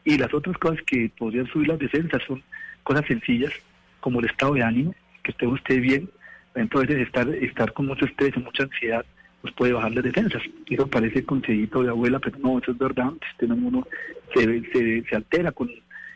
Y 0.05 0.17
las 0.17 0.33
otras 0.33 0.57
cosas 0.57 0.79
que 0.85 1.11
podrían 1.17 1.47
subir 1.47 1.67
las 1.67 1.79
defensas 1.79 2.21
son 2.25 2.41
cosas 2.83 3.05
sencillas, 3.07 3.51
como 3.99 4.19
el 4.19 4.27
estado 4.27 4.53
de 4.53 4.63
ánimo, 4.63 4.95
que 5.23 5.31
esté 5.31 5.47
usted 5.47 5.81
bien, 5.81 6.09
entonces 6.53 6.97
estar, 6.97 7.27
estar 7.27 7.73
con 7.73 7.87
mucho 7.87 8.05
estrés 8.05 8.31
y 8.35 8.39
mucha 8.39 8.63
ansiedad 8.63 9.05
pues 9.41 9.53
puede 9.53 9.73
bajar 9.73 9.91
las 9.91 10.03
defensas. 10.03 10.41
Eso 10.67 10.87
parece 10.87 11.23
consejito 11.23 11.83
de 11.83 11.89
abuela, 11.89 12.19
pero 12.19 12.39
no, 12.39 12.57
eso 12.57 12.71
es 12.71 12.77
verdad. 12.77 13.11
Este 13.31 13.45
uno 13.45 13.85
se, 14.33 14.61
se, 14.71 15.03
se 15.03 15.15
altera 15.15 15.51
con 15.51 15.69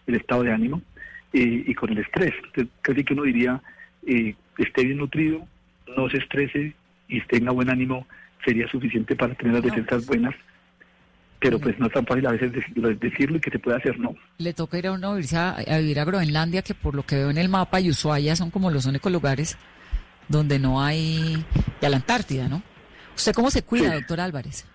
el 0.07 0.15
estado 0.15 0.43
de 0.43 0.51
ánimo 0.51 0.81
eh, 1.33 1.63
y 1.67 1.75
con 1.75 1.91
el 1.91 1.99
estrés. 1.99 2.33
Entonces, 2.37 2.73
casi 2.81 3.03
que 3.03 3.13
uno 3.13 3.23
diría, 3.23 3.61
eh, 4.07 4.33
esté 4.57 4.83
bien 4.83 4.97
nutrido, 4.97 5.45
no 5.95 6.09
se 6.09 6.17
estrese 6.17 6.75
y 7.07 7.21
tenga 7.21 7.51
buen 7.51 7.69
ánimo, 7.69 8.05
sería 8.45 8.67
suficiente 8.67 9.15
para 9.15 9.33
tener 9.35 9.53
las 9.53 9.63
defensas 9.63 10.05
buenas 10.05 10.35
pero 11.39 11.57
pues 11.57 11.79
no 11.79 11.87
es 11.87 11.93
tan 11.93 12.05
fácil 12.05 12.27
a 12.27 12.31
veces 12.31 12.51
decirlo 12.99 13.37
y 13.37 13.39
que 13.39 13.49
se 13.49 13.59
puede 13.59 13.77
hacer, 13.77 13.97
¿no? 13.97 14.13
Le 14.37 14.53
toca 14.53 14.77
ir 14.77 14.87
a 14.87 14.91
uno 14.91 15.11
a, 15.11 15.49
a 15.49 15.77
vivir 15.77 15.99
a 15.99 16.05
Groenlandia, 16.05 16.61
que 16.61 16.73
por 16.73 16.95
lo 16.95 17.03
que 17.03 17.15
veo 17.15 17.29
en 17.29 17.37
el 17.37 17.47
mapa 17.47 17.79
y 17.79 17.89
Ushuaia 17.89 18.35
son 18.35 18.51
como 18.51 18.69
los 18.69 18.85
únicos 18.85 19.11
lugares 19.11 19.57
donde 20.27 20.59
no 20.59 20.81
hay, 20.81 21.43
y 21.81 21.85
a 21.85 21.89
la 21.89 21.97
Antártida, 21.97 22.47
¿no? 22.47 22.61
¿Usted 23.15 23.33
cómo 23.33 23.49
se 23.49 23.63
cuida, 23.63 23.95
doctor 23.95 24.19
Álvarez? 24.19 24.65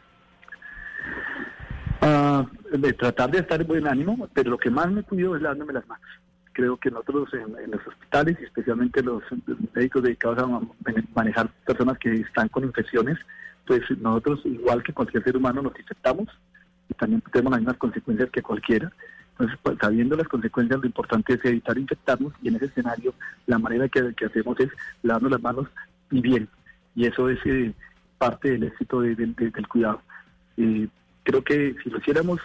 Uh, 2.00 2.76
de 2.76 2.92
tratar 2.94 3.30
de 3.30 3.38
estar 3.38 3.60
en 3.60 3.66
buen 3.66 3.86
ánimo, 3.86 4.28
pero 4.34 4.50
lo 4.50 4.58
que 4.58 4.70
más 4.70 4.90
me 4.90 5.02
cuido 5.02 5.36
es 5.36 5.42
lavándome 5.42 5.74
las 5.74 5.86
manos. 5.86 6.06
Creo 6.54 6.76
que 6.78 6.90
nosotros 6.90 7.28
en, 7.34 7.70
los 7.70 7.86
hospitales, 7.86 8.38
especialmente 8.40 9.02
los 9.02 9.22
médicos 9.74 10.02
dedicados 10.02 10.38
a 10.38 10.60
manejar 11.14 11.50
personas 11.66 11.98
que 11.98 12.14
están 12.14 12.48
con 12.48 12.64
infecciones, 12.64 13.18
pues 13.66 13.82
nosotros, 13.98 14.40
igual 14.44 14.82
que 14.82 14.92
cualquier 14.92 15.22
ser 15.24 15.36
humano, 15.36 15.62
nos 15.62 15.78
infectamos 15.78 16.28
y 16.88 16.94
también 16.94 17.22
tenemos 17.32 17.52
las 17.52 17.60
mismas 17.60 17.76
consecuencias 17.76 18.30
que 18.30 18.42
cualquiera. 18.42 18.90
Entonces, 19.32 19.58
pues, 19.62 19.76
sabiendo 19.80 20.16
las 20.16 20.28
consecuencias, 20.28 20.80
lo 20.80 20.86
importante 20.86 21.34
es 21.34 21.44
evitar 21.44 21.76
infectarnos 21.76 22.32
y 22.40 22.48
en 22.48 22.56
ese 22.56 22.66
escenario 22.66 23.14
la 23.46 23.58
manera 23.58 23.88
que, 23.88 24.14
hacemos 24.24 24.60
es 24.60 24.70
lavarnos 25.02 25.32
las 25.32 25.42
manos 25.42 25.66
y 26.10 26.20
bien. 26.20 26.48
Y 26.94 27.06
eso 27.06 27.28
es 27.28 27.38
eh, 27.44 27.74
parte 28.16 28.52
del 28.52 28.64
éxito 28.64 29.00
del 29.00 29.68
cuidado. 29.68 30.00
Eh, 30.56 30.86
creo 31.24 31.42
que 31.42 31.74
si 31.82 31.90
lo 31.90 31.98
hiciéramos 31.98 32.40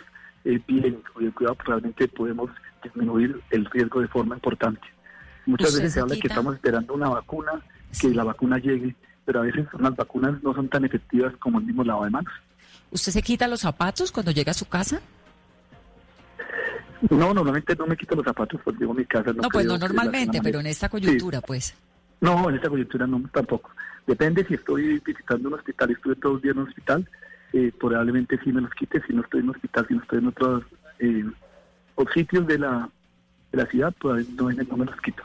eh, 0.45 0.60
bien 0.68 1.01
con 1.14 1.26
el 1.26 1.34
cuidado, 1.34 1.57
realmente 1.64 2.07
podemos 2.07 2.49
disminuir 2.84 3.42
el 3.52 3.66
riesgo 3.66 4.02
de 4.02 4.08
forma 4.08 4.36
importante. 4.36 4.82
Muchas 5.46 5.76
veces 5.76 5.94
se 5.94 6.00
habla 6.00 6.16
que 6.16 6.28
estamos 6.28 6.56
esperando 6.56 6.94
una 6.94 7.10
vacuna, 7.10 7.52
que 8.00 8.10
la 8.10 8.24
vacuna 8.24 8.58
llegue, 8.58 8.96
pero 9.26 9.40
a 9.42 9.44
veces 9.44 9.66
las 9.80 9.96
vacunas 9.96 10.42
no 10.44 10.54
son 10.54 10.70
tan 10.70 10.86
efectivas 10.86 11.34
como 11.38 11.60
el 11.60 11.66
mismo 11.66 11.84
lavado 11.84 12.06
de 12.06 12.12
manos. 12.12 12.34
¿Usted 12.92 13.12
se 13.12 13.22
quita 13.22 13.48
los 13.48 13.62
zapatos 13.62 14.12
cuando 14.12 14.32
llega 14.32 14.52
a 14.52 14.56
su 14.56 14.66
casa? 14.66 15.02
No, 17.10 17.34
normalmente 17.34 17.76
no 17.76 17.88
me 17.88 17.96
quito 17.96 18.16
los 18.16 18.26
zapatos 18.26 18.60
porque 18.64 18.80
llego 18.80 18.92
a 18.92 18.96
mi 18.96 19.06
casa. 19.06 19.32
No, 19.34 19.50
pues 19.50 19.66
no 19.66 19.78
normalmente, 19.78 20.42
pero 20.42 20.60
en 20.60 20.68
esta 20.68 20.90
coyuntura, 20.90 21.42
pues. 21.42 21.74
No, 22.20 22.50
en 22.50 22.56
esta 22.56 22.70
coyuntura 22.70 23.08
no, 23.08 23.24
tampoco. 23.32 23.72
Depende 24.06 24.46
si 24.46 24.56
estoy 24.56 25.00
visitando 25.06 25.50
un 25.50 25.56
hospital, 25.56 25.92
estuve 25.92 26.16
todos 26.16 26.34
los 26.34 26.42
días 26.42 26.56
en 26.56 26.62
un 26.62 26.68
hospital, 26.68 27.10
eh, 27.54 27.72
probablemente 27.80 28.40
sí 28.44 28.52
me 28.52 28.62
los 28.62 28.72
quite, 28.72 29.02
si 29.06 29.14
no 29.14 29.22
estoy 29.22 29.42
en 29.42 29.50
un 29.50 29.56
hospital, 29.56 29.86
si 29.88 29.94
no 29.94 30.02
estoy 30.02 30.20
en 30.20 30.28
otro 30.28 30.64
eh, 31.00 31.26
por 32.00 32.14
sitios 32.14 32.47
de 32.47 32.58
la, 32.58 32.89
de 33.52 33.58
la 33.62 33.66
ciudad, 33.66 33.93
pues 34.00 34.30
no, 34.30 34.50
no 34.50 34.78
me 34.78 34.86
los 34.86 34.95
quito. 35.02 35.22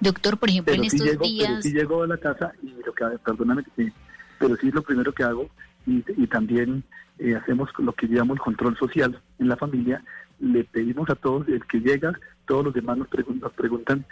Doctor, 0.00 0.38
por 0.38 0.48
ejemplo, 0.48 0.72
Pero 0.72 0.82
en 0.82 0.88
sí 0.90 0.96
estos 0.96 1.10
llego, 1.10 1.24
pero 1.24 1.30
días... 1.50 1.62
sí 1.62 1.72
llego 1.72 2.02
a 2.02 2.06
la 2.06 2.16
casa 2.16 2.52
y 2.62 2.68
lo 2.86 2.94
que, 2.94 3.04
perdóname, 3.22 3.62
te- 3.76 3.92
pero 4.38 4.56
sí 4.56 4.68
es 4.68 4.74
lo 4.74 4.80
primero 4.82 5.12
que 5.12 5.22
hago 5.24 5.50
y, 5.86 6.02
y 6.16 6.26
también 6.26 6.82
eh, 7.18 7.34
hacemos 7.36 7.68
lo 7.76 7.92
que 7.92 8.06
llamamos 8.08 8.38
control 8.38 8.78
social 8.78 9.20
en 9.38 9.48
la 9.48 9.56
familia. 9.58 10.02
Le 10.40 10.64
pedimos 10.64 11.10
a 11.10 11.16
todos, 11.16 11.46
el 11.48 11.62
que 11.66 11.80
llega, 11.80 12.18
todos 12.46 12.64
los 12.64 12.72
demás 12.72 12.96
nos, 12.96 13.10
pregun- 13.10 13.38
nos 13.38 13.52
preguntan 13.52 14.06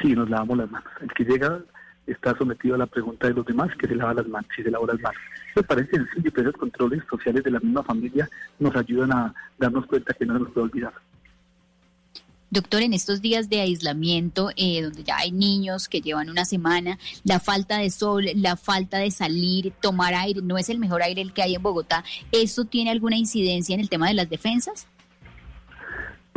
si 0.00 0.14
nos 0.14 0.30
lavamos 0.30 0.56
las 0.56 0.70
manos. 0.70 0.90
El 1.02 1.12
que 1.12 1.24
llega 1.24 1.60
está 2.08 2.36
sometido 2.36 2.74
a 2.74 2.78
la 2.78 2.86
pregunta 2.86 3.28
de 3.28 3.34
los 3.34 3.46
demás 3.46 3.70
que 3.78 3.86
se 3.86 3.94
lava 3.94 4.14
las 4.14 4.26
manos, 4.26 4.50
si 4.56 4.62
se 4.62 4.70
lava 4.70 4.86
las 4.86 5.00
manos. 5.00 5.20
Me 5.54 5.62
parece 5.62 5.90
sencillo, 5.92 6.30
pero 6.34 6.50
esos 6.50 6.60
controles 6.60 7.02
sociales 7.08 7.44
de 7.44 7.50
la 7.50 7.60
misma 7.60 7.82
familia 7.82 8.28
nos 8.58 8.74
ayudan 8.74 9.12
a 9.12 9.34
darnos 9.58 9.86
cuenta 9.86 10.14
que 10.14 10.26
no 10.26 10.34
se 10.34 10.40
nos 10.40 10.52
puede 10.52 10.66
olvidar. 10.66 10.92
Doctor, 12.50 12.80
en 12.80 12.94
estos 12.94 13.20
días 13.20 13.50
de 13.50 13.60
aislamiento, 13.60 14.50
eh, 14.56 14.80
donde 14.80 15.04
ya 15.04 15.18
hay 15.18 15.32
niños 15.32 15.86
que 15.86 16.00
llevan 16.00 16.30
una 16.30 16.46
semana, 16.46 16.98
la 17.22 17.40
falta 17.40 17.76
de 17.76 17.90
sol, 17.90 18.24
la 18.36 18.56
falta 18.56 18.98
de 18.98 19.10
salir, 19.10 19.74
tomar 19.82 20.14
aire, 20.14 20.40
no 20.40 20.56
es 20.56 20.70
el 20.70 20.78
mejor 20.78 21.02
aire 21.02 21.20
el 21.20 21.34
que 21.34 21.42
hay 21.42 21.54
en 21.54 21.62
Bogotá. 21.62 22.04
¿Eso 22.32 22.64
tiene 22.64 22.90
alguna 22.90 23.18
incidencia 23.18 23.74
en 23.74 23.80
el 23.80 23.90
tema 23.90 24.08
de 24.08 24.14
las 24.14 24.30
defensas? 24.30 24.86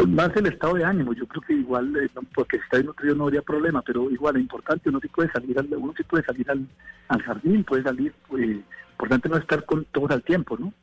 Pues 0.01 0.13
más 0.13 0.35
el 0.35 0.47
estado 0.47 0.73
de 0.73 0.83
ánimo, 0.83 1.13
yo 1.13 1.27
creo 1.27 1.43
que 1.43 1.53
igual, 1.53 1.95
eh, 1.95 2.09
porque 2.33 2.57
si 2.57 2.63
está 2.63 2.77
desnutrido 2.77 3.13
no 3.13 3.25
habría 3.25 3.43
problema, 3.43 3.83
pero 3.83 4.09
igual 4.09 4.35
es 4.35 4.41
importante, 4.41 4.89
uno 4.89 4.99
sí 4.99 5.07
puede 5.07 5.31
salir 5.31 5.59
al, 5.59 5.67
uno 5.77 5.93
sí 5.95 6.01
puede 6.01 6.23
salir 6.23 6.49
al, 6.49 6.67
al 7.09 7.21
jardín, 7.21 7.63
puede 7.63 7.83
salir, 7.83 8.11
pues, 8.27 8.61
importante 8.93 9.29
no 9.29 9.37
estar 9.37 9.63
con 9.63 9.85
todos 9.91 10.09
al 10.09 10.23
tiempo, 10.23 10.57
¿no? 10.57 10.73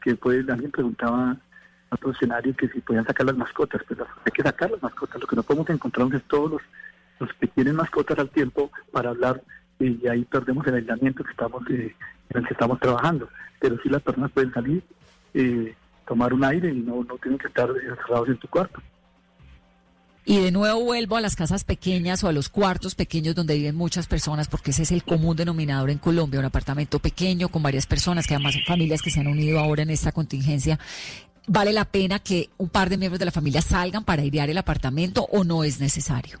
Que 0.00 0.14
pues 0.14 0.48
alguien 0.48 0.70
preguntaba 0.70 1.32
a 1.32 1.94
otro 1.96 2.12
escenario 2.12 2.54
que 2.54 2.68
si 2.68 2.80
podían 2.80 3.04
sacar 3.04 3.26
las 3.26 3.36
mascotas, 3.36 3.82
pues 3.88 3.98
hay 3.98 4.32
que 4.32 4.42
sacar 4.44 4.70
las 4.70 4.80
mascotas, 4.80 5.20
lo 5.20 5.26
que 5.26 5.34
no 5.34 5.42
podemos 5.42 5.68
encontrarnos 5.68 6.14
es 6.14 6.28
todos 6.28 6.52
los, 6.52 6.62
los 7.18 7.32
que 7.40 7.48
tienen 7.48 7.74
mascotas 7.74 8.20
al 8.20 8.30
tiempo 8.30 8.70
para 8.92 9.10
hablar 9.10 9.42
y 9.80 10.06
ahí 10.06 10.24
perdemos 10.26 10.64
el 10.68 10.74
aislamiento 10.74 11.24
que 11.24 11.32
estamos 11.32 11.68
eh, 11.70 11.96
en 12.28 12.40
el 12.40 12.46
que 12.46 12.54
estamos 12.54 12.78
trabajando, 12.78 13.30
pero 13.58 13.76
sí 13.82 13.88
las 13.88 14.02
personas 14.02 14.30
pueden 14.30 14.52
salir, 14.52 14.84
eh, 15.34 15.74
tomar 16.10 16.34
un 16.34 16.44
aire 16.44 16.72
y 16.72 16.80
no, 16.80 17.04
no 17.04 17.16
tienen 17.18 17.38
que 17.38 17.46
estar 17.46 17.70
encerrados 17.70 18.28
en 18.28 18.36
tu 18.38 18.48
cuarto. 18.48 18.82
Y 20.24 20.40
de 20.40 20.50
nuevo 20.50 20.82
vuelvo 20.82 21.16
a 21.16 21.20
las 21.20 21.36
casas 21.36 21.62
pequeñas 21.62 22.24
o 22.24 22.28
a 22.28 22.32
los 22.32 22.48
cuartos 22.48 22.96
pequeños 22.96 23.36
donde 23.36 23.54
viven 23.54 23.76
muchas 23.76 24.08
personas, 24.08 24.48
porque 24.48 24.72
ese 24.72 24.82
es 24.82 24.90
el 24.90 25.04
común 25.04 25.36
denominador 25.36 25.88
en 25.88 25.98
Colombia, 25.98 26.40
un 26.40 26.46
apartamento 26.46 26.98
pequeño 26.98 27.48
con 27.48 27.62
varias 27.62 27.86
personas, 27.86 28.26
que 28.26 28.34
además 28.34 28.54
son 28.54 28.64
familias 28.64 29.02
que 29.02 29.10
se 29.10 29.20
han 29.20 29.28
unido 29.28 29.60
ahora 29.60 29.84
en 29.84 29.90
esta 29.90 30.10
contingencia. 30.10 30.80
¿Vale 31.46 31.72
la 31.72 31.84
pena 31.84 32.18
que 32.18 32.50
un 32.58 32.70
par 32.70 32.90
de 32.90 32.98
miembros 32.98 33.20
de 33.20 33.26
la 33.26 33.30
familia 33.30 33.62
salgan 33.62 34.04
para 34.04 34.22
airear 34.22 34.50
el 34.50 34.58
apartamento 34.58 35.28
o 35.30 35.44
no 35.44 35.62
es 35.62 35.78
necesario? 35.78 36.40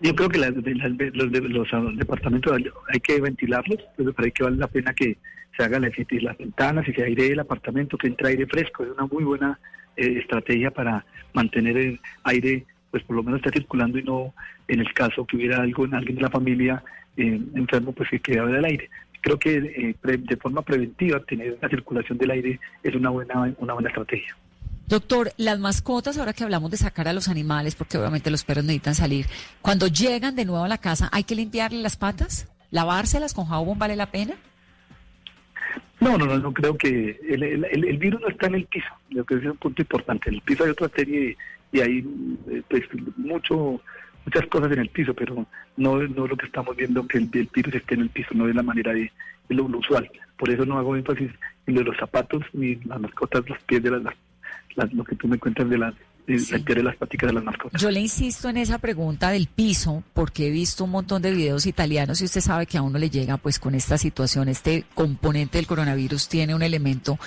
Yo 0.00 0.14
creo 0.14 0.28
que 0.30 0.38
las, 0.38 0.52
los, 0.54 1.68
ah, 1.74 1.90
departamentos 1.94 2.52
hay 2.88 3.00
que 3.00 3.20
ventilarlos, 3.20 3.78
pero 3.96 4.12
parece 4.12 4.32
que 4.32 4.44
vale 4.44 4.56
la 4.56 4.66
pena 4.68 4.94
que 4.94 5.18
se 5.56 5.62
hagan 5.62 5.82
las, 5.82 5.92
las 6.22 6.38
ventanas 6.38 6.88
y 6.88 6.92
se 6.92 7.02
airee 7.02 7.32
el 7.32 7.40
apartamento, 7.40 7.98
que 7.98 8.06
entre 8.06 8.28
aire 8.28 8.46
fresco. 8.46 8.82
Es 8.82 8.90
una 8.90 9.06
muy 9.06 9.24
buena 9.24 9.58
eh, 9.96 10.18
estrategia 10.18 10.70
para 10.70 11.04
mantener 11.34 11.76
el 11.76 12.00
aire, 12.24 12.64
pues 12.90 13.02
por 13.04 13.16
lo 13.16 13.22
menos 13.22 13.40
está 13.40 13.50
circulando 13.52 13.98
y 13.98 14.02
no, 14.02 14.32
en 14.68 14.80
el 14.80 14.92
caso 14.94 15.26
que 15.26 15.36
hubiera 15.36 15.60
algo, 15.60 15.84
alguien 15.92 16.16
de 16.16 16.22
la 16.22 16.30
familia 16.30 16.82
eh, 17.16 17.38
enfermo, 17.54 17.92
pues 17.92 18.08
que 18.08 18.20
quedara 18.20 18.48
del 18.48 18.64
aire. 18.64 18.88
Creo 19.20 19.38
que 19.38 19.56
eh, 19.56 19.94
pre- 20.00 20.16
de 20.16 20.36
forma 20.36 20.62
preventiva 20.62 21.20
tener 21.20 21.58
la 21.60 21.68
circulación 21.68 22.16
del 22.16 22.30
aire 22.30 22.58
es 22.82 22.94
una 22.94 23.10
buena, 23.10 23.52
una 23.58 23.74
buena 23.74 23.90
estrategia. 23.90 24.34
Doctor, 24.90 25.32
las 25.36 25.60
mascotas, 25.60 26.18
ahora 26.18 26.32
que 26.32 26.42
hablamos 26.42 26.68
de 26.72 26.76
sacar 26.76 27.06
a 27.06 27.12
los 27.12 27.28
animales, 27.28 27.76
porque 27.76 27.96
obviamente 27.96 28.28
los 28.28 28.42
perros 28.42 28.64
necesitan 28.64 28.96
salir, 28.96 29.26
cuando 29.62 29.86
llegan 29.86 30.34
de 30.34 30.44
nuevo 30.44 30.64
a 30.64 30.68
la 30.68 30.78
casa, 30.78 31.08
¿hay 31.12 31.22
que 31.22 31.36
limpiarle 31.36 31.80
las 31.80 31.96
patas? 31.96 32.48
¿Lavárselas 32.72 33.32
con 33.32 33.46
jabón 33.46 33.78
vale 33.78 33.94
la 33.94 34.10
pena? 34.10 34.34
No, 36.00 36.18
no, 36.18 36.26
no, 36.26 36.38
no 36.38 36.52
creo 36.52 36.76
que 36.76 37.20
el, 37.28 37.42
el- 37.42 37.98
virus 37.98 38.20
no 38.20 38.28
está 38.28 38.48
en 38.48 38.56
el 38.56 38.64
piso, 38.64 38.88
lo 39.10 39.24
que 39.24 39.36
es 39.36 39.44
un 39.44 39.56
punto 39.58 39.80
importante. 39.80 40.28
En 40.28 40.34
el 40.34 40.40
piso 40.40 40.64
hay 40.64 40.70
otra 40.70 40.88
serie 40.88 41.36
y 41.70 41.80
hay 41.80 41.98
eh, 42.50 42.62
pues, 42.68 42.82
mucho, 43.16 43.80
muchas 44.24 44.46
cosas 44.48 44.72
en 44.72 44.80
el 44.80 44.88
piso, 44.88 45.14
pero 45.14 45.46
no, 45.76 46.02
no 46.02 46.26
lo 46.26 46.36
que 46.36 46.46
estamos 46.46 46.74
viendo 46.76 47.06
que 47.06 47.18
el, 47.18 47.26
virus 47.26 47.74
esté 47.74 47.94
en 47.94 48.00
el 48.00 48.10
piso, 48.10 48.30
no 48.34 48.48
es 48.48 48.56
la 48.56 48.62
manera 48.64 48.92
de, 48.92 49.12
de 49.48 49.54
lo, 49.54 49.68
lo 49.68 49.78
usual. 49.78 50.10
Por 50.36 50.50
eso 50.50 50.64
no 50.66 50.78
hago 50.78 50.96
énfasis 50.96 51.30
en 51.66 51.74
lo 51.74 51.80
de 51.80 51.86
los 51.86 51.96
zapatos 51.96 52.42
ni 52.54 52.74
las 52.86 52.98
mascotas, 52.98 53.48
los 53.48 53.58
pies 53.60 53.82
de 53.84 53.90
las, 53.92 54.14
las- 54.76 54.92
lo 54.92 55.04
que 55.04 55.16
tú 55.16 55.28
me 55.28 55.38
cuentas 55.38 55.68
de 55.68 55.78
las 55.78 55.94
de, 56.26 56.36
la 56.52 56.58
de 56.58 56.82
las 56.84 56.96
paticas 56.96 57.28
de 57.28 57.34
las 57.34 57.42
mascotas. 57.44 57.80
Yo 57.80 57.90
le 57.90 57.98
insisto 57.98 58.48
en 58.48 58.56
esa 58.58 58.78
pregunta 58.78 59.30
del 59.30 59.48
piso, 59.48 60.04
porque 60.14 60.46
he 60.46 60.50
visto 60.50 60.84
un 60.84 60.90
montón 60.90 61.22
de 61.22 61.32
videos 61.32 61.66
italianos 61.66 62.20
y 62.20 62.24
usted 62.26 62.40
sabe 62.40 62.66
que 62.66 62.78
a 62.78 62.82
uno 62.82 62.98
le 63.00 63.10
llega 63.10 63.36
pues 63.36 63.58
con 63.58 63.74
esta 63.74 63.98
situación, 63.98 64.48
este 64.48 64.84
componente 64.94 65.58
del 65.58 65.66
coronavirus 65.66 66.28
tiene 66.28 66.54
un 66.54 66.62
elemento 66.62 67.18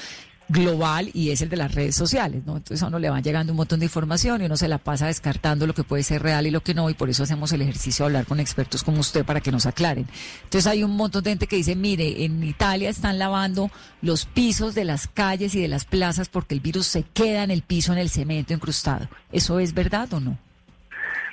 global 0.50 1.10
y 1.14 1.32
es 1.32 1.42
el 1.42 1.50
de 1.50 1.56
las 1.58 1.74
redes 1.74 1.96
sociales, 1.96 2.44
¿no? 2.46 2.58
Entonces 2.58 2.84
a 2.84 2.88
uno 2.88 3.00
le 3.00 3.10
van 3.10 3.24
llegando 3.24 3.54
un 3.54 3.58
montón 3.58 3.80
de 3.80 3.86
información 3.86 4.42
y 4.42 4.46
uno 4.46 4.58
se 4.58 4.68
la 4.68 4.78
pasa 4.78 5.08
descartando 5.08 5.66
lo 5.66 5.74
que 5.74 5.84
puede 5.84 6.04
ser 6.04 6.22
real 6.22 6.46
y 6.46 6.52
lo 6.52 6.62
que 6.62 6.74
no, 6.74 6.90
y 6.90 6.94
por 6.94 7.10
eso 7.10 7.24
hacemos 7.24 7.52
el 7.54 7.62
ejercicio 7.62 8.04
de 8.04 8.08
hablar 8.08 8.26
con 8.26 8.40
expertos 8.40 8.84
como 8.84 9.00
usted 9.00 9.26
para 9.26 9.42
que 9.42 9.52
nos 9.52 9.66
aclaren. 9.66 10.06
Entonces 10.44 10.68
hay 10.68 10.84
un 10.84 10.92
montón 10.96 11.24
de 11.24 11.32
gente 11.32 11.48
que 11.48 11.56
dice, 11.56 11.76
mire, 11.76 12.26
en 12.26 12.44
Italia 12.44 12.90
están 12.90 13.18
lavando 13.20 13.72
los 14.02 14.26
pisos 14.26 14.76
de 14.76 14.86
las 14.86 15.08
calles 15.08 15.56
y 15.56 15.62
de 15.62 15.68
las 15.68 15.86
plazas 15.86 16.30
porque 16.30 16.54
el 16.56 16.62
virus 16.62 16.88
se 16.88 17.04
queda 17.04 17.44
en 17.44 17.52
el 17.52 17.62
piso, 17.62 17.94
en 17.94 18.00
el 18.00 18.10
cemento 18.10 18.54
incrustado. 18.54 19.08
¿Eso 19.32 19.60
es 19.60 19.74
verdad 19.74 20.12
o 20.14 20.20
no? 20.20 20.38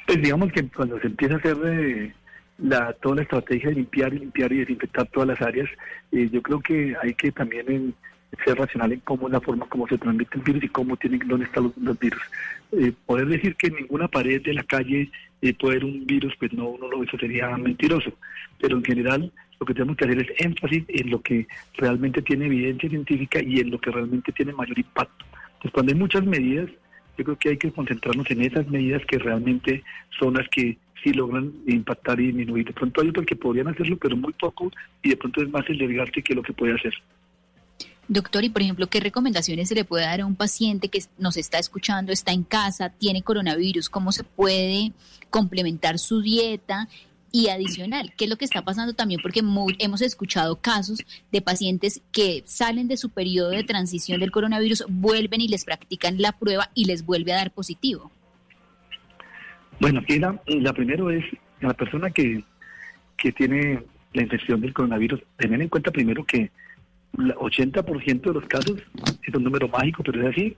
Pues 0.06 0.22
digamos 0.22 0.50
que 0.52 0.66
cuando 0.68 0.98
se 1.00 1.06
empieza 1.08 1.34
a 1.34 1.38
hacer 1.38 1.56
eh, 1.66 2.14
la, 2.58 2.92
toda 2.94 3.16
la 3.16 3.22
estrategia 3.22 3.68
de 3.70 3.76
limpiar 3.76 4.12
y 4.14 4.18
limpiar 4.20 4.52
y 4.52 4.58
desinfectar 4.60 5.06
todas 5.08 5.28
las 5.28 5.40
áreas, 5.42 5.68
eh, 6.12 6.28
yo 6.32 6.40
creo 6.42 6.60
que 6.60 6.94
hay 7.02 7.14
que 7.14 7.30
también 7.32 7.70
en- 7.70 7.94
ser 8.44 8.56
racional 8.56 8.92
en 8.92 9.00
cómo 9.00 9.26
es 9.26 9.32
la 9.32 9.40
forma 9.40 9.66
como 9.66 9.88
se 9.88 9.98
transmite 9.98 10.38
el 10.38 10.42
virus 10.42 10.64
y 10.64 10.68
cómo 10.68 10.96
tienen, 10.96 11.20
dónde 11.26 11.46
están 11.46 11.72
los, 11.80 11.98
virus. 11.98 12.22
Eh, 12.72 12.92
poder 13.06 13.26
decir 13.26 13.56
que 13.56 13.68
en 13.68 13.74
ninguna 13.76 14.08
pared 14.08 14.42
de 14.42 14.54
la 14.54 14.62
calle 14.62 15.10
eh, 15.42 15.54
puede 15.54 15.76
haber 15.76 15.84
un 15.84 16.06
virus, 16.06 16.34
pues 16.38 16.52
no, 16.52 16.76
no 16.80 16.88
lo, 16.88 17.02
eso 17.02 17.18
sería 17.18 17.56
mentiroso. 17.56 18.12
Pero 18.58 18.76
en 18.76 18.84
general 18.84 19.32
lo 19.58 19.66
que 19.66 19.74
tenemos 19.74 19.96
que 19.96 20.04
hacer 20.04 20.18
es 20.20 20.40
énfasis 20.40 20.84
en 20.88 21.10
lo 21.10 21.20
que 21.20 21.46
realmente 21.76 22.22
tiene 22.22 22.46
evidencia 22.46 22.88
científica 22.88 23.42
y 23.42 23.60
en 23.60 23.70
lo 23.70 23.80
que 23.80 23.90
realmente 23.90 24.32
tiene 24.32 24.52
mayor 24.52 24.78
impacto. 24.78 25.24
Entonces 25.46 25.72
cuando 25.72 25.92
hay 25.92 25.98
muchas 25.98 26.24
medidas, 26.24 26.70
yo 27.18 27.24
creo 27.24 27.38
que 27.38 27.48
hay 27.50 27.56
que 27.58 27.72
concentrarnos 27.72 28.30
en 28.30 28.42
esas 28.42 28.66
medidas 28.68 29.04
que 29.06 29.18
realmente 29.18 29.82
son 30.18 30.34
las 30.34 30.48
que 30.48 30.78
sí 31.02 31.12
logran 31.12 31.52
impactar 31.66 32.20
y 32.20 32.26
disminuir. 32.26 32.66
De 32.66 32.72
pronto 32.72 33.00
hay 33.00 33.08
otros 33.08 33.26
que 33.26 33.36
podrían 33.36 33.68
hacerlo, 33.68 33.96
pero 33.96 34.16
muy 34.16 34.32
poco, 34.32 34.70
y 35.02 35.10
de 35.10 35.16
pronto 35.16 35.42
es 35.42 35.50
más 35.50 35.68
el 35.68 35.78
desgaste 35.78 36.22
que 36.22 36.34
lo 36.34 36.42
que 36.42 36.52
puede 36.52 36.74
hacer. 36.74 36.94
Doctor, 38.12 38.42
y 38.42 38.48
por 38.48 38.60
ejemplo, 38.60 38.88
¿qué 38.88 38.98
recomendaciones 38.98 39.68
se 39.68 39.76
le 39.76 39.84
puede 39.84 40.04
dar 40.04 40.20
a 40.20 40.26
un 40.26 40.34
paciente 40.34 40.88
que 40.88 40.98
nos 41.16 41.36
está 41.36 41.60
escuchando, 41.60 42.10
está 42.10 42.32
en 42.32 42.42
casa, 42.42 42.90
tiene 42.90 43.22
coronavirus? 43.22 43.88
¿Cómo 43.88 44.10
se 44.10 44.24
puede 44.24 44.90
complementar 45.30 45.96
su 46.00 46.20
dieta? 46.20 46.88
Y 47.32 47.46
adicional, 47.50 48.12
¿qué 48.16 48.24
es 48.24 48.28
lo 48.28 48.34
que 48.36 48.44
está 48.44 48.62
pasando 48.64 48.94
también? 48.94 49.20
Porque 49.22 49.42
mu- 49.42 49.70
hemos 49.78 50.02
escuchado 50.02 50.56
casos 50.56 50.98
de 51.30 51.40
pacientes 51.40 52.02
que 52.10 52.42
salen 52.44 52.88
de 52.88 52.96
su 52.96 53.10
periodo 53.10 53.50
de 53.50 53.62
transición 53.62 54.18
del 54.18 54.32
coronavirus, 54.32 54.86
vuelven 54.88 55.40
y 55.40 55.46
les 55.46 55.64
practican 55.64 56.20
la 56.20 56.32
prueba 56.32 56.68
y 56.74 56.86
les 56.86 57.06
vuelve 57.06 57.32
a 57.32 57.36
dar 57.36 57.52
positivo. 57.52 58.10
Bueno, 59.78 60.00
aquí 60.00 60.18
la, 60.18 60.42
la 60.46 60.72
primero 60.72 61.12
es 61.12 61.24
la 61.60 61.72
persona 61.74 62.10
que, 62.10 62.42
que 63.16 63.30
tiene 63.30 63.84
la 64.12 64.22
infección 64.22 64.60
del 64.60 64.74
coronavirus, 64.74 65.20
tener 65.36 65.62
en 65.62 65.68
cuenta 65.68 65.92
primero 65.92 66.24
que 66.24 66.50
80% 67.14 68.20
de 68.20 68.32
los 68.32 68.46
casos, 68.46 68.82
es 69.22 69.34
un 69.34 69.44
número 69.44 69.68
mágico, 69.68 70.02
pero 70.02 70.22
es 70.22 70.36
así, 70.36 70.56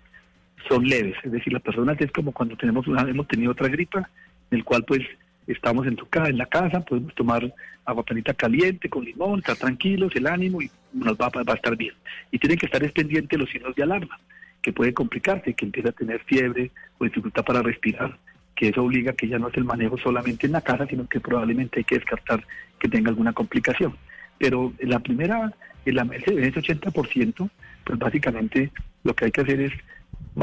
son 0.68 0.84
leves. 0.84 1.16
Es 1.24 1.32
decir, 1.32 1.52
las 1.52 1.62
personas 1.62 2.00
es 2.00 2.10
como 2.12 2.32
cuando 2.32 2.56
tenemos 2.56 2.86
una, 2.86 3.02
hemos 3.02 3.26
tenido 3.28 3.52
otra 3.52 3.68
gripa, 3.68 4.08
en 4.50 4.58
el 4.58 4.64
cual 4.64 4.84
pues 4.84 5.00
estamos 5.46 5.86
en 5.86 5.96
tu 5.96 6.06
en 6.14 6.38
la 6.38 6.46
casa, 6.46 6.80
podemos 6.80 7.14
tomar 7.14 7.52
agua 7.84 8.04
panita 8.04 8.34
caliente 8.34 8.88
con 8.88 9.04
limón, 9.04 9.40
estar 9.40 9.56
tranquilos, 9.56 10.12
el 10.14 10.26
ánimo 10.26 10.62
y 10.62 10.70
nos 10.92 11.16
va, 11.16 11.28
va 11.28 11.52
a 11.52 11.56
estar 11.56 11.76
bien. 11.76 11.94
Y 12.30 12.38
tienen 12.38 12.58
que 12.58 12.66
estar 12.66 12.82
es 12.84 12.92
pendiente 12.92 13.36
los 13.36 13.50
signos 13.50 13.74
de 13.74 13.82
alarma, 13.82 14.20
que 14.60 14.72
puede 14.72 14.94
complicarse, 14.94 15.54
que 15.54 15.64
empieza 15.64 15.88
a 15.88 15.92
tener 15.92 16.20
fiebre 16.24 16.70
o 16.98 17.04
dificultad 17.04 17.44
para 17.44 17.62
respirar, 17.62 18.16
que 18.54 18.68
eso 18.68 18.82
obliga 18.82 19.12
a 19.12 19.14
que 19.14 19.28
ya 19.28 19.38
no 19.38 19.48
es 19.48 19.56
el 19.56 19.64
manejo 19.64 19.98
solamente 19.98 20.46
en 20.46 20.52
la 20.52 20.60
casa, 20.60 20.86
sino 20.86 21.08
que 21.08 21.20
probablemente 21.20 21.80
hay 21.80 21.84
que 21.84 21.96
descartar 21.96 22.44
que 22.78 22.88
tenga 22.88 23.10
alguna 23.10 23.32
complicación. 23.32 23.96
Pero 24.38 24.72
la 24.80 24.98
primera, 25.00 25.52
en 25.84 25.94
la- 25.94 26.08
ese 26.14 26.60
80%, 26.60 27.48
pues 27.84 27.98
básicamente 27.98 28.70
lo 29.04 29.14
que 29.14 29.26
hay 29.26 29.30
que 29.30 29.40
hacer 29.40 29.60
es 29.60 29.72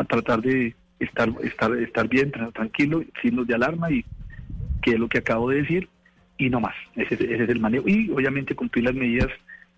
tratar 0.08 0.42
de 0.42 0.76
estar, 1.00 1.30
estar, 1.44 1.76
estar 1.78 2.08
bien, 2.08 2.32
tra- 2.32 2.52
tranquilo, 2.54 3.04
signos 3.22 3.48
de 3.48 3.56
alarma 3.56 3.92
y 3.92 4.04
que 4.82 4.92
es 4.92 5.00
lo 5.00 5.08
que 5.10 5.18
acabo 5.20 5.50
de 5.50 5.62
decir, 5.62 5.88
y 6.38 6.50
no 6.50 6.60
más. 6.60 6.76
Ese, 6.96 7.16
es- 7.16 7.22
ese 7.22 7.44
es 7.44 7.50
el 7.50 7.60
manejo. 7.60 7.88
Y 7.88 8.10
obviamente 8.12 8.56
cumplir 8.56 8.86
las 8.86 8.96
medidas 8.96 9.28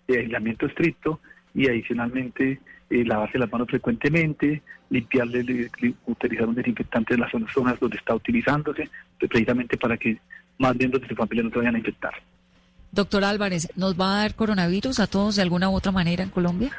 de 0.08 0.18
aislamiento 0.18 0.66
estricto 0.66 1.20
y 1.54 1.68
adicionalmente 1.68 2.60
eh, 2.90 3.04
lavarse 3.06 3.38
las 3.38 3.50
manos 3.50 3.68
frecuentemente, 3.68 4.60
limpiarle, 4.90 5.42
li- 5.44 5.66
li- 5.80 5.94
utilizar 6.06 6.46
un 6.46 6.54
desinfectante 6.54 7.14
en 7.14 7.20
las 7.20 7.30
zonas- 7.32 7.50
zonas 7.52 7.80
donde 7.80 7.96
está 7.96 8.14
utilizándose, 8.14 8.88
pues, 9.18 9.30
precisamente 9.30 9.78
para 9.78 9.96
que 9.96 10.18
más 10.58 10.76
miembros 10.76 11.00
de 11.02 11.08
su 11.08 11.14
familia 11.14 11.42
no 11.44 11.50
se 11.50 11.56
vayan 11.58 11.74
a 11.76 11.78
infectar. 11.78 12.12
Doctor 12.92 13.24
Álvarez, 13.24 13.68
¿nos 13.74 13.98
va 13.98 14.14
a 14.14 14.18
dar 14.22 14.34
coronavirus 14.34 15.00
a 15.00 15.06
todos 15.06 15.36
de 15.36 15.42
alguna 15.42 15.70
u 15.70 15.74
otra 15.74 15.92
manera 15.92 16.22
en 16.22 16.28
Colombia? 16.30 16.70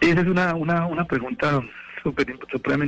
Esa 0.00 0.20
es 0.20 0.26
una, 0.26 0.54
una, 0.54 0.86
una 0.86 1.04
pregunta 1.04 1.60
súper 2.02 2.26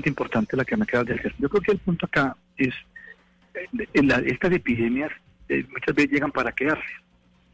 importante 0.06 0.56
la 0.56 0.64
que 0.64 0.76
me 0.76 0.84
acabas 0.84 1.06
de 1.08 1.14
hacer. 1.14 1.34
Yo 1.38 1.48
creo 1.48 1.62
que 1.62 1.72
el 1.72 1.78
punto 1.78 2.06
acá 2.06 2.36
es, 2.56 2.74
eh, 3.54 4.02
la- 4.02 4.18
estas 4.18 4.52
epidemias 4.52 5.10
eh, 5.48 5.64
muchas 5.70 5.94
veces 5.94 6.12
llegan 6.12 6.32
para 6.32 6.52
quedarse 6.52 6.82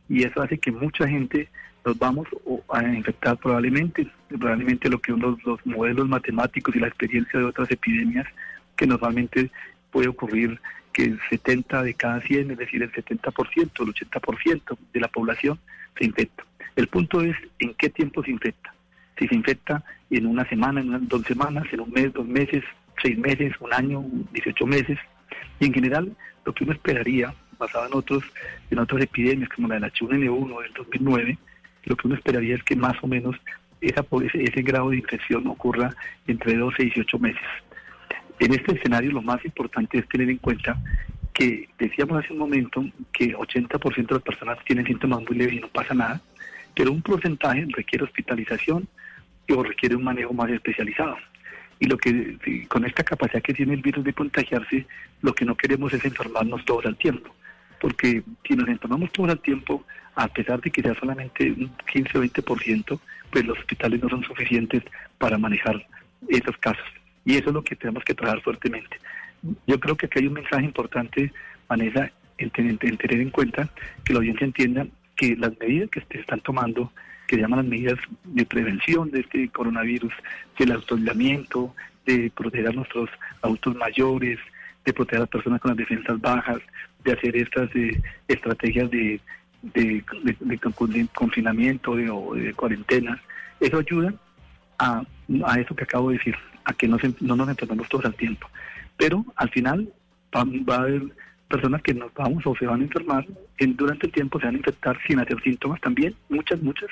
y 0.09 0.23
eso 0.25 0.43
hace 0.43 0.59
que 0.59 0.71
mucha 0.71 1.09
gente 1.09 1.49
nos 1.85 1.99
vamos 1.99 2.29
a 2.73 2.83
infectar 2.85 3.37
probablemente, 3.39 4.07
probablemente 4.29 4.89
lo 4.91 4.99
que 5.01 5.13
uno, 5.13 5.37
los 5.45 5.65
modelos 5.67 6.07
matemáticos 6.09 6.75
y 6.77 6.79
la 6.79 6.89
experiencia 6.89 7.39
de 7.41 7.47
otras 7.47 7.71
epidemias 7.71 8.27
que 8.77 8.87
normalmente 8.87 9.51
puede 9.91 10.09
ocurrir 10.09 10.61
que 10.93 11.05
el 11.05 11.21
70 11.29 11.83
de 11.83 11.95
cada 11.95 12.21
100, 12.21 12.53
es 12.53 12.59
decir, 12.59 12.83
el 12.83 12.93
70%, 12.93 13.33
el 13.57 13.95
80% 13.95 14.79
de 14.93 15.01
la 15.01 15.09
población 15.09 15.59
se 15.99 16.05
infecta. 16.05 16.45
El 16.77 16.89
punto 16.89 17.23
es 17.23 17.37
en 17.59 17.75
qué 17.75 17.91
tiempo 17.91 18.23
se 18.23 18.31
infecta. 18.31 18.75
Si 19.19 19.29
se 19.29 19.35
infecta 19.35 19.85
en 20.11 20.27
una 20.27 20.49
semana, 20.49 20.81
en 20.81 20.89
unas 20.89 21.09
dos 21.09 21.23
semanas, 21.23 21.67
en 21.73 21.81
un 21.81 21.91
mes, 21.91 22.13
dos 22.13 22.27
meses, 22.27 22.65
seis 23.03 23.19
meses, 23.19 23.53
un 23.61 23.73
año, 23.73 24.05
18 24.33 24.67
meses. 24.67 24.99
Y 25.59 25.67
en 25.67 25.75
general, 25.75 26.17
lo 26.45 26.53
que 26.53 26.65
uno 26.65 26.73
esperaría, 26.73 27.35
basado 27.59 27.87
en 27.87 27.95
otros, 27.95 28.25
en 28.71 28.79
otras 28.79 29.03
epidemias 29.03 29.51
como 29.51 29.69
la 29.69 29.75
del 29.75 29.93
H1N1 29.93 30.63
del 30.63 30.73
2009, 30.73 31.39
lo 31.85 31.97
que 31.97 32.07
uno 32.07 32.17
esperaría 32.17 32.55
es 32.55 32.63
que 32.63 32.77
más 32.77 32.97
o 33.03 33.07
menos 33.07 33.37
esa, 33.81 34.05
ese, 34.25 34.45
ese 34.45 34.63
grado 34.63 34.91
de 34.91 34.97
infección 34.97 35.47
ocurra 35.47 35.95
entre 36.27 36.57
12 36.57 36.83
y 36.83 36.87
18 36.87 37.19
meses. 37.19 37.43
En 38.41 38.55
este 38.55 38.73
escenario 38.73 39.13
lo 39.13 39.21
más 39.21 39.45
importante 39.45 39.99
es 39.99 40.09
tener 40.09 40.31
en 40.31 40.39
cuenta 40.39 40.79
que 41.35 41.69
decíamos 41.79 42.25
hace 42.25 42.33
un 42.33 42.39
momento 42.39 42.83
que 43.13 43.37
80% 43.37 44.07
de 44.07 44.15
las 44.15 44.23
personas 44.23 44.59
tienen 44.65 44.87
síntomas 44.87 45.21
muy 45.29 45.37
leves 45.37 45.55
y 45.55 45.61
no 45.61 45.69
pasa 45.69 45.93
nada, 45.93 46.23
pero 46.75 46.91
un 46.91 47.03
porcentaje 47.03 47.67
requiere 47.69 48.05
hospitalización 48.05 48.89
o 49.55 49.63
requiere 49.63 49.95
un 49.95 50.05
manejo 50.05 50.33
más 50.33 50.51
especializado. 50.51 51.19
Y 51.79 51.87
lo 51.87 51.99
que 51.99 52.67
con 52.69 52.87
esta 52.87 53.05
capacidad 53.05 53.43
que 53.43 53.53
tiene 53.53 53.75
el 53.75 53.83
virus 53.83 54.05
de 54.05 54.15
contagiarse, 54.15 54.87
lo 55.21 55.35
que 55.35 55.45
no 55.45 55.55
queremos 55.55 55.93
es 55.93 56.03
enfermarnos 56.03 56.65
todos 56.65 56.87
al 56.87 56.97
tiempo, 56.97 57.35
porque 57.79 58.23
si 58.49 58.55
nos 58.55 58.69
enfermamos 58.69 59.13
todos 59.13 59.31
al 59.31 59.41
tiempo, 59.41 59.85
a 60.15 60.29
pesar 60.29 60.63
de 60.63 60.71
que 60.71 60.81
sea 60.81 60.95
solamente 60.95 61.53
un 61.53 61.71
15 61.93 62.19
o 62.19 62.25
20%, 62.25 63.01
pues 63.31 63.45
los 63.45 63.59
hospitales 63.59 64.03
no 64.03 64.09
son 64.09 64.25
suficientes 64.25 64.83
para 65.19 65.37
manejar 65.37 65.87
esos 66.29 66.57
casos. 66.57 67.00
Y 67.25 67.37
eso 67.37 67.49
es 67.51 67.55
lo 67.55 67.63
que 67.63 67.77
tenemos 67.77 68.03
que 68.05 68.15
trabajar 68.15 68.43
fuertemente. 68.43 68.97
Yo 69.67 69.79
creo 69.81 69.97
que 69.97 70.07
aquí 70.07 70.19
hay 70.21 70.27
un 70.27 70.35
mensaje 70.35 70.65
importante, 70.65 71.33
Vanessa, 71.69 72.11
en, 72.39 72.51
ten- 72.51 72.79
en 72.81 72.97
tener 72.97 73.21
en 73.21 73.31
cuenta 73.31 73.69
que 74.05 74.13
la 74.13 74.19
audiencia 74.21 74.45
entienda 74.47 74.87
que 75.17 75.37
las 75.37 75.53
medidas 75.61 75.91
que 75.91 76.01
se 76.11 76.21
están 76.21 76.41
tomando, 76.41 76.93
que 77.27 77.37
se 77.37 77.43
llaman 77.43 77.59
las 77.61 77.69
medidas 77.69 77.99
de 78.25 78.45
prevención 78.47 79.11
de 79.11 79.21
este 79.21 79.49
coronavirus, 79.51 80.13
del 80.59 80.73
autoaislamiento, 80.73 81.75
de 82.07 82.31
proteger 82.35 82.69
a 82.69 82.73
nuestros 82.73 83.09
adultos 83.43 83.77
mayores, 83.77 84.39
de 84.85 84.93
proteger 84.95 85.19
a 85.19 85.21
las 85.21 85.29
personas 85.29 85.61
con 85.61 85.71
las 85.71 85.79
defensas 85.79 86.19
bajas, 86.21 86.59
de 87.05 87.13
hacer 87.13 87.37
estas 87.37 87.75
eh, 87.77 88.01
estrategias 88.29 88.91
de, 88.91 89.21
de, 89.63 90.03
de- 90.25 90.37
de 90.41 90.59
con- 90.59 90.91
de 90.91 91.07
confinamiento 91.15 91.95
de- 91.97 92.09
o 92.11 92.35
de 92.35 92.53
cuarentena, 92.55 93.21
eso 93.61 93.79
ayuda 93.79 94.15
a, 94.79 95.03
a 95.45 95.61
eso 95.61 95.75
que 95.77 95.85
acabo 95.85 96.11
de 96.11 96.17
decir, 96.17 96.35
a 96.71 96.75
que 96.75 96.89
no, 96.89 96.99
se- 96.99 97.15
no 97.21 97.37
nos 97.37 97.49
enfermemos 97.49 97.89
todos 97.89 98.05
al 98.07 98.15
tiempo. 98.15 98.49
Pero 98.97 99.25
al 99.37 99.51
final 99.51 99.89
va, 100.37 100.75
a 100.77 100.79
haber 100.81 101.03
personas 101.49 101.83
que 101.83 101.95
nos 101.95 102.13
vamos 102.15 102.47
o 102.47 102.55
se 102.57 102.67
van 102.67 102.81
a 102.81 102.85
enfermar, 102.85 103.27
en, 103.59 103.77
durante 103.77 104.07
el 104.07 104.13
tiempo 104.13 104.39
se 104.39 104.47
van 104.47 104.55
a 104.55 104.59
infectar 104.59 104.99
sin 105.07 105.19
hacer 105.21 105.41
síntomas 105.43 105.81
también, 105.81 106.15
muchas, 106.29 106.61
muchas, 106.63 106.89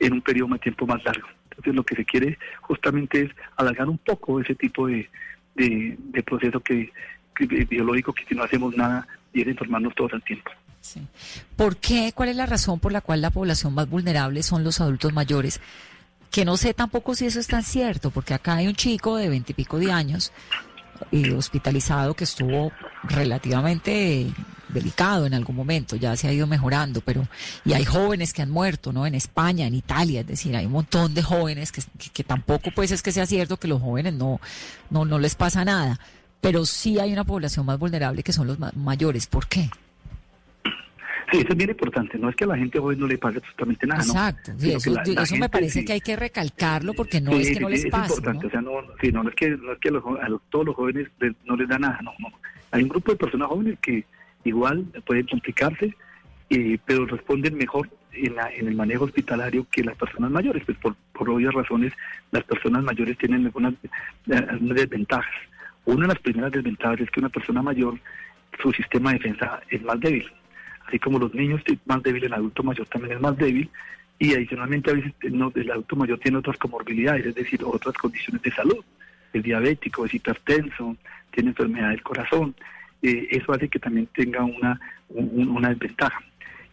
en 0.00 0.12
un 0.14 0.22
periodo 0.22 0.52
de 0.54 0.58
tiempo 0.60 0.86
más 0.86 1.02
largo. 1.04 1.28
Entonces 1.50 1.74
lo 1.74 1.84
que 1.84 1.96
se 1.96 2.04
quiere 2.04 2.38
justamente 2.62 3.22
es 3.22 3.30
alargar 3.56 3.88
un 3.88 3.98
poco 3.98 4.40
ese 4.40 4.54
tipo 4.54 4.86
de, 4.86 5.08
de, 5.56 5.96
proceso 6.22 6.60
que, 6.60 6.90
que- 7.34 7.46
biológico 7.46 8.12
que 8.12 8.24
si 8.24 8.34
no 8.34 8.44
hacemos 8.44 8.76
nada 8.76 9.06
y 9.34 9.42
es 9.42 9.48
enfermarnos 9.48 9.94
todos 9.94 10.12
al 10.14 10.22
tiempo. 10.22 10.50
¿Por 11.56 11.76
qué? 11.76 12.12
¿Cuál 12.14 12.30
es 12.30 12.36
la 12.36 12.46
razón 12.46 12.78
por 12.80 12.92
la 12.92 13.00
cual 13.00 13.20
la 13.20 13.30
población 13.30 13.74
más 13.74 13.90
vulnerable 13.90 14.42
son 14.42 14.64
los 14.64 14.80
adultos 14.80 15.12
mayores? 15.12 15.60
Que 16.30 16.44
no 16.44 16.56
sé 16.56 16.74
tampoco 16.74 17.14
si 17.14 17.26
eso 17.26 17.40
es 17.40 17.46
tan 17.46 17.62
cierto, 17.62 18.10
porque 18.10 18.34
acá 18.34 18.56
hay 18.56 18.66
un 18.66 18.74
chico 18.74 19.16
de 19.16 19.28
veintipico 19.28 19.78
de 19.78 19.90
años 19.90 20.30
eh, 21.10 21.32
hospitalizado 21.32 22.14
que 22.14 22.24
estuvo 22.24 22.70
relativamente 23.04 24.26
delicado 24.68 25.24
en 25.24 25.32
algún 25.32 25.56
momento, 25.56 25.96
ya 25.96 26.14
se 26.16 26.28
ha 26.28 26.32
ido 26.32 26.46
mejorando, 26.46 27.00
pero 27.00 27.26
y 27.64 27.72
hay 27.72 27.84
jóvenes 27.86 28.34
que 28.34 28.42
han 28.42 28.50
muerto, 28.50 28.92
¿no? 28.92 29.06
En 29.06 29.14
España, 29.14 29.66
en 29.66 29.74
Italia, 29.74 30.20
es 30.20 30.26
decir, 30.26 30.54
hay 30.54 30.66
un 30.66 30.72
montón 30.72 31.14
de 31.14 31.22
jóvenes 31.22 31.72
que, 31.72 31.82
que, 32.12 32.24
tampoco 32.24 32.70
pues 32.74 32.90
es 32.90 33.02
que 33.02 33.10
sea 33.12 33.24
cierto 33.24 33.56
que 33.56 33.66
los 33.68 33.80
jóvenes 33.80 34.12
no, 34.12 34.40
no, 34.90 35.06
no 35.06 35.18
les 35.18 35.34
pasa 35.36 35.64
nada, 35.64 35.98
pero 36.42 36.66
sí 36.66 36.98
hay 36.98 37.12
una 37.14 37.24
población 37.24 37.64
más 37.64 37.78
vulnerable 37.78 38.22
que 38.22 38.34
son 38.34 38.46
los 38.46 38.58
ma- 38.58 38.72
mayores. 38.76 39.26
¿Por 39.26 39.46
qué? 39.46 39.70
Sí, 41.30 41.38
eso 41.38 41.48
es 41.50 41.56
bien 41.56 41.70
importante. 41.70 42.18
No 42.18 42.28
es 42.30 42.36
que 42.36 42.44
a 42.44 42.46
la 42.46 42.56
gente 42.56 42.78
joven 42.78 42.98
no 43.00 43.06
le 43.06 43.18
pase 43.18 43.38
absolutamente 43.38 43.86
nada, 43.86 44.00
¿no? 44.00 44.12
Exacto, 44.12 44.52
sí, 44.56 44.66
Sino 44.66 44.78
eso, 44.78 44.90
que 44.90 44.96
la- 44.96 45.14
la 45.14 45.22
eso 45.24 45.36
me 45.36 45.48
parece 45.50 45.80
sí- 45.80 45.84
que 45.84 45.92
hay 45.92 46.00
que 46.00 46.16
recalcarlo 46.16 46.94
porque 46.94 47.20
no 47.20 47.32
sí, 47.32 47.38
es 47.42 47.48
que 47.48 47.54
sí, 47.54 47.60
no 47.60 47.66
sí, 47.68 47.72
les 47.74 47.84
es 47.84 47.90
pase. 47.90 48.04
importante. 48.14 48.42
¿no? 48.42 48.48
O 48.48 48.50
sea, 48.50 48.60
no, 48.62 48.70
sí, 49.00 49.12
no, 49.12 49.22
no 49.22 49.28
es 49.28 49.34
que, 49.34 49.50
no 49.50 49.72
es 49.72 49.78
que, 49.78 49.88
a, 49.88 49.92
los, 49.92 50.02
jo- 50.02 50.18
a 50.20 50.28
los- 50.28 50.40
todos 50.48 50.64
los 50.66 50.74
jóvenes 50.74 51.08
les- 51.20 51.34
no 51.44 51.56
les 51.56 51.68
da 51.68 51.78
nada, 51.78 52.00
no, 52.02 52.12
no. 52.18 52.28
Hay 52.70 52.82
un 52.82 52.88
grupo 52.88 53.12
de 53.12 53.18
personas 53.18 53.48
jóvenes 53.48 53.78
que 53.82 54.04
igual 54.44 54.84
pueden 55.06 55.26
complicarse, 55.26 55.94
eh, 56.50 56.78
pero 56.86 57.04
responden 57.06 57.56
mejor 57.58 57.90
en, 58.12 58.34
la- 58.34 58.50
en 58.52 58.66
el 58.68 58.74
manejo 58.74 59.04
hospitalario 59.04 59.66
que 59.70 59.84
las 59.84 59.96
personas 59.96 60.30
mayores. 60.30 60.62
Pues 60.64 60.78
por, 60.78 60.96
por 61.12 61.28
obvias 61.28 61.52
razones, 61.52 61.92
las 62.30 62.44
personas 62.44 62.82
mayores 62.84 63.18
tienen 63.18 63.44
algunas, 63.44 63.74
algunas 64.30 64.76
desventajas. 64.76 65.34
Una 65.84 66.02
de 66.06 66.08
las 66.14 66.18
primeras 66.20 66.52
desventajas 66.52 67.00
es 67.00 67.10
que 67.10 67.20
una 67.20 67.28
persona 67.28 67.60
mayor, 67.62 67.98
su 68.62 68.72
sistema 68.72 69.10
de 69.12 69.18
defensa 69.18 69.60
es 69.70 69.82
más 69.82 70.00
débil. 70.00 70.26
Así 70.88 70.98
como 70.98 71.18
los 71.18 71.32
niños 71.34 71.60
es 71.66 71.78
más 71.86 72.02
débil, 72.02 72.24
el 72.24 72.32
adulto 72.32 72.62
mayor 72.62 72.86
también 72.88 73.12
es 73.14 73.20
más 73.20 73.36
débil. 73.36 73.68
Y 74.18 74.34
adicionalmente 74.34 74.90
a 74.90 74.94
veces 74.94 75.12
eh, 75.22 75.30
no, 75.30 75.52
el 75.54 75.70
adulto 75.70 75.94
mayor 75.96 76.18
tiene 76.18 76.38
otras 76.38 76.56
comorbilidades, 76.56 77.26
es 77.26 77.34
decir, 77.34 77.60
otras 77.62 77.94
condiciones 77.96 78.42
de 78.42 78.50
salud. 78.50 78.84
Es 79.32 79.42
diabético, 79.42 80.06
es 80.06 80.14
hipertenso, 80.14 80.96
tiene 81.30 81.50
enfermedad 81.50 81.90
del 81.90 82.02
corazón. 82.02 82.54
Eh, 83.02 83.28
eso 83.30 83.52
hace 83.52 83.68
que 83.68 83.78
también 83.78 84.08
tenga 84.14 84.42
una, 84.42 84.80
un- 85.10 85.48
una 85.50 85.68
desventaja. 85.68 86.20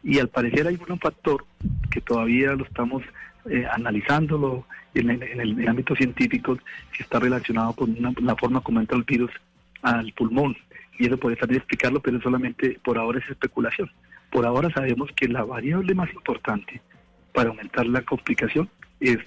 Y 0.03 0.17
al 0.19 0.29
parecer 0.29 0.65
hay 0.67 0.79
un 0.87 0.99
factor 0.99 1.45
que 1.91 1.99
todavía 2.01 2.53
lo 2.53 2.63
estamos 2.63 3.03
eh, 3.49 3.65
analizándolo 3.71 4.65
en 4.95 5.09
el, 5.11 5.21
en 5.23 5.39
el 5.41 5.67
ámbito 5.67 5.95
científico, 5.95 6.57
si 6.95 7.03
está 7.03 7.19
relacionado 7.19 7.73
con 7.73 7.91
una- 7.97 8.13
la 8.21 8.35
forma 8.35 8.61
como 8.61 8.79
entra 8.79 8.97
el 8.97 9.03
virus 9.03 9.31
al 9.81 10.11
pulmón. 10.13 10.55
Y 10.97 11.07
eso 11.07 11.17
puede 11.17 11.35
también 11.35 11.59
explicarlo, 11.59 11.99
pero 11.99 12.21
solamente 12.21 12.79
por 12.83 12.97
ahora 12.97 13.19
es 13.19 13.29
especulación. 13.29 13.91
Por 14.31 14.45
ahora 14.45 14.69
sabemos 14.69 15.09
que 15.15 15.27
la 15.27 15.43
variable 15.43 15.93
más 15.93 16.11
importante 16.13 16.81
para 17.33 17.49
aumentar 17.49 17.85
la 17.85 18.01
complicación 18.01 18.69
es 18.99 19.17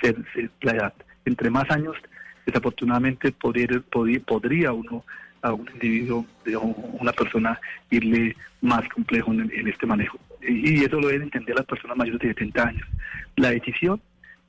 ser, 0.00 0.16
ser 0.32 0.50
la 0.62 0.72
edad. 0.72 0.94
Entre 1.24 1.50
más 1.50 1.70
años, 1.70 1.96
desafortunadamente 2.46 3.32
podría, 3.32 3.80
podría, 3.90 4.20
podría 4.20 4.72
uno 4.72 5.04
a 5.42 5.52
un 5.52 5.68
individuo 5.74 6.24
o 6.56 6.66
una 7.00 7.12
persona 7.12 7.60
irle 7.90 8.34
más 8.60 8.88
complejo 8.88 9.32
en, 9.32 9.50
en 9.54 9.68
este 9.68 9.86
manejo. 9.86 10.18
Y 10.40 10.82
eso 10.84 10.98
lo 11.00 11.08
deben 11.08 11.24
entender 11.24 11.54
las 11.56 11.66
personas 11.66 11.96
mayores 11.96 12.20
de 12.20 12.28
70 12.28 12.62
años. 12.62 12.88
La 13.36 13.50
decisión 13.50 14.00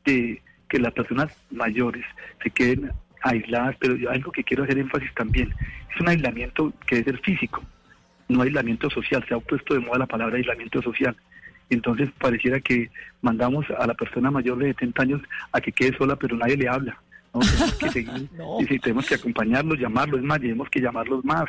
de 0.06 0.42
que 0.70 0.80
las 0.80 0.94
personas 0.94 1.36
mayores 1.52 2.06
se 2.42 2.50
queden 2.50 2.92
aisladas, 3.22 3.76
pero 3.80 3.96
yo 3.96 4.10
algo 4.10 4.32
que 4.32 4.44
quiero 4.44 4.64
hacer 4.64 4.78
énfasis 4.78 5.14
también, 5.14 5.54
es 5.94 6.02
un 6.02 6.10
aislamiento 6.10 6.74
que 6.86 6.98
debe 6.98 7.12
ser 7.12 7.22
físico, 7.22 7.64
no 8.28 8.42
aislamiento 8.42 8.90
social, 8.90 9.26
se 9.28 9.34
ha 9.34 9.40
puesto 9.40 9.74
de 9.74 9.80
moda 9.80 10.00
la 10.00 10.06
palabra 10.06 10.38
aislamiento 10.38 10.82
social. 10.82 11.16
Entonces 11.70 12.10
pareciera 12.20 12.60
que 12.60 12.90
mandamos 13.22 13.66
a 13.78 13.86
la 13.86 13.94
persona 13.94 14.32
mayor 14.32 14.58
de 14.58 14.68
70 14.68 15.02
años 15.04 15.22
a 15.52 15.62
que 15.62 15.72
quede 15.72 15.96
sola, 15.98 16.16
pero 16.16 16.36
nadie 16.36 16.58
le 16.58 16.68
habla. 16.68 17.00
¿no? 17.34 17.40
Tenemos 17.42 17.74
que 17.76 17.90
seguir, 17.90 18.30
y 18.60 18.66
sí, 18.66 18.80
tenemos 18.80 19.08
que 19.08 19.16
acompañarlos, 19.16 19.80
llamarlos, 19.80 20.20
es 20.20 20.26
más, 20.26 20.40
tenemos 20.40 20.70
que 20.70 20.82
llamarlos 20.82 21.24
más, 21.24 21.46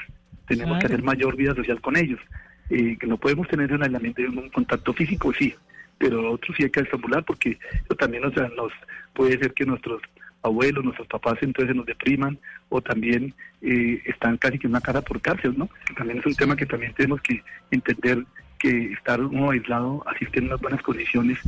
tenemos 0.46 0.78
que 0.78 0.86
hacer 0.86 1.02
mayor 1.02 1.36
vida 1.36 1.54
social 1.54 1.80
con 1.80 1.96
ellos. 1.96 2.20
Eh, 2.68 2.96
que 2.98 3.06
no 3.06 3.16
podemos 3.16 3.48
tener 3.48 3.72
un 3.72 3.82
aislamiento, 3.82 4.22
un 4.22 4.48
contacto 4.50 4.92
físico, 4.92 5.32
sí, 5.36 5.54
pero 5.98 6.22
lo 6.22 6.32
otro 6.32 6.54
sí 6.54 6.62
hay 6.62 6.70
que 6.70 6.80
estimular 6.80 7.24
porque 7.24 7.58
eso 7.84 7.94
también 7.96 8.24
o 8.24 8.32
sea, 8.32 8.48
nos 8.56 8.72
puede 9.12 9.38
ser 9.38 9.52
que 9.52 9.66
nuestros 9.66 10.00
abuelos, 10.42 10.84
nuestros 10.84 11.06
papás 11.08 11.38
entonces 11.42 11.74
nos 11.76 11.86
depriman 11.86 12.38
o 12.70 12.80
también 12.80 13.34
eh, 13.62 14.02
están 14.06 14.36
casi 14.38 14.58
que 14.58 14.66
en 14.66 14.72
una 14.72 14.80
casa 14.80 15.02
por 15.02 15.20
cárcel, 15.20 15.54
¿no? 15.56 15.68
Que 15.86 15.94
también 15.94 16.18
es 16.18 16.26
un 16.26 16.34
tema 16.34 16.56
que 16.56 16.66
también 16.66 16.94
tenemos 16.94 17.20
que 17.20 17.42
entender 17.70 18.24
que 18.58 18.92
estar 18.92 19.20
uno 19.20 19.50
aislado, 19.50 20.02
así 20.06 20.24
esté 20.24 20.38
en 20.40 20.46
unas 20.46 20.60
buenas 20.60 20.82
condiciones, 20.82 21.38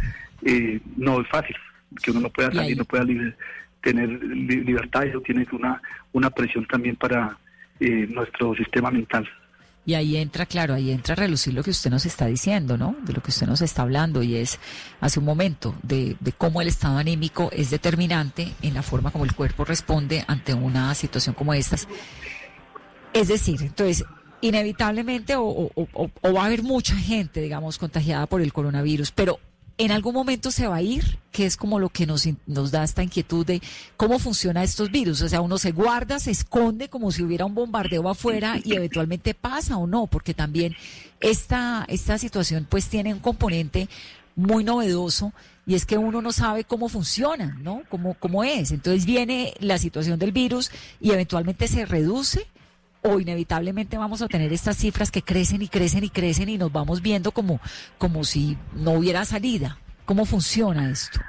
eh, 0.45 0.81
no 0.97 1.21
es 1.21 1.29
fácil, 1.29 1.57
que 2.03 2.11
uno 2.11 2.21
no 2.21 2.31
pueda 2.31 2.51
salir, 2.53 2.77
no 2.79 2.85
pueda 2.85 3.05
tener 3.83 4.09
li- 4.09 4.63
libertad, 4.65 5.05
eso 5.07 5.21
tiene 5.21 5.47
una, 5.53 5.81
una 6.13 6.31
presión 6.31 6.67
también 6.67 6.97
para 6.97 7.37
eh, 7.81 8.07
nuestro 8.11 8.55
sistema 8.55 8.91
mental. 8.91 9.29
Y 9.85 9.95
ahí 9.95 10.17
entra, 10.17 10.47
claro, 10.47 10.75
ahí 10.75 10.93
entra 10.93 11.15
a 11.15 11.17
relucir 11.17 11.55
lo 11.55 11.65
que 11.65 11.71
usted 11.71 11.91
nos 11.91 12.07
está 12.07 12.27
diciendo, 12.27 12.79
¿no? 12.79 12.95
De 13.03 13.13
lo 13.13 13.21
que 13.21 13.31
usted 13.31 13.49
nos 13.49 13.63
está 13.63 13.83
hablando 13.83 14.23
y 14.23 14.37
es 14.37 14.61
hace 15.01 15.19
un 15.19 15.25
momento 15.25 15.75
de, 15.83 16.17
de 16.21 16.31
cómo 16.33 16.61
el 16.63 16.69
estado 16.69 16.99
anímico 16.99 17.51
es 17.53 17.71
determinante 17.71 18.53
en 18.63 18.75
la 18.75 18.83
forma 18.85 19.11
como 19.11 19.25
el 19.25 19.35
cuerpo 19.35 19.65
responde 19.65 20.25
ante 20.29 20.55
una 20.55 20.95
situación 20.95 21.35
como 21.35 21.53
estas. 21.53 21.89
Es 23.13 23.27
decir, 23.29 23.61
entonces, 23.63 24.05
inevitablemente 24.41 25.35
o, 25.37 25.43
o- 25.45 25.71
o- 25.75 26.11
o 26.23 26.33
va 26.33 26.43
a 26.43 26.47
haber 26.47 26.63
mucha 26.63 26.95
gente, 26.97 27.41
digamos, 27.41 27.79
contagiada 27.79 28.27
por 28.27 28.41
el 28.41 28.53
coronavirus, 28.53 29.11
pero 29.11 29.41
en 29.79 29.91
algún 29.91 30.15
momento 30.15 30.51
se 30.51 30.67
va 30.67 30.77
a 30.77 30.83
ir, 30.83 31.19
que 31.31 31.47
es 31.47 31.57
como 31.57 31.79
lo 31.79 31.89
que 31.89 32.07
nos, 32.07 32.29
nos 32.47 32.71
da 32.71 32.85
esta 32.85 33.03
inquietud 33.03 33.47
de 33.47 33.63
cómo 33.97 34.19
funciona 34.19 34.63
estos 34.63 34.91
virus. 34.91 35.23
O 35.23 35.29
sea, 35.29 35.41
uno 35.41 35.59
se 35.59 35.73
guarda, 35.73 36.19
se 36.19 36.31
esconde 36.31 36.89
como 36.89 37.11
si 37.11 37.23
hubiera 37.23 37.47
un 37.47 37.55
bombardeo 37.55 38.09
afuera 38.09 38.59
y 38.63 38.75
eventualmente 38.75 39.35
pasa 39.35 39.77
o 39.77 39.87
no, 39.87 40.07
porque 40.07 40.35
también 40.35 40.75
esta, 41.21 41.85
esta 41.89 42.19
situación 42.19 42.67
pues 42.69 42.89
tiene 42.89 43.15
un 43.15 43.21
componente 43.21 43.89
muy 44.37 44.65
novedoso 44.65 45.33
y 45.67 45.75
es 45.75 45.87
que 45.87 45.97
uno 45.97 46.21
no 46.23 46.33
sabe 46.33 46.65
cómo 46.65 46.89
funciona, 46.89 47.57
¿no? 47.61 47.83
Cómo, 47.89 48.15
cómo 48.15 48.45
es. 48.45 48.73
Entonces 48.73 49.07
viene 49.07 49.55
la 49.61 49.79
situación 49.79 50.19
del 50.19 50.33
virus 50.33 50.71
y 51.01 51.13
eventualmente 51.13 51.69
se 51.69 51.87
reduce 51.87 52.47
o 53.03 53.19
inevitablemente 53.21 53.99
vamos 53.99 54.23
a 54.23 54.29
tener 54.29 54.53
estas 54.53 54.77
cifras 54.77 55.11
que 55.11 55.23
crecen 55.23 55.61
y 55.63 55.69
crecen 55.69 56.05
y 56.05 56.09
crecen 56.11 56.49
y 56.49 56.59
nos 56.59 56.73
vamos 56.73 57.03
viendo 57.03 57.33
como, 57.33 57.61
como 57.99 58.25
si 58.25 58.57
no 58.75 58.93
hubiera 58.93 59.25
salida. 59.25 59.79
¿Cómo 60.05 60.25
funciona 60.25 60.91
esto? 60.91 61.21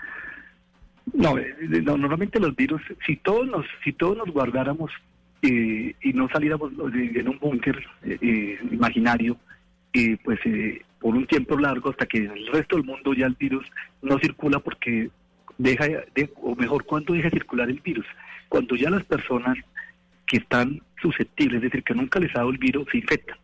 No, 1.13 1.38
eh, 1.38 1.53
no, 1.84 1.97
normalmente 1.97 2.39
los 2.39 2.55
virus, 2.55 2.82
si 3.05 3.17
todos 3.17 3.45
nos, 3.47 3.65
si 3.84 3.91
todos 3.93 4.17
nos 4.17 4.30
guardáramos 4.30 4.91
eh, 5.41 5.93
y 6.01 6.13
no 6.13 6.30
saliéramos 6.30 6.71
en 6.93 7.28
un 7.28 7.39
búnker 7.39 7.78
eh, 8.03 8.17
eh, 8.21 8.59
imaginario, 8.71 9.38
eh, 9.93 10.17
pues 10.24 10.39
eh, 10.45 10.82
por 10.99 11.15
un 11.15 11.28
tiempo 11.28 11.57
largo 11.57 11.89
hasta 11.89 12.05
que 12.05 12.19
en 12.19 12.32
el 12.32 12.47
resto 12.47 12.78
del 12.78 12.86
mundo 12.86 13.13
ya 13.13 13.26
el 13.26 13.36
virus 13.36 13.65
no 14.01 14.17
circula 14.19 14.59
porque 14.59 15.09
deja, 15.57 15.86
de- 15.86 16.32
o 16.41 16.55
mejor, 16.55 16.86
¿cuándo 16.86 17.13
deja 17.13 17.26
de 17.30 17.38
circular 17.38 17.69
el 17.69 17.80
virus? 17.82 18.05
Cuando 18.47 18.76
ya 18.76 18.89
las 18.89 19.03
personas 19.03 19.57
que 20.26 20.38
están 20.38 20.82
susceptibles, 21.01 21.57
es 21.57 21.63
decir, 21.63 21.84
que 21.84 21.93
nunca 21.93 22.19
les 22.19 22.32
ha 22.32 22.39
dado 22.39 22.51
el 22.51 22.57
virus, 22.57 22.88
se 22.91 22.97
infectan. 22.97 23.38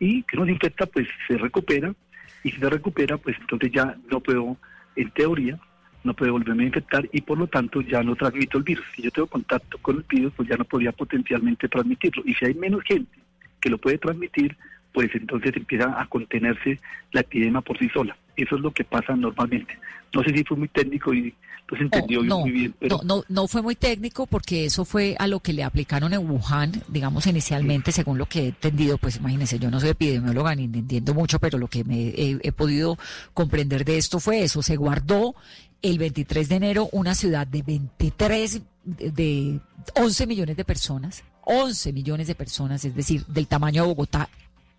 Y 0.00 0.22
que 0.24 0.36
no 0.36 0.44
se 0.44 0.52
infecta, 0.52 0.86
pues 0.86 1.08
se 1.28 1.38
recupera, 1.38 1.94
y 2.42 2.50
si 2.50 2.58
se 2.58 2.68
recupera, 2.68 3.16
pues 3.16 3.36
entonces 3.40 3.72
ya 3.72 3.96
no 4.10 4.20
puedo, 4.20 4.56
en 4.96 5.10
teoría, 5.12 5.58
no 6.04 6.14
puedo 6.14 6.32
volverme 6.32 6.64
a 6.64 6.66
infectar 6.66 7.08
y 7.12 7.22
por 7.22 7.38
lo 7.38 7.46
tanto 7.46 7.80
ya 7.80 8.02
no 8.02 8.14
transmito 8.14 8.58
el 8.58 8.64
virus. 8.64 8.84
Si 8.94 9.02
yo 9.02 9.10
tengo 9.10 9.26
contacto 9.26 9.78
con 9.78 9.96
el 9.96 10.04
virus, 10.06 10.32
pues 10.36 10.48
ya 10.48 10.56
no 10.56 10.64
podría 10.64 10.92
potencialmente 10.92 11.66
transmitirlo. 11.68 12.22
Y 12.26 12.34
si 12.34 12.44
hay 12.44 12.54
menos 12.54 12.82
gente 12.84 13.18
que 13.60 13.70
lo 13.70 13.78
puede 13.78 13.96
transmitir, 13.96 14.54
pues 14.92 15.08
entonces 15.14 15.56
empieza 15.56 15.98
a 15.98 16.06
contenerse 16.06 16.78
la 17.12 17.22
epidemia 17.22 17.62
por 17.62 17.78
sí 17.78 17.88
sola. 17.88 18.16
Eso 18.36 18.56
es 18.56 18.62
lo 18.62 18.70
que 18.70 18.84
pasa 18.84 19.16
normalmente. 19.16 19.78
No 20.12 20.22
sé 20.22 20.36
si 20.36 20.44
fue 20.44 20.58
muy 20.58 20.68
técnico 20.68 21.14
y 21.14 21.34
entendió 21.70 22.22
no, 22.22 22.40
muy 22.40 22.50
bien, 22.50 22.74
pero 22.78 22.98
no, 22.98 23.16
no, 23.16 23.24
no 23.28 23.48
fue 23.48 23.62
muy 23.62 23.74
técnico 23.74 24.26
porque 24.26 24.66
eso 24.66 24.84
fue 24.84 25.16
a 25.18 25.26
lo 25.26 25.40
que 25.40 25.52
le 25.52 25.64
aplicaron 25.64 26.12
en 26.12 26.28
Wuhan, 26.30 26.72
digamos 26.88 27.26
inicialmente, 27.26 27.92
según 27.92 28.18
lo 28.18 28.26
que 28.26 28.40
he 28.40 28.46
entendido, 28.48 28.98
pues 28.98 29.16
imagínense, 29.16 29.58
yo 29.58 29.70
no 29.70 29.80
soy 29.80 29.90
epidemióloga 29.90 30.54
ni 30.54 30.64
entiendo 30.64 31.14
mucho, 31.14 31.38
pero 31.38 31.58
lo 31.58 31.68
que 31.68 31.84
me 31.84 32.08
he, 32.08 32.38
he 32.42 32.52
podido 32.52 32.98
comprender 33.32 33.84
de 33.84 33.98
esto 33.98 34.20
fue 34.20 34.42
eso, 34.42 34.62
se 34.62 34.76
guardó 34.76 35.34
el 35.82 35.98
23 35.98 36.48
de 36.48 36.54
enero 36.54 36.88
una 36.92 37.14
ciudad 37.14 37.46
de 37.46 37.62
23, 37.62 38.60
de, 38.84 39.10
de 39.10 39.60
11 39.94 40.26
millones 40.26 40.56
de 40.56 40.64
personas, 40.64 41.24
11 41.44 41.92
millones 41.92 42.26
de 42.26 42.34
personas, 42.34 42.84
es 42.84 42.94
decir, 42.94 43.24
del 43.26 43.46
tamaño 43.46 43.82
de 43.82 43.88
Bogotá 43.88 44.28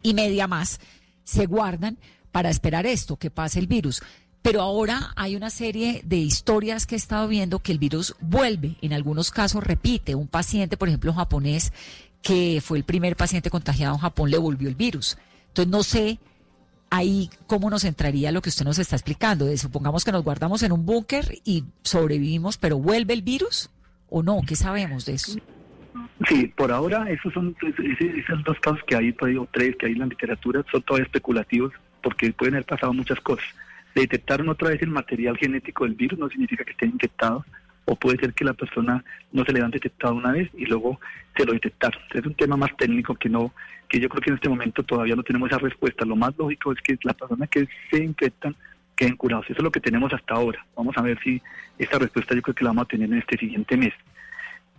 y 0.02 0.14
media 0.14 0.48
más, 0.48 0.80
se 1.24 1.46
guardan 1.46 1.98
para 2.32 2.50
esperar 2.50 2.86
esto, 2.86 3.16
que 3.16 3.30
pase 3.30 3.60
el 3.60 3.68
virus. 3.68 4.02
Pero 4.46 4.62
ahora 4.62 5.12
hay 5.16 5.36
una 5.36 5.50
serie 5.50 6.04
de 6.06 6.18
historias 6.18 6.86
que 6.86 6.94
he 6.94 6.98
estado 7.00 7.28
viendo 7.28 7.58
que 7.58 7.72
el 7.72 7.80
virus 7.80 8.16
vuelve, 8.22 8.76
en 8.84 8.94
algunos 8.94 9.32
casos 9.32 9.64
repite. 9.64 10.14
Un 10.14 10.28
paciente, 10.28 10.78
por 10.78 10.88
ejemplo, 10.88 11.12
japonés, 11.14 11.74
que 12.22 12.62
fue 12.64 12.78
el 12.78 12.84
primer 12.84 13.16
paciente 13.16 13.50
contagiado 13.50 13.96
en 13.96 14.02
Japón, 14.02 14.30
le 14.30 14.38
volvió 14.38 14.70
el 14.70 14.76
virus. 14.76 15.18
Entonces 15.48 15.72
no 15.72 15.82
sé 15.82 16.20
ahí 16.92 17.32
cómo 17.48 17.72
nos 17.72 17.86
entraría 17.86 18.32
lo 18.32 18.44
que 18.44 18.50
usted 18.50 18.66
nos 18.66 18.78
está 18.78 18.96
explicando. 18.96 19.46
De, 19.46 19.58
supongamos 19.58 20.06
que 20.06 20.12
nos 20.12 20.24
guardamos 20.24 20.62
en 20.62 20.74
un 20.74 20.86
búnker 20.86 21.26
y 21.44 21.64
sobrevivimos, 21.82 22.60
pero 22.60 22.78
¿vuelve 22.78 23.16
el 23.16 23.24
virus 23.24 23.72
o 24.12 24.22
no? 24.22 24.42
¿Qué 24.48 24.56
sabemos 24.56 25.08
de 25.08 25.14
eso? 25.14 25.40
Sí, 26.30 26.54
por 26.56 26.72
ahora 26.72 27.10
esos 27.10 27.34
son 27.34 27.56
esos 27.64 28.44
dos 28.44 28.60
casos 28.60 28.82
que 28.86 28.96
hay, 28.96 29.10
o 29.10 29.48
tres 29.52 29.76
que 29.78 29.88
hay 29.88 29.94
en 29.94 30.00
la 30.00 30.06
literatura, 30.06 30.64
son 30.72 30.84
todavía 30.84 31.06
especulativos 31.06 31.74
porque 32.04 32.32
pueden 32.32 32.54
haber 32.54 32.68
pasado 32.68 32.94
muchas 32.94 33.20
cosas. 33.22 33.48
Detectaron 33.96 34.50
otra 34.50 34.70
vez 34.70 34.82
el 34.82 34.90
material 34.90 35.38
genético 35.38 35.86
del 35.86 35.96
virus, 35.96 36.20
no 36.20 36.30
significa 36.30 36.66
que 36.66 36.72
esté 36.72 36.86
infectado, 36.86 37.46
o 37.86 37.96
puede 37.96 38.18
ser 38.18 38.34
que 38.34 38.44
la 38.44 38.54
persona 38.54 39.04
no 39.32 39.46
se 39.46 39.54
le 39.54 39.62
han 39.62 39.72
detectado 39.72 40.16
una 40.16 40.34
vez 40.34 40.50
y 40.54 40.66
luego 40.66 41.00
se 41.36 41.46
lo 41.46 41.54
detectaron. 41.54 42.02
Es 42.14 42.26
un 42.26 42.36
tema 42.36 42.58
más 42.58 42.76
técnico 42.78 43.16
que 43.16 43.30
no, 43.30 43.54
que 43.88 44.00
yo 44.00 44.10
creo 44.10 44.22
que 44.22 44.30
en 44.32 44.36
este 44.36 44.50
momento 44.50 44.84
todavía 44.84 45.16
no 45.16 45.24
tenemos 45.24 45.50
esa 45.50 45.60
respuesta. 45.60 46.04
Lo 46.04 46.16
más 46.16 46.38
lógico 46.38 46.74
es 46.74 46.82
que 46.82 46.98
las 47.04 47.16
personas 47.16 47.48
que 47.50 47.68
se 47.90 48.04
infectan 48.04 48.56
queden 48.96 49.16
curados. 49.16 49.46
Eso 49.46 49.58
es 49.58 49.64
lo 49.64 49.72
que 49.72 49.80
tenemos 49.80 50.12
hasta 50.14 50.34
ahora. 50.34 50.66
Vamos 50.76 50.98
a 50.98 51.02
ver 51.02 51.20
si 51.24 51.42
esta 51.78 52.00
respuesta 52.00 52.34
yo 52.34 52.42
creo 52.42 52.56
que 52.56 52.64
la 52.64 52.72
vamos 52.72 52.86
a 52.86 52.88
tener 52.88 53.10
en 53.10 53.20
este 53.20 53.38
siguiente 53.38 53.78
mes. 53.78 53.94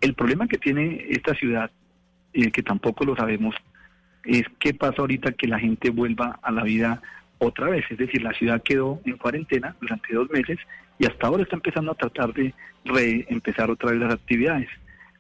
El 0.01 0.15
problema 0.15 0.49
que 0.49 0.59
tiene 0.59 1.07
esta 1.09 1.35
ciudad, 1.35 1.71
eh, 2.33 2.51
que 2.51 2.63
tampoco 2.63 3.05
lo 3.05 3.17
sabemos, 3.17 3.55
es 4.25 4.45
qué 4.59 4.75
pasa 4.75 4.97
ahorita 4.99 5.33
que 5.33 5.47
la 5.47 5.59
gente 5.59 5.91
vuelva 5.91 6.39
a 6.43 6.51
la 6.51 6.65
vida 6.65 7.01
otra 7.39 7.69
vez. 7.69 7.85
Es 7.91 7.99
decir, 7.99 8.23
la 8.23 8.33
ciudad 8.33 8.63
quedó 8.63 9.01
en 9.05 9.17
cuarentena 9.17 9.77
durante 9.81 10.15
dos 10.15 10.31
meses 10.31 10.59
y 10.99 11.07
hasta 11.07 11.27
ahora 11.27 11.43
está 11.43 11.57
empezando 11.57 11.93
a 11.93 11.95
tratar 11.95 12.33
de 12.33 12.55
reempezar 12.85 13.71
otra 13.71 13.91
vez 13.91 14.01
las 14.01 14.15
actividades. 14.15 14.69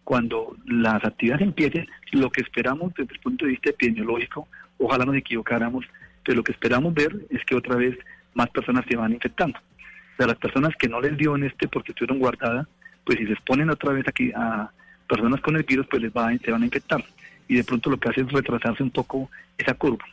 Cuando 0.04 0.56
las 0.66 1.04
actividades 1.04 1.42
empiecen, 1.42 1.88
lo 2.12 2.30
que 2.30 2.40
esperamos 2.40 2.94
desde 2.94 3.12
el 3.12 3.20
punto 3.20 3.44
de 3.44 3.52
vista 3.52 3.70
epidemiológico, 3.70 4.48
ojalá 4.78 5.04
nos 5.04 5.16
equivocáramos, 5.16 5.84
pero 6.24 6.36
lo 6.36 6.44
que 6.44 6.52
esperamos 6.52 6.94
ver 6.94 7.14
es 7.30 7.44
que 7.44 7.56
otra 7.56 7.76
vez 7.76 7.98
más 8.34 8.48
personas 8.50 8.84
se 8.88 8.96
van 8.96 9.12
infectando. 9.12 9.58
O 9.58 10.16
sea, 10.16 10.28
las 10.28 10.38
personas 10.38 10.74
que 10.76 10.88
no 10.88 11.00
les 11.00 11.16
dio 11.16 11.36
en 11.36 11.44
este 11.44 11.68
porque 11.68 11.92
estuvieron 11.92 12.18
guardadas, 12.18 12.66
pues 13.04 13.18
si 13.18 13.26
se 13.26 13.32
exponen 13.32 13.70
otra 13.70 13.92
vez 13.92 14.06
aquí 14.08 14.32
a 14.34 14.70
personas 15.08 15.40
con 15.40 15.56
el 15.56 15.62
virus, 15.62 15.86
pues 15.88 16.02
les 16.02 16.12
va, 16.12 16.34
se 16.38 16.50
van 16.50 16.62
a 16.62 16.66
infectar. 16.66 17.04
Y 17.48 17.56
de 17.56 17.64
pronto 17.64 17.90
lo 17.90 17.98
que 17.98 18.08
hace 18.08 18.22
es 18.22 18.32
retrasarse 18.32 18.82
un 18.82 18.90
poco 18.90 19.30
esa 19.58 19.74
curva. 19.74 20.04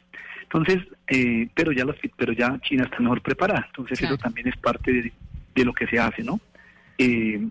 Entonces, 0.53 0.87
eh, 1.07 1.47
pero 1.55 1.71
ya 1.71 1.83
los, 1.83 1.95
pero 2.15 2.31
ya 2.33 2.59
China 2.61 2.83
está 2.83 2.99
mejor 2.99 3.21
preparada. 3.21 3.65
Entonces 3.67 3.99
eso 4.01 4.17
también 4.23 4.47
es 4.47 4.57
parte 4.57 4.91
de, 4.93 5.11
de 5.55 5.65
lo 5.65 5.73
que 5.73 5.87
se 5.87 5.99
hace, 5.99 6.23
¿no? 6.23 6.39
Eh, 6.99 7.47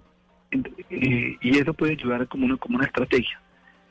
eh, 0.90 1.36
y 1.40 1.58
eso 1.58 1.74
puede 1.74 1.92
ayudar 1.92 2.28
como 2.28 2.46
una, 2.46 2.56
como 2.56 2.76
una 2.76 2.86
estrategia. 2.86 3.40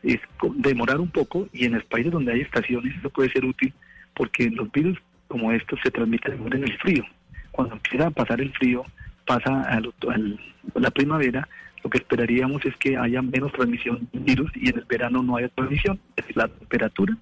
Es 0.03 0.19
demorar 0.55 0.99
un 0.99 1.09
poco 1.09 1.47
y 1.53 1.65
en 1.65 1.73
los 1.73 1.83
países 1.85 2.11
donde 2.11 2.31
hay 2.33 2.41
estaciones 2.41 2.95
eso 2.97 3.09
puede 3.09 3.29
ser 3.31 3.45
útil 3.45 3.73
porque 4.15 4.49
los 4.49 4.71
virus 4.71 4.97
como 5.27 5.51
estos 5.51 5.79
se 5.83 5.91
transmiten 5.91 6.33
mejor 6.37 6.55
en 6.55 6.63
el 6.63 6.77
frío. 6.79 7.03
Cuando 7.51 7.75
empieza 7.75 8.07
a 8.07 8.11
pasar 8.11 8.39
el 8.41 8.51
frío, 8.53 8.83
pasa 9.25 9.61
al, 9.63 9.93
al- 10.09 10.39
la 10.75 10.91
primavera, 10.91 11.47
lo 11.83 11.89
que 11.89 11.97
esperaríamos 11.99 12.63
es 12.65 12.75
que 12.77 12.95
haya 12.97 13.21
menos 13.21 13.51
transmisión 13.53 14.07
de 14.13 14.19
virus 14.19 14.51
y 14.55 14.69
en 14.69 14.77
el 14.79 14.85
verano 14.85 15.21
no 15.23 15.37
haya 15.37 15.49
transmisión. 15.49 15.99
La 16.35 16.47
temperatura 16.47 17.17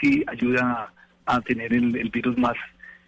sí 0.00 0.24
ayuda 0.26 0.62
a, 0.62 0.92
a 1.26 1.40
tener 1.40 1.72
el, 1.72 1.96
el 1.96 2.10
virus 2.10 2.36
más, 2.38 2.54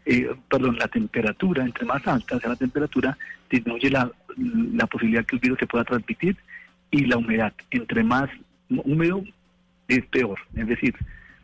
eh, 0.04 0.28
perdón, 0.48 0.76
la 0.78 0.88
temperatura, 0.88 1.64
entre 1.64 1.84
más 1.84 2.06
alta 2.06 2.38
sea 2.38 2.50
la 2.50 2.56
temperatura, 2.56 3.16
disminuye 3.50 3.90
la, 3.90 4.10
la 4.36 4.86
posibilidad 4.86 5.24
que 5.24 5.36
el 5.36 5.40
virus 5.40 5.58
se 5.58 5.66
pueda 5.66 5.84
transmitir 5.84 6.36
y 6.90 7.04
la 7.06 7.16
humedad. 7.16 7.52
Entre 7.70 8.02
más 8.02 8.28
húmedo 8.68 9.22
es 9.88 10.04
peor. 10.06 10.38
Es 10.54 10.66
decir, 10.66 10.94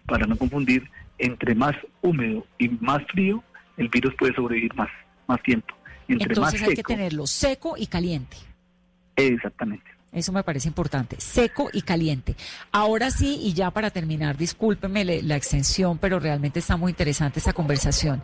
para 0.06 0.26
no 0.26 0.36
confundir, 0.36 0.88
entre 1.18 1.54
más 1.54 1.76
húmedo 2.00 2.46
y 2.58 2.68
más 2.68 3.02
frío, 3.06 3.42
el 3.76 3.88
virus 3.88 4.14
puede 4.18 4.34
sobrevivir 4.34 4.74
más, 4.74 4.90
más 5.26 5.42
tiempo. 5.42 5.74
Entre 6.08 6.32
Entonces 6.32 6.60
más 6.60 6.68
hay 6.68 6.74
que 6.74 6.82
tenerlo 6.82 7.26
seco 7.26 7.74
y 7.76 7.86
caliente. 7.86 8.36
exactamente. 9.16 9.90
Eso 10.12 10.30
me 10.30 10.44
parece 10.44 10.68
importante. 10.68 11.16
Seco 11.18 11.70
y 11.72 11.82
caliente. 11.82 12.36
Ahora 12.70 13.10
sí, 13.10 13.40
y 13.42 13.54
ya 13.54 13.70
para 13.70 13.90
terminar, 13.90 14.36
discúlpeme 14.36 15.04
la 15.22 15.36
extensión, 15.36 15.96
pero 15.98 16.20
realmente 16.20 16.58
está 16.58 16.76
muy 16.76 16.90
interesante 16.90 17.38
esta 17.38 17.54
conversación. 17.54 18.22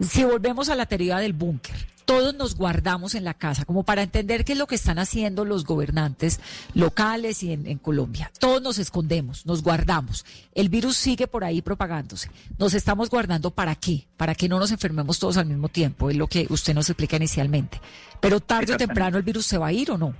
Si 0.00 0.24
volvemos 0.24 0.68
a 0.68 0.74
la 0.74 0.86
teoría 0.86 1.18
del 1.18 1.32
búnker, 1.32 1.76
todos 2.08 2.34
nos 2.34 2.56
guardamos 2.56 3.14
en 3.14 3.22
la 3.22 3.34
casa, 3.34 3.66
como 3.66 3.82
para 3.82 4.02
entender 4.02 4.44
qué 4.46 4.52
es 4.52 4.58
lo 4.58 4.66
que 4.66 4.76
están 4.76 4.98
haciendo 4.98 5.44
los 5.44 5.66
gobernantes 5.66 6.40
locales 6.72 7.42
y 7.42 7.52
en, 7.52 7.78
Colombia. 7.78 8.32
Todos 8.40 8.62
nos 8.62 8.78
escondemos, 8.78 9.44
nos 9.44 9.62
guardamos. 9.62 10.24
El 10.54 10.70
virus 10.70 10.96
sigue 10.96 11.26
por 11.26 11.44
ahí 11.44 11.60
propagándose. 11.60 12.30
Nos 12.58 12.72
estamos 12.72 13.10
guardando 13.10 13.50
para 13.50 13.74
qué? 13.74 14.06
Para 14.16 14.34
que 14.34 14.48
no 14.48 14.58
nos 14.58 14.72
enfermemos 14.72 15.18
todos 15.18 15.36
al 15.36 15.46
mismo 15.46 15.68
tiempo, 15.68 16.08
es 16.08 16.16
lo 16.16 16.28
que 16.28 16.46
usted 16.48 16.74
nos 16.74 16.88
explica 16.88 17.16
inicialmente. 17.16 17.78
Pero 18.20 18.40
tarde 18.40 18.72
o 18.72 18.76
temprano 18.78 19.18
el 19.18 19.22
virus 19.22 19.44
se 19.44 19.58
va 19.58 19.66
a 19.66 19.72
ir 19.72 19.90
o 19.90 19.98
no. 19.98 20.14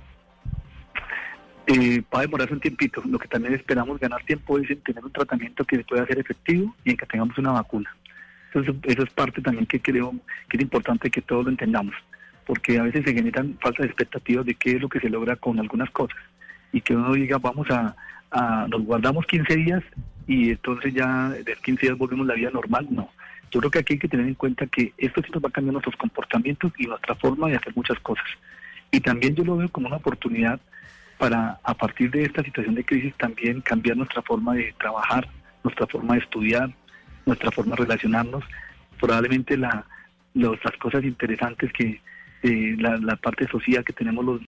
Eh, 1.71 2.01
va 2.11 2.19
a 2.19 2.21
demorarse 2.23 2.55
un 2.55 2.59
tiempito. 2.59 2.99
Lo 3.05 3.19
que 3.19 3.27
también 3.27 3.53
esperamos 3.53 3.99
ganar 3.99 4.23
tiempo 4.23 4.57
es 4.57 4.67
en 4.71 4.81
tener 4.81 5.05
un 5.05 5.11
tratamiento 5.11 5.63
que 5.65 5.77
pueda 5.83 6.03
ser 6.07 6.17
efectivo 6.17 6.75
y 6.83 6.91
en 6.91 6.97
que 6.97 7.05
tengamos 7.05 7.37
una 7.37 7.51
vacuna. 7.51 7.95
Eso, 8.51 8.75
eso 8.83 9.03
es 9.03 9.09
parte 9.11 9.39
también 9.39 9.67
que 9.67 9.79
creo 9.79 10.15
que 10.49 10.57
es 10.57 10.63
importante 10.63 11.11
que 11.11 11.21
todos 11.21 11.45
lo 11.45 11.51
entendamos, 11.51 11.93
porque 12.47 12.79
a 12.79 12.83
veces 12.83 13.05
se 13.05 13.13
generan 13.13 13.55
falsas 13.61 13.85
expectativas 13.85 14.47
de 14.47 14.55
qué 14.55 14.71
es 14.71 14.81
lo 14.81 14.89
que 14.89 14.99
se 14.99 15.09
logra 15.09 15.35
con 15.35 15.59
algunas 15.59 15.91
cosas 15.91 16.17
y 16.71 16.81
que 16.81 16.95
uno 16.95 17.13
diga 17.13 17.37
vamos 17.37 17.67
a, 17.69 17.95
nos 18.67 18.83
guardamos 18.83 19.27
15 19.27 19.55
días 19.55 19.83
y 20.25 20.49
entonces 20.49 20.91
ya 20.91 21.29
de 21.29 21.55
15 21.63 21.85
días 21.85 21.97
volvemos 21.99 22.25
a 22.25 22.29
la 22.29 22.35
vida 22.35 22.49
normal. 22.49 22.87
No. 22.89 23.11
Yo 23.51 23.59
creo 23.59 23.69
que 23.69 23.79
aquí 23.79 23.93
hay 23.93 23.99
que 23.99 24.07
tener 24.07 24.25
en 24.25 24.33
cuenta 24.33 24.65
que 24.65 24.93
esto 24.97 25.21
sí 25.21 25.29
nos 25.31 25.43
va 25.43 25.49
a 25.49 25.51
cambiar 25.51 25.73
nuestros 25.73 25.95
comportamientos 25.97 26.71
y 26.79 26.87
nuestra 26.87 27.13
forma 27.13 27.47
de 27.47 27.57
hacer 27.57 27.75
muchas 27.75 27.99
cosas. 27.99 28.25
Y 28.91 28.99
también 29.01 29.35
yo 29.35 29.43
lo 29.43 29.57
veo 29.57 29.69
como 29.69 29.85
una 29.85 29.97
oportunidad 29.97 30.59
para, 31.19 31.59
a 31.63 31.73
partir 31.73 32.09
de 32.09 32.23
esta 32.23 32.41
situación 32.41 32.75
de 32.75 32.85
crisis, 32.85 33.13
también 33.17 33.61
cambiar 33.61 33.97
nuestra 33.97 34.21
forma 34.21 34.55
de 34.55 34.73
trabajar, 34.79 35.27
nuestra 35.63 35.85
forma 35.85 36.15
de 36.15 36.21
estudiar, 36.21 36.73
nuestra 37.25 37.51
forma 37.51 37.75
de 37.75 37.83
relacionarnos. 37.83 38.43
Probablemente 38.99 39.57
la, 39.57 39.85
las 40.33 40.77
cosas 40.79 41.03
interesantes 41.03 41.71
que 41.73 42.01
eh, 42.41 42.75
la, 42.79 42.97
la 42.97 43.17
parte 43.17 43.47
social 43.47 43.83
que 43.83 43.91
tenemos 43.91 44.23
los 44.23 44.41